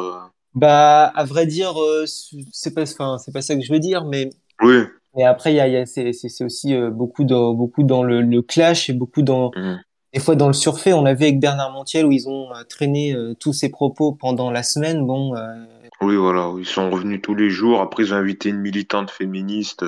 Bah, 0.54 1.06
à 1.06 1.26
vrai 1.26 1.46
dire, 1.46 1.74
c'est 2.06 2.74
pas, 2.74 2.84
enfin, 2.84 3.18
c'est 3.18 3.34
pas 3.34 3.42
ça 3.42 3.56
que 3.56 3.62
je 3.62 3.74
veux 3.74 3.80
dire, 3.80 4.06
mais. 4.06 4.30
Oui. 4.62 4.84
Mais 5.16 5.24
après, 5.24 5.52
il 5.54 5.58
y 5.58 5.60
a, 5.60 5.68
y 5.68 5.78
a 5.78 5.86
c'est, 5.86 6.44
aussi 6.44 6.76
beaucoup 6.92 7.24
dans, 7.24 7.54
beaucoup 7.54 7.84
dans 7.84 8.04
le, 8.04 8.22
le 8.22 8.42
clash 8.42 8.90
et 8.90 8.94
beaucoup 8.94 9.22
dans, 9.22 9.52
mm 9.56 9.80
des 10.14 10.20
fois 10.20 10.36
dans 10.36 10.48
le 10.48 10.54
surfait, 10.54 10.94
on 10.94 11.06
a 11.06 11.14
vu 11.14 11.24
avec 11.24 11.40
Bernard 11.40 11.72
Montiel 11.72 12.06
où 12.06 12.12
ils 12.12 12.30
ont 12.30 12.52
euh, 12.52 12.64
traîné 12.70 13.14
euh, 13.14 13.34
tous 13.34 13.52
ces 13.52 13.70
propos 13.70 14.12
pendant 14.12 14.52
la 14.52 14.62
semaine. 14.62 15.06
Bon. 15.06 15.36
Euh, 15.36 15.66
oui, 16.02 16.16
voilà, 16.16 16.52
ils 16.60 16.66
sont 16.66 16.90
revenus 16.90 17.22
tous 17.22 17.34
les 17.34 17.50
jours. 17.50 17.82
Après, 17.82 18.04
ils 18.04 18.14
ont 18.14 18.18
invité 18.18 18.50
une 18.50 18.60
militante 18.60 19.10
féministe 19.10 19.86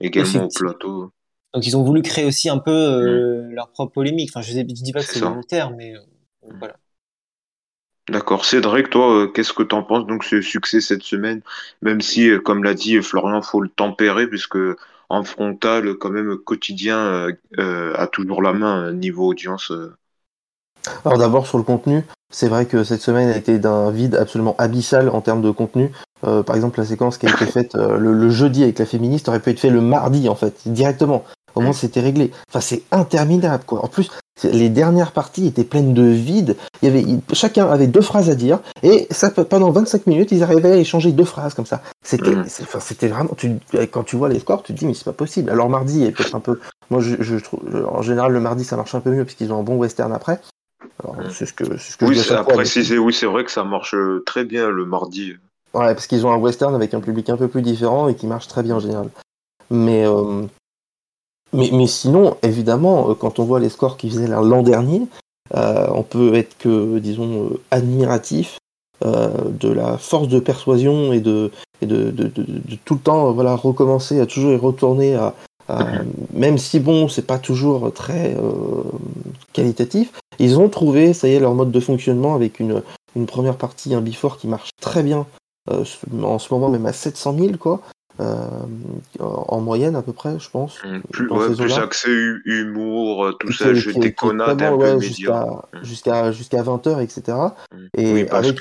également 0.00 0.44
au 0.44 0.48
plateau. 0.48 1.12
Donc, 1.54 1.66
ils 1.66 1.76
ont 1.76 1.84
voulu 1.84 2.02
créer 2.02 2.24
aussi 2.24 2.48
un 2.48 2.58
peu 2.58 2.70
mm. 2.72 3.54
leur 3.54 3.68
propre 3.70 3.92
polémique. 3.92 4.30
Enfin, 4.34 4.42
je 4.42 4.56
ne 4.56 4.62
dis 4.62 4.92
pas 4.92 5.00
que 5.00 5.06
c'est 5.06 5.20
volontaire, 5.20 5.70
mais 5.70 5.94
voilà. 6.58 6.76
D'accord. 8.08 8.46
Cédric, 8.46 8.88
toi, 8.88 9.30
qu'est-ce 9.32 9.52
que 9.52 9.62
tu 9.62 9.74
en 9.74 9.82
penses 9.82 10.06
donc 10.06 10.24
ce 10.24 10.40
succès 10.40 10.80
cette 10.80 11.02
semaine? 11.02 11.42
Même 11.82 12.00
si, 12.00 12.30
comme 12.44 12.64
l'a 12.64 12.74
dit 12.74 13.00
Florian, 13.02 13.42
faut 13.42 13.60
le 13.60 13.68
tempérer 13.68 14.26
puisque 14.26 14.58
en 15.10 15.24
frontal, 15.24 15.94
quand 15.94 16.10
même 16.10 16.36
quotidien, 16.36 16.98
euh, 16.98 17.32
euh, 17.58 17.94
a 17.96 18.06
toujours 18.06 18.42
la 18.42 18.52
main 18.52 18.92
niveau 18.92 19.28
audience. 19.28 19.70
Euh. 19.70 19.94
Alors 21.04 21.18
d'abord 21.18 21.46
sur 21.46 21.58
le 21.58 21.64
contenu, 21.64 22.04
c'est 22.30 22.48
vrai 22.48 22.66
que 22.66 22.84
cette 22.84 23.00
semaine 23.00 23.28
a 23.28 23.36
été 23.36 23.58
d'un 23.58 23.90
vide 23.90 24.14
absolument 24.14 24.54
abyssal 24.58 25.08
en 25.08 25.20
termes 25.20 25.42
de 25.42 25.50
contenu. 25.50 25.90
par 26.22 26.56
exemple, 26.56 26.78
la 26.80 26.86
séquence 26.86 27.18
qui 27.18 27.26
a 27.26 27.30
été 27.30 27.46
faite 27.46 27.74
le, 27.74 28.30
jeudi 28.30 28.62
avec 28.62 28.78
la 28.78 28.86
féministe 28.86 29.28
aurait 29.28 29.40
pu 29.40 29.50
être 29.50 29.60
faite 29.60 29.72
le 29.72 29.80
mardi 29.80 30.28
en 30.28 30.34
fait, 30.34 30.62
directement. 30.66 31.24
Au 31.54 31.60
moins 31.60 31.72
c'était 31.72 32.00
réglé. 32.00 32.30
Enfin 32.48 32.60
c'est 32.60 32.82
interminable 32.90 33.64
quoi. 33.66 33.84
En 33.84 33.88
plus, 33.88 34.10
les 34.44 34.68
dernières 34.68 35.12
parties 35.12 35.46
étaient 35.46 35.64
pleines 35.64 35.94
de 35.94 36.02
vide. 36.02 36.56
Il 36.82 36.88
y 36.88 36.92
avait, 36.92 37.04
chacun 37.32 37.68
avait 37.68 37.86
deux 37.86 38.00
phrases 38.00 38.30
à 38.30 38.34
dire 38.34 38.60
et 38.82 39.06
ça, 39.10 39.30
pendant 39.30 39.70
25 39.70 40.06
minutes, 40.06 40.32
ils 40.32 40.42
arrivaient 40.42 40.72
à 40.72 40.76
échanger 40.76 41.12
deux 41.12 41.24
phrases 41.24 41.54
comme 41.54 41.66
ça. 41.66 41.82
C'était, 42.04 42.34
c'était 42.46 43.08
vraiment, 43.08 43.30
quand 43.90 44.04
tu 44.04 44.16
vois 44.16 44.28
les 44.28 44.40
scores, 44.40 44.62
tu 44.62 44.72
te 44.74 44.78
dis 44.78 44.86
mais 44.86 44.94
c'est 44.94 45.04
pas 45.04 45.12
possible. 45.12 45.50
Alors 45.50 45.68
mardi 45.68 46.04
est 46.04 46.12
peut-être 46.12 46.34
un 46.34 46.40
peu, 46.40 46.58
moi 46.90 47.00
je, 47.00 47.36
trouve, 47.36 47.60
en 47.90 48.02
général 48.02 48.32
le 48.32 48.40
mardi 48.40 48.64
ça 48.64 48.76
marche 48.76 48.94
un 48.94 49.00
peu 49.00 49.10
mieux 49.10 49.24
parce 49.24 49.34
qu'ils 49.34 49.52
ont 49.52 49.60
un 49.60 49.64
bon 49.64 49.76
western 49.76 50.12
après. 50.12 50.40
Mhm. 51.04 51.30
c'est 51.30 51.46
ce 51.46 51.52
que, 51.52 51.64
c'est 51.78 51.92
ce 51.92 51.96
que 51.96 52.04
oui, 52.04 52.14
je 52.14 52.32
à 52.32 52.44
préciser. 52.44 52.98
Oui, 52.98 53.12
c'est 53.12 53.26
vrai 53.26 53.44
que 53.44 53.50
ça 53.50 53.64
marche 53.64 53.94
euh, 53.94 54.22
très 54.26 54.44
bien 54.44 54.68
le 54.68 54.84
mardi. 54.84 55.34
Ouais, 55.74 55.94
parce 55.94 56.06
qu'ils 56.06 56.26
ont 56.26 56.32
un 56.32 56.38
western 56.38 56.74
avec 56.74 56.94
un 56.94 57.00
public 57.00 57.28
un 57.30 57.36
peu 57.36 57.48
plus 57.48 57.62
différent 57.62 58.08
et 58.08 58.14
qui 58.14 58.26
marche 58.26 58.48
très 58.48 58.62
bien 58.62 58.76
en 58.76 58.80
général. 58.80 59.08
Mais 59.70 60.06
euh, 60.06 60.42
mais, 61.52 61.70
mais 61.72 61.86
sinon, 61.86 62.36
évidemment, 62.42 63.10
euh, 63.10 63.14
quand 63.14 63.38
on 63.38 63.44
voit 63.44 63.60
les 63.60 63.68
scores 63.68 63.96
qu'ils 63.96 64.10
faisaient 64.10 64.28
l'an 64.28 64.62
dernier, 64.62 65.06
euh, 65.54 65.86
on 65.94 66.02
peut 66.02 66.34
être 66.34 66.56
que, 66.58 66.98
disons, 66.98 67.46
euh, 67.46 67.60
admiratif 67.70 68.58
euh, 69.04 69.28
de 69.48 69.70
la 69.70 69.96
force 69.96 70.28
de 70.28 70.40
persuasion 70.40 71.12
et 71.12 71.20
de, 71.20 71.50
et 71.80 71.86
de, 71.86 72.10
de, 72.10 72.24
de, 72.24 72.42
de 72.46 72.76
tout 72.84 72.94
le 72.94 73.00
temps 73.00 73.32
voilà, 73.32 73.54
recommencer 73.54 74.20
à 74.20 74.26
toujours 74.26 74.52
y 74.52 74.56
retourner 74.56 75.14
à, 75.14 75.34
à 75.68 75.86
même 76.32 76.58
si 76.58 76.80
bon, 76.80 77.08
c'est 77.08 77.26
pas 77.26 77.38
toujours 77.38 77.92
très 77.92 78.34
euh, 78.36 78.82
qualitatif, 79.52 80.12
ils 80.38 80.58
ont 80.58 80.68
trouvé, 80.68 81.12
ça 81.12 81.28
y 81.28 81.34
est, 81.34 81.40
leur 81.40 81.54
mode 81.54 81.70
de 81.70 81.80
fonctionnement 81.80 82.34
avec 82.34 82.60
une, 82.60 82.82
une 83.16 83.26
première 83.26 83.56
partie, 83.56 83.94
un 83.94 84.00
before 84.00 84.38
qui 84.38 84.48
marche 84.48 84.70
très 84.80 85.02
bien, 85.02 85.26
euh, 85.70 85.84
en 86.22 86.38
ce 86.38 86.52
moment 86.52 86.68
même 86.68 86.86
à 86.86 86.92
700 86.92 87.36
000, 87.38 87.52
quoi. 87.58 87.80
Euh, 88.20 88.46
en 89.20 89.60
moyenne 89.60 89.94
à 89.94 90.02
peu 90.02 90.12
près, 90.12 90.38
je 90.40 90.50
pense. 90.50 90.82
Mmh, 90.82 91.00
plus, 91.12 91.30
ouais, 91.30 91.54
plus 91.54 91.78
accès 91.78 92.10
humour, 92.44 93.26
euh, 93.26 93.32
tout 93.32 93.52
ça, 93.52 93.72
je 93.74 93.90
déconnade 93.92 94.60
un 94.60 94.76
peu 94.76 94.98
jusqu'à 95.00 95.44
mmh. 95.44 95.84
jusqu'à 95.84 96.32
jusqu'à 96.32 96.62
20h, 96.62 97.00
etc. 97.00 97.38
Et 97.96 98.28
avec, 98.30 98.58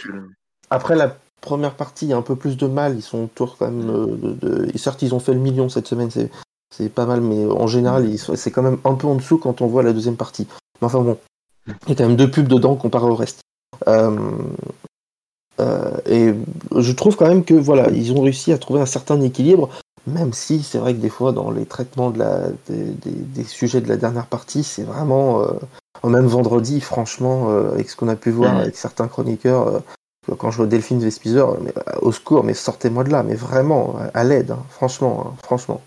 après 0.70 0.96
la 0.96 1.16
première 1.42 1.74
partie, 1.74 2.06
il 2.06 2.10
y 2.10 2.14
a 2.14 2.18
un 2.18 2.22
peu 2.22 2.36
plus 2.36 2.56
de 2.56 2.68
mal. 2.68 2.96
Ils 2.96 3.02
sont 3.02 3.24
autour 3.24 3.58
quand 3.58 3.72
même 3.72 3.90
euh, 3.90 4.06
de, 4.16 4.68
de... 4.68 4.78
certes, 4.78 5.02
ils 5.02 5.16
ont 5.16 5.20
fait 5.20 5.34
le 5.34 5.40
million 5.40 5.70
cette 5.70 5.88
semaine, 5.88 6.12
c'est 6.12 6.30
c'est 6.70 6.90
pas 6.90 7.06
mal, 7.06 7.22
mais 7.22 7.46
en 7.46 7.66
général, 7.66 8.08
c'est 8.18 8.52
quand 8.52 8.62
même 8.62 8.78
un 8.84 8.94
peu 8.94 9.08
en 9.08 9.16
dessous 9.16 9.40
quand 9.40 9.62
on 9.62 9.68
voit 9.68 9.82
la 9.84 9.94
deuxième 9.94 10.18
partie. 10.18 10.48
Mais 10.82 10.86
enfin 10.86 11.02
bon, 11.02 11.18
il 11.66 11.90
y 11.90 11.92
a 11.94 11.96
quand 11.96 12.08
même 12.08 12.18
deux 12.18 12.30
pubs 12.30 12.48
dedans 12.48 12.76
comparé 12.76 13.06
au 13.06 13.16
reste. 13.16 13.40
Euh, 13.88 14.16
euh, 15.60 15.92
et 16.06 16.34
je 16.76 16.92
trouve 16.92 17.16
quand 17.16 17.28
même 17.28 17.44
que 17.44 17.54
voilà, 17.54 17.90
ils 17.90 18.12
ont 18.12 18.22
réussi 18.22 18.52
à 18.52 18.58
trouver 18.58 18.82
un 18.82 18.86
certain 18.86 19.20
équilibre, 19.22 19.70
même 20.06 20.34
si 20.34 20.64
c'est 20.64 20.78
vrai 20.78 20.94
que 20.94 21.00
des 21.00 21.10
fois 21.10 21.32
dans 21.32 21.52
les 21.52 21.66
traitements 21.66 22.12
de 22.12 22.20
la, 22.20 22.48
des, 22.70 22.94
des, 23.06 23.44
sujets 23.44 23.82
de 23.82 23.90
la 23.90 23.98
dernière 23.98 24.28
partie, 24.28 24.64
c'est 24.64 24.84
vraiment 24.84 25.42
euh, 25.42 25.48
même 26.10 26.28
vendredi, 26.28 26.80
franchement, 26.80 27.50
euh, 27.50 27.72
avec 27.74 27.90
ce 27.90 27.96
qu'on 27.96 28.08
a 28.08 28.16
pu 28.16 28.32
voir 28.32 28.54
mmh. 28.54 28.58
avec 28.58 28.78
certains 28.78 29.08
chroniqueurs, 29.08 29.68
euh, 29.68 30.36
quand 30.38 30.52
je 30.52 30.58
vois 30.58 30.66
Delphine 30.66 31.00
Vespizer, 31.00 31.58
au 32.02 32.12
secours, 32.12 32.44
mais 32.44 32.54
sortez-moi 32.54 33.04
de 33.04 33.10
là, 33.10 33.24
mais 33.24 33.36
vraiment 33.36 33.96
à 34.14 34.24
l'aide, 34.24 34.52
hein, 34.52 34.64
franchement, 34.70 35.26
hein, 35.26 35.34
franchement. 35.44 35.82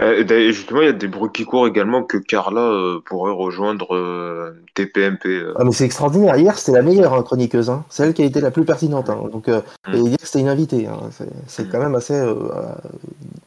Euh, 0.00 0.52
justement, 0.52 0.82
il 0.82 0.86
y 0.86 0.90
a 0.90 0.92
des 0.92 1.08
bruits 1.08 1.30
qui 1.32 1.44
courent 1.44 1.66
également 1.66 2.04
que 2.04 2.18
Carla 2.18 2.60
euh, 2.60 3.00
pourrait 3.04 3.32
rejoindre 3.32 3.96
euh, 3.96 4.62
TPMP. 4.74 5.42
Ah, 5.56 5.64
mais 5.64 5.72
c'est 5.72 5.84
extraordinaire. 5.84 6.36
Hier, 6.36 6.56
c'était 6.56 6.76
la 6.76 6.82
meilleure 6.82 7.14
hein, 7.14 7.22
chroniqueuse. 7.24 7.68
Hein. 7.68 7.84
C'est 7.88 8.04
elle 8.04 8.14
qui 8.14 8.22
a 8.22 8.26
été 8.26 8.40
la 8.40 8.52
plus 8.52 8.64
pertinente. 8.64 9.10
Hein. 9.10 9.28
Donc, 9.32 9.48
mm. 9.48 9.62
et 9.94 9.98
hier, 9.98 10.18
c'était 10.22 10.40
une 10.40 10.48
invitée. 10.48 10.86
Hein. 10.86 11.00
C'est 11.48 11.64
mm. 11.64 11.68
quand 11.70 11.80
même 11.80 11.96
assez. 11.96 12.14
ouais, 12.14 12.30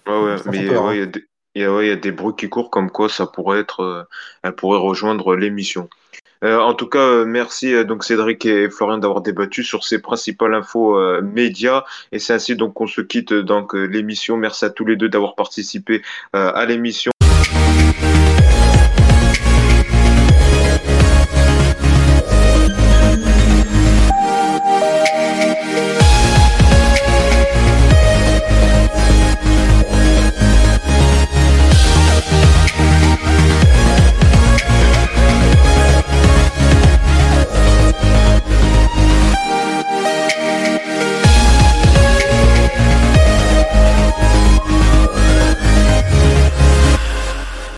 ouais, 0.08 0.36
mais 0.48 0.58
il 0.58 0.78
ouais, 0.78 1.04
y, 1.04 1.08
des, 1.08 1.68
ouais, 1.68 1.88
y 1.88 1.92
a 1.92 1.96
des 1.96 2.12
bruits 2.12 2.36
qui 2.38 2.50
courent 2.50 2.70
comme 2.70 2.92
quoi 2.92 3.08
ça 3.08 3.28
pourrait 3.28 3.60
être. 3.60 4.08
elle 4.44 4.54
pourrait 4.54 4.80
rejoindre 4.80 5.36
l'émission. 5.36 5.88
Euh, 6.44 6.60
en 6.60 6.74
tout 6.74 6.88
cas, 6.88 7.00
euh, 7.00 7.26
merci 7.26 7.74
euh, 7.74 7.84
donc 7.84 8.04
Cédric 8.04 8.46
et 8.46 8.70
Florian 8.70 8.98
d'avoir 8.98 9.22
débattu 9.22 9.64
sur 9.64 9.84
ces 9.84 10.02
principales 10.02 10.54
infos 10.56 11.00
médias. 11.22 11.84
Et 12.12 12.20
c'est 12.20 12.34
ainsi 12.34 12.56
donc 12.56 12.74
qu'on 12.74 12.88
se 12.88 13.02
quitte 13.02 13.34
donc 13.34 13.74
l'émission. 13.74 14.38
Merci 14.38 14.66
à 14.66 14.70
tous 14.70 14.86
les 14.86 14.96
deux 14.96 15.10
d'avoir 15.10 15.36
participé 15.36 16.02
à 16.34 16.66
l'émission. 16.66 17.11